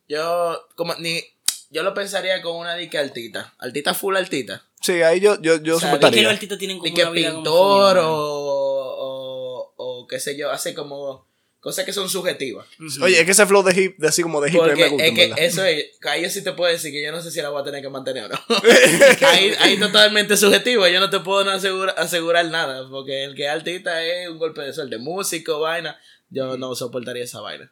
Yo, 0.08 0.68
como, 0.76 0.96
ni, 0.96 1.24
yo 1.70 1.84
lo 1.84 1.94
pensaría 1.94 2.42
con 2.42 2.56
una 2.58 2.76
dique 2.76 2.98
altita. 2.98 3.54
Altita 3.60 3.94
full 3.94 4.16
altita. 4.16 4.66
Sí, 4.84 5.02
ahí 5.02 5.20
yo, 5.22 5.42
yo, 5.42 5.62
yo 5.64 5.78
O 5.78 5.80
sea, 5.80 5.90
Es 5.94 5.96
que 5.96 6.02
los 6.02 6.10
soportaría. 6.12 6.30
artistas 6.30 6.58
tienen 6.60 6.78
como 6.78 6.90
Ni 6.90 6.94
que 6.94 7.02
una 7.04 7.12
vida 7.12 7.30
como 7.32 7.44
pintor 7.44 7.96
full, 7.98 8.06
o, 8.06 8.98
o, 9.00 9.74
o 9.78 10.08
qué 10.08 10.20
sé 10.20 10.38
yo, 10.38 10.52
hace 10.52 10.74
como 10.76 11.26
cosas 11.62 11.86
que 11.86 11.94
son 11.94 12.10
subjetivas. 12.10 12.68
Oye, 13.02 13.20
es 13.22 13.26
que 13.26 13.32
ese 13.32 13.46
flow 13.46 13.64
de 13.64 13.82
hip, 13.82 13.98
de 13.98 14.10
así 14.10 14.22
como 14.22 14.42
de 14.42 14.50
hip, 14.50 14.58
Porque 14.58 14.76
me 14.76 14.90
gusta, 14.90 15.06
es 15.06 15.14
que 15.14 15.28
verdad. 15.30 15.40
eso 15.40 15.64
es, 15.64 15.86
ahí 16.02 16.22
yo 16.24 16.30
sí 16.30 16.44
te 16.44 16.52
puedo 16.52 16.70
decir 16.70 16.92
que 16.92 17.02
yo 17.02 17.14
no 17.14 17.22
sé 17.22 17.32
si 17.32 17.42
la 17.42 17.50
voy 17.50 17.62
a 17.62 17.64
tener 17.64 17.82
que 17.82 17.88
mantener 17.90 18.26
o 18.26 18.28
no. 18.28 18.38
ahí, 19.30 19.54
ahí 19.60 19.80
totalmente 19.80 20.36
subjetivo, 20.36 20.86
yo 20.90 21.00
no 21.00 21.10
te 21.10 21.22
puedo 21.22 21.46
no 21.46 21.52
asegura- 21.52 21.94
asegurar 21.94 22.46
nada, 22.48 22.90
porque 22.90 23.24
el 23.24 23.34
que 23.36 23.46
es 23.46 23.50
artista 23.50 24.04
es 24.04 24.28
un 24.28 24.38
golpe 24.40 24.62
de 24.62 24.74
suerte, 24.74 24.98
músico, 24.98 25.62
vaina, 25.62 25.98
yo 26.30 26.58
no 26.58 26.76
soportaría 26.76 27.24
esa 27.24 27.40
vaina. 27.40 27.72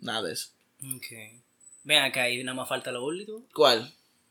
Nada 0.00 0.22
de 0.28 0.34
eso. 0.34 0.50
Ok. 0.94 1.06
Ven 1.84 2.02
acá, 2.02 2.24
ahí 2.24 2.44
nada 2.44 2.54
más 2.56 2.68
falta 2.68 2.92
lo 2.92 3.02
último. 3.04 3.42
¿Cuál? 3.54 3.90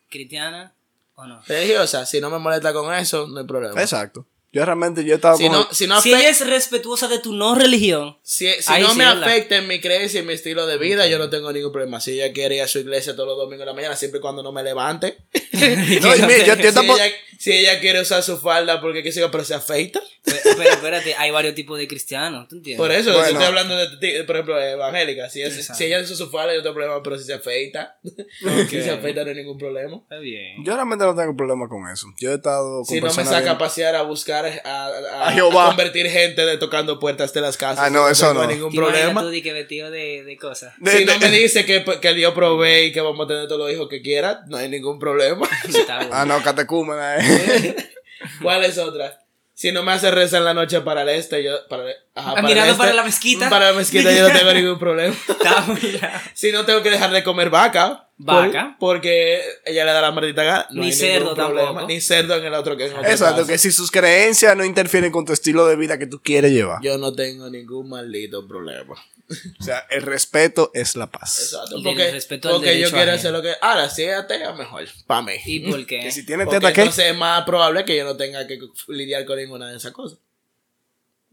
¿Cristiana 0.09 0.73
o 0.75 0.76
no? 1.25 1.41
Religiosa, 1.47 2.05
si 2.05 2.21
no 2.21 2.29
me 2.29 2.37
molesta 2.37 2.73
con 2.73 2.93
eso, 2.93 3.27
no 3.27 3.39
hay 3.39 3.45
problema. 3.45 3.81
Exacto. 3.81 4.27
Yo 4.51 4.63
realmente, 4.63 5.03
yo 5.03 5.15
estaba 5.15 5.35
Si 5.35 5.43
con... 5.43 5.53
no, 5.53 5.67
si 5.71 5.87
no 5.87 6.01
Si 6.01 6.13
ella 6.13 6.29
es 6.29 6.45
respetuosa 6.47 7.07
de 7.07 7.19
tu 7.19 7.33
no 7.33 7.53
religión, 7.53 8.17
Si, 8.23 8.47
si 8.61 8.71
Ahí 8.71 8.81
no 8.81 8.91
sí, 8.91 8.97
me 8.97 9.05
afecta 9.05 9.57
en 9.57 9.67
mi 9.67 9.81
creencia 9.81 10.19
y 10.19 10.21
en 10.21 10.27
mi 10.27 10.33
estilo 10.33 10.65
de 10.65 10.77
vida, 10.77 11.05
yo 11.07 11.19
no 11.19 11.29
tengo 11.29 11.51
ningún 11.51 11.71
problema. 11.71 11.99
Si 11.99 12.13
ella 12.13 12.31
quiere 12.33 12.55
ir 12.55 12.61
a 12.61 12.67
su 12.67 12.79
iglesia 12.79 13.13
todos 13.15 13.27
los 13.27 13.37
domingos 13.37 13.59
de 13.59 13.65
la 13.65 13.73
mañana, 13.73 13.95
siempre 13.95 14.19
y 14.19 14.21
cuando 14.21 14.43
no 14.43 14.51
me 14.51 14.63
levante. 14.63 15.17
No, 15.57 16.15
y 16.15 16.21
mira, 16.21 16.45
yo, 16.45 16.55
yo 16.55 16.63
si, 16.69 16.75
tampoco... 16.75 16.99
ella, 16.99 17.13
si 17.39 17.51
ella 17.51 17.79
quiere 17.79 18.01
usar 18.01 18.23
su 18.23 18.37
falda 18.37 18.81
porque 18.81 19.03
qué 19.03 19.11
sé 19.11 19.19
yo, 19.19 19.31
pero 19.31 19.43
se 19.43 19.53
afeita. 19.53 20.01
Pe- 20.23 20.33
pero 20.57 20.69
espérate, 20.71 21.15
hay 21.15 21.31
varios 21.31 21.55
tipos 21.55 21.77
de 21.77 21.87
cristianos, 21.87 22.47
¿tú 22.49 22.57
entiendes? 22.57 22.77
Por 22.85 22.91
eso, 22.91 23.11
Bueno. 23.11 23.25
si 23.27 23.31
estoy 23.31 23.45
hablando 23.47 23.77
de, 23.77 23.97
ti- 23.97 24.23
por 24.25 24.35
ejemplo, 24.35 24.61
evangélica. 24.61 25.29
Si, 25.29 25.41
es- 25.41 25.67
si 25.67 25.85
ella 25.85 26.01
usa 26.01 26.15
su 26.17 26.29
falda, 26.29 26.51
yo 26.53 26.57
no 26.57 26.63
tengo 26.63 26.75
problema, 26.75 27.01
pero 27.03 27.17
si 27.17 27.23
se 27.25 27.33
afeita, 27.33 27.97
si 28.69 28.81
se 28.81 28.91
afeita 28.91 29.23
no 29.23 29.29
hay 29.29 29.35
ningún 29.37 29.57
problema. 29.57 29.97
Está 30.03 30.17
bien. 30.17 30.63
Yo 30.65 30.73
realmente 30.75 31.05
no 31.05 31.15
tengo 31.15 31.35
problema 31.35 31.69
con 31.69 31.87
eso. 31.89 32.07
Yo 32.19 32.31
he 32.31 32.35
estado 32.35 32.77
con 32.83 32.85
Si 32.85 32.99
no 32.99 33.07
me 33.07 33.13
saca 33.23 33.39
bien- 33.39 33.47
a 33.49 33.57
pasear 33.57 33.95
a 33.95 34.01
buscar 34.01 34.45
a, 34.65 34.85
a- 34.87 35.27
A 35.29 35.31
Jehová. 35.31 35.65
a 35.65 35.67
convertir 35.69 36.09
gente 36.09 36.45
de 36.45 36.57
tocando 36.57 36.99
puertas 36.99 37.33
de 37.33 37.39
las 37.41 37.55
casas. 37.55 37.85
Ah, 37.85 37.89
no, 37.89 38.09
eso 38.09 38.33
no. 38.33 38.45
ningún 38.47 38.71
¿Te 38.71 38.77
imaginas 38.77 38.99
problema. 39.01 39.21
tú 39.21 39.29
di 39.29 39.41
que 39.41 39.53
vestido 39.53 39.89
de, 39.91 40.23
de 40.25 40.37
cosas? 40.37 40.73
De- 40.79 40.91
si 40.91 40.97
de- 40.99 41.05
no 41.05 41.19
me 41.19 41.29
dice 41.31 41.65
que, 41.65 41.85
que 42.01 42.13
Dios 42.13 42.33
provee 42.33 42.85
y 42.87 42.91
que 42.91 42.99
vamos 43.01 43.23
a 43.25 43.27
tener 43.27 43.47
todos 43.47 43.61
los 43.61 43.71
hijos 43.71 43.87
que 43.87 44.01
quiera, 44.01 44.41
no 44.47 44.57
hay 44.57 44.67
ningún 44.67 44.99
problema. 44.99 45.47
Está 45.67 45.97
bueno. 45.99 46.11
Ah, 46.11 46.25
no, 46.25 46.41
catecúmena, 46.43 47.17
eh. 47.17 47.26
¿Cuál 48.41 48.63
es 48.65 48.77
otra? 48.77 49.19
Si 49.53 49.71
no 49.71 49.81
me 49.81 49.91
hace 49.91 50.11
reza 50.11 50.37
en 50.37 50.45
la 50.45 50.53
noche 50.53 50.81
para 50.81 51.01
el 51.01 51.09
este, 51.09 51.43
yo. 51.43 51.51
Para, 51.67 51.83
ajá, 52.13 52.33
Ah, 52.37 52.41
mirando 52.43 52.73
el 52.73 52.77
para 52.77 52.93
la 52.93 53.03
mezquita. 53.03 53.49
Para 53.49 53.71
la 53.71 53.73
mezquita 53.77 54.11
yo 54.11 54.29
no 54.29 54.37
tengo 54.37 54.53
ningún 54.59 54.77
problema. 54.77 55.15
Si 56.35 56.51
no 56.51 56.63
tengo 56.65 56.83
que 56.83 56.91
dejar 56.91 57.09
de 57.11 57.23
comer 57.23 57.49
vaca. 57.49 58.03
Vaca. 58.19 58.75
por- 58.79 58.97
porque 58.97 59.41
ella 59.65 59.85
le 59.85 59.91
da 59.91 60.01
la 60.01 60.11
maldita 60.11 60.43
gana. 60.43 60.67
No 60.71 60.81
Ni 60.83 60.91
cerdo 60.91 61.35
problema. 61.35 61.65
tampoco. 61.67 61.87
Ni 61.87 62.01
cerdo 62.01 62.35
en 62.35 62.45
el 62.45 62.53
otro 62.55 62.75
que 62.77 62.85
otro 62.85 63.01
Exacto, 63.01 63.35
caso. 63.37 63.47
que 63.47 63.57
si 63.59 63.71
sus 63.71 63.91
creencias 63.91 64.55
no 64.57 64.63
interfieren 64.65 65.11
con 65.11 65.23
tu 65.25 65.33
estilo 65.33 65.67
de 65.67 65.75
vida 65.75 65.97
que 65.99 66.07
tú 66.07 66.19
quieres 66.23 66.51
llevar. 66.51 66.79
Yo 66.83 66.97
no 66.97 67.13
tengo 67.13 67.47
ningún 67.49 67.89
maldito 67.89 68.47
problema. 68.47 68.95
O 69.59 69.63
sea, 69.63 69.85
el 69.89 70.03
respeto 70.03 70.71
es 70.73 70.95
la 70.95 71.07
paz. 71.11 71.41
Exacto. 71.53 71.81
Porque, 71.83 72.11
respeto 72.11 72.47
al 72.49 72.55
porque 72.55 72.79
yo 72.79 72.87
quiero 72.89 73.11
ajeno. 73.11 73.17
hacer 73.17 73.31
lo 73.33 73.41
que. 73.41 73.53
Ahora, 73.61 73.89
si 73.89 74.03
es 74.03 74.15
atea, 74.15 74.53
mejor. 74.53 74.85
Para 75.05 75.21
mí. 75.21 75.33
¿Y 75.45 75.69
por 75.69 75.85
qué? 75.85 75.99
Que 75.99 76.11
si 76.11 76.25
tiene 76.25 76.45
Porque 76.45 76.59
teta, 76.59 76.73
¿qué? 76.73 76.81
entonces 76.81 77.05
es 77.11 77.17
más 77.17 77.43
probable 77.43 77.83
que 77.83 77.97
yo 77.97 78.05
no 78.05 78.15
tenga 78.15 78.47
que 78.47 78.57
lidiar 78.87 79.25
con 79.25 79.37
ninguna 79.37 79.69
de 79.69 79.77
esas 79.77 79.91
cosas. 79.91 80.19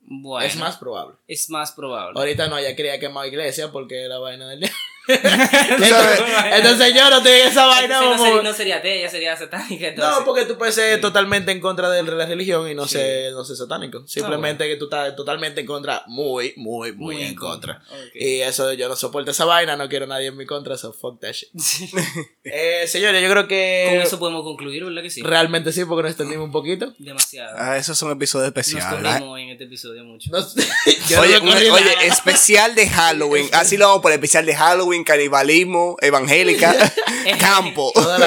Bueno, 0.07 0.47
Es 0.47 0.57
más 0.57 0.77
probable. 0.77 1.17
es 1.27 1.49
más 1.51 1.73
probable. 1.73 2.19
Ahorita 2.19 2.49
no, 2.49 2.61
ya 2.61 2.77
quería 2.77 2.99
quemar 3.01 3.27
iglesia 3.27 3.71
porque 3.73 4.07
la 4.09 4.19
vaina 4.19 4.49
del 4.51 4.61
día. 4.61 4.73
sabes- 5.89 6.23
Entonces 6.53 6.95
yo 6.95 7.11
no 7.11 7.19
en 7.19 7.49
esa 7.49 7.67
vaina. 7.67 7.99
Entonces 7.99 8.19
no, 8.19 8.25
sería, 8.25 8.43
no 8.43 8.53
sería 8.55 8.77
atea, 8.77 8.95
ella 8.95 9.11
sería 9.11 9.37
satánica. 9.37 9.89
Entonces. 9.89 10.19
No, 10.19 10.25
porque 10.25 10.45
tú 10.45 10.57
puedes 10.57 10.75
ser 10.75 11.01
totalmente 11.01 11.53
en 11.53 11.61
contra 11.61 11.91
de 11.91 12.03
la 12.03 12.27
religión 12.27 12.69
y 12.69 12.75
no 12.75 12.87
ser, 12.87 13.33
no 13.33 13.45
ser 13.45 13.57
satánico. 13.57 14.07
Simplemente 14.07 14.67
que 14.69 14.77
tú 14.77 14.85
estás 14.85 15.15
totalmente 15.17 15.61
en 15.61 15.67
contra, 15.67 16.03
muy, 16.07 16.55
muy, 16.57 16.93
muy, 16.93 17.23
en 17.23 17.35
contra. 17.35 17.83
Y 18.15 18.41
eso 18.41 18.73
yo 18.73 18.89
no 18.89 18.97
soporto 18.97 19.31
esa 19.31 19.45
vaina, 19.45 19.77
no 19.77 19.89
quiero 19.89 20.05
a 20.05 20.09
nadie 20.09 20.29
en 20.29 20.37
mi 20.37 20.47
contra, 20.47 20.77
so 20.77 20.93
fuck 20.93 21.21
that 21.21 21.33
shit. 21.33 21.49
eh, 22.45 22.87
señores, 22.87 23.23
yo 23.23 23.29
creo 23.29 23.49
que 23.49 23.87
Con 23.91 24.01
eso 24.03 24.19
podemos 24.19 24.43
concluir, 24.43 24.85
¿verdad 24.85 25.03
que 25.03 25.11
sí? 25.11 25.23
realmente 25.23 25.73
sí, 25.73 25.85
porque 25.85 26.03
nos 26.03 26.11
extendimos 26.13 26.47
un 26.47 26.53
poquito. 26.53 26.95
Demasiado. 26.99 27.57
Ah, 27.59 27.77
eso 27.77 27.93
es 27.93 28.03
un 28.03 28.13
episodio 28.13 28.45
Nos 28.45 28.57
especial. 28.57 28.95
¿eh? 29.05 29.09
corrimos 29.11 29.41
en 29.41 29.49
este 29.51 29.65
episodio 29.65 30.05
mucho. 30.05 30.31
Oye, 30.33 31.41
no 31.43 31.51
oye, 31.53 32.07
especial 32.07 32.75
de 32.75 32.89
Halloween. 32.89 33.49
Así 33.53 33.77
lo 33.77 33.87
vamos 33.89 34.03
por 34.03 34.13
especial 34.13 34.47
de 34.47 34.55
Halloween, 34.55 34.94
canibalismo, 35.03 35.97
evangélica, 36.01 36.73
campo. 37.41 37.91
De 37.97 38.19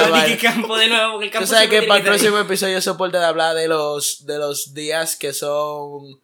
nuevo, 0.88 1.12
porque 1.12 1.26
el 1.26 1.30
campo 1.30 1.46
Tú 1.48 1.54
sabes 1.54 1.70
que 1.70 1.82
para 1.84 2.00
el 2.00 2.04
próximo 2.04 2.38
episodio 2.38 2.80
soporte 2.82 3.16
de 3.16 3.24
hablar 3.24 3.54
de 3.54 3.68
los, 3.68 4.26
de 4.26 4.38
los 4.38 4.74
días 4.74 5.16
que 5.16 5.32
son 5.32 6.20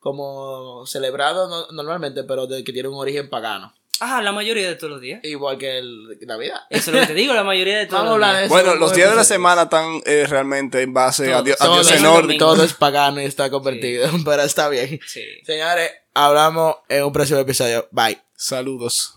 como 0.00 0.84
celebrados 0.86 1.48
no- 1.48 1.72
normalmente, 1.76 2.24
pero 2.24 2.46
de, 2.46 2.64
que 2.64 2.72
tienen 2.72 2.92
un 2.92 2.98
origen 2.98 3.28
pagano. 3.30 3.72
Ah, 4.00 4.20
la 4.20 4.32
mayoría 4.32 4.68
de 4.68 4.74
todos 4.74 4.90
los 4.94 5.00
días. 5.00 5.20
Igual 5.22 5.56
que 5.56 5.78
el 5.78 6.18
Navidad. 6.26 6.62
Eso 6.68 6.90
es 6.90 6.94
lo 6.96 7.00
que 7.00 7.06
te 7.06 7.14
digo, 7.14 7.32
la 7.32 7.44
mayoría 7.44 7.78
de 7.78 7.86
todos 7.86 8.02
Vamos 8.02 8.16
a 8.16 8.18
los 8.18 8.28
días. 8.28 8.42
eso. 8.42 8.52
Bueno, 8.54 8.72
en 8.72 8.80
los 8.80 8.92
días 8.94 9.10
de 9.10 9.16
la 9.16 9.24
semana 9.24 9.62
están 9.62 10.02
eh, 10.04 10.26
realmente 10.28 10.82
en 10.82 10.92
base 10.92 11.32
a, 11.32 11.36
Todo, 11.36 11.44
Dios- 11.44 11.60
a 11.60 11.64
Todo, 11.66 11.82
nórdicos. 12.02 12.38
todo 12.54 12.64
es 12.64 12.74
pagano 12.74 13.22
y 13.22 13.24
está 13.24 13.48
convertido, 13.50 14.10
pero 14.24 14.42
está 14.42 14.68
bien. 14.68 14.98
Sí. 15.06 15.22
Señores, 15.46 15.92
hablamos 16.12 16.76
en 16.88 17.04
un 17.04 17.12
próximo 17.12 17.38
episodio. 17.38 17.88
Bye. 17.92 18.18
Saludos. 18.36 19.14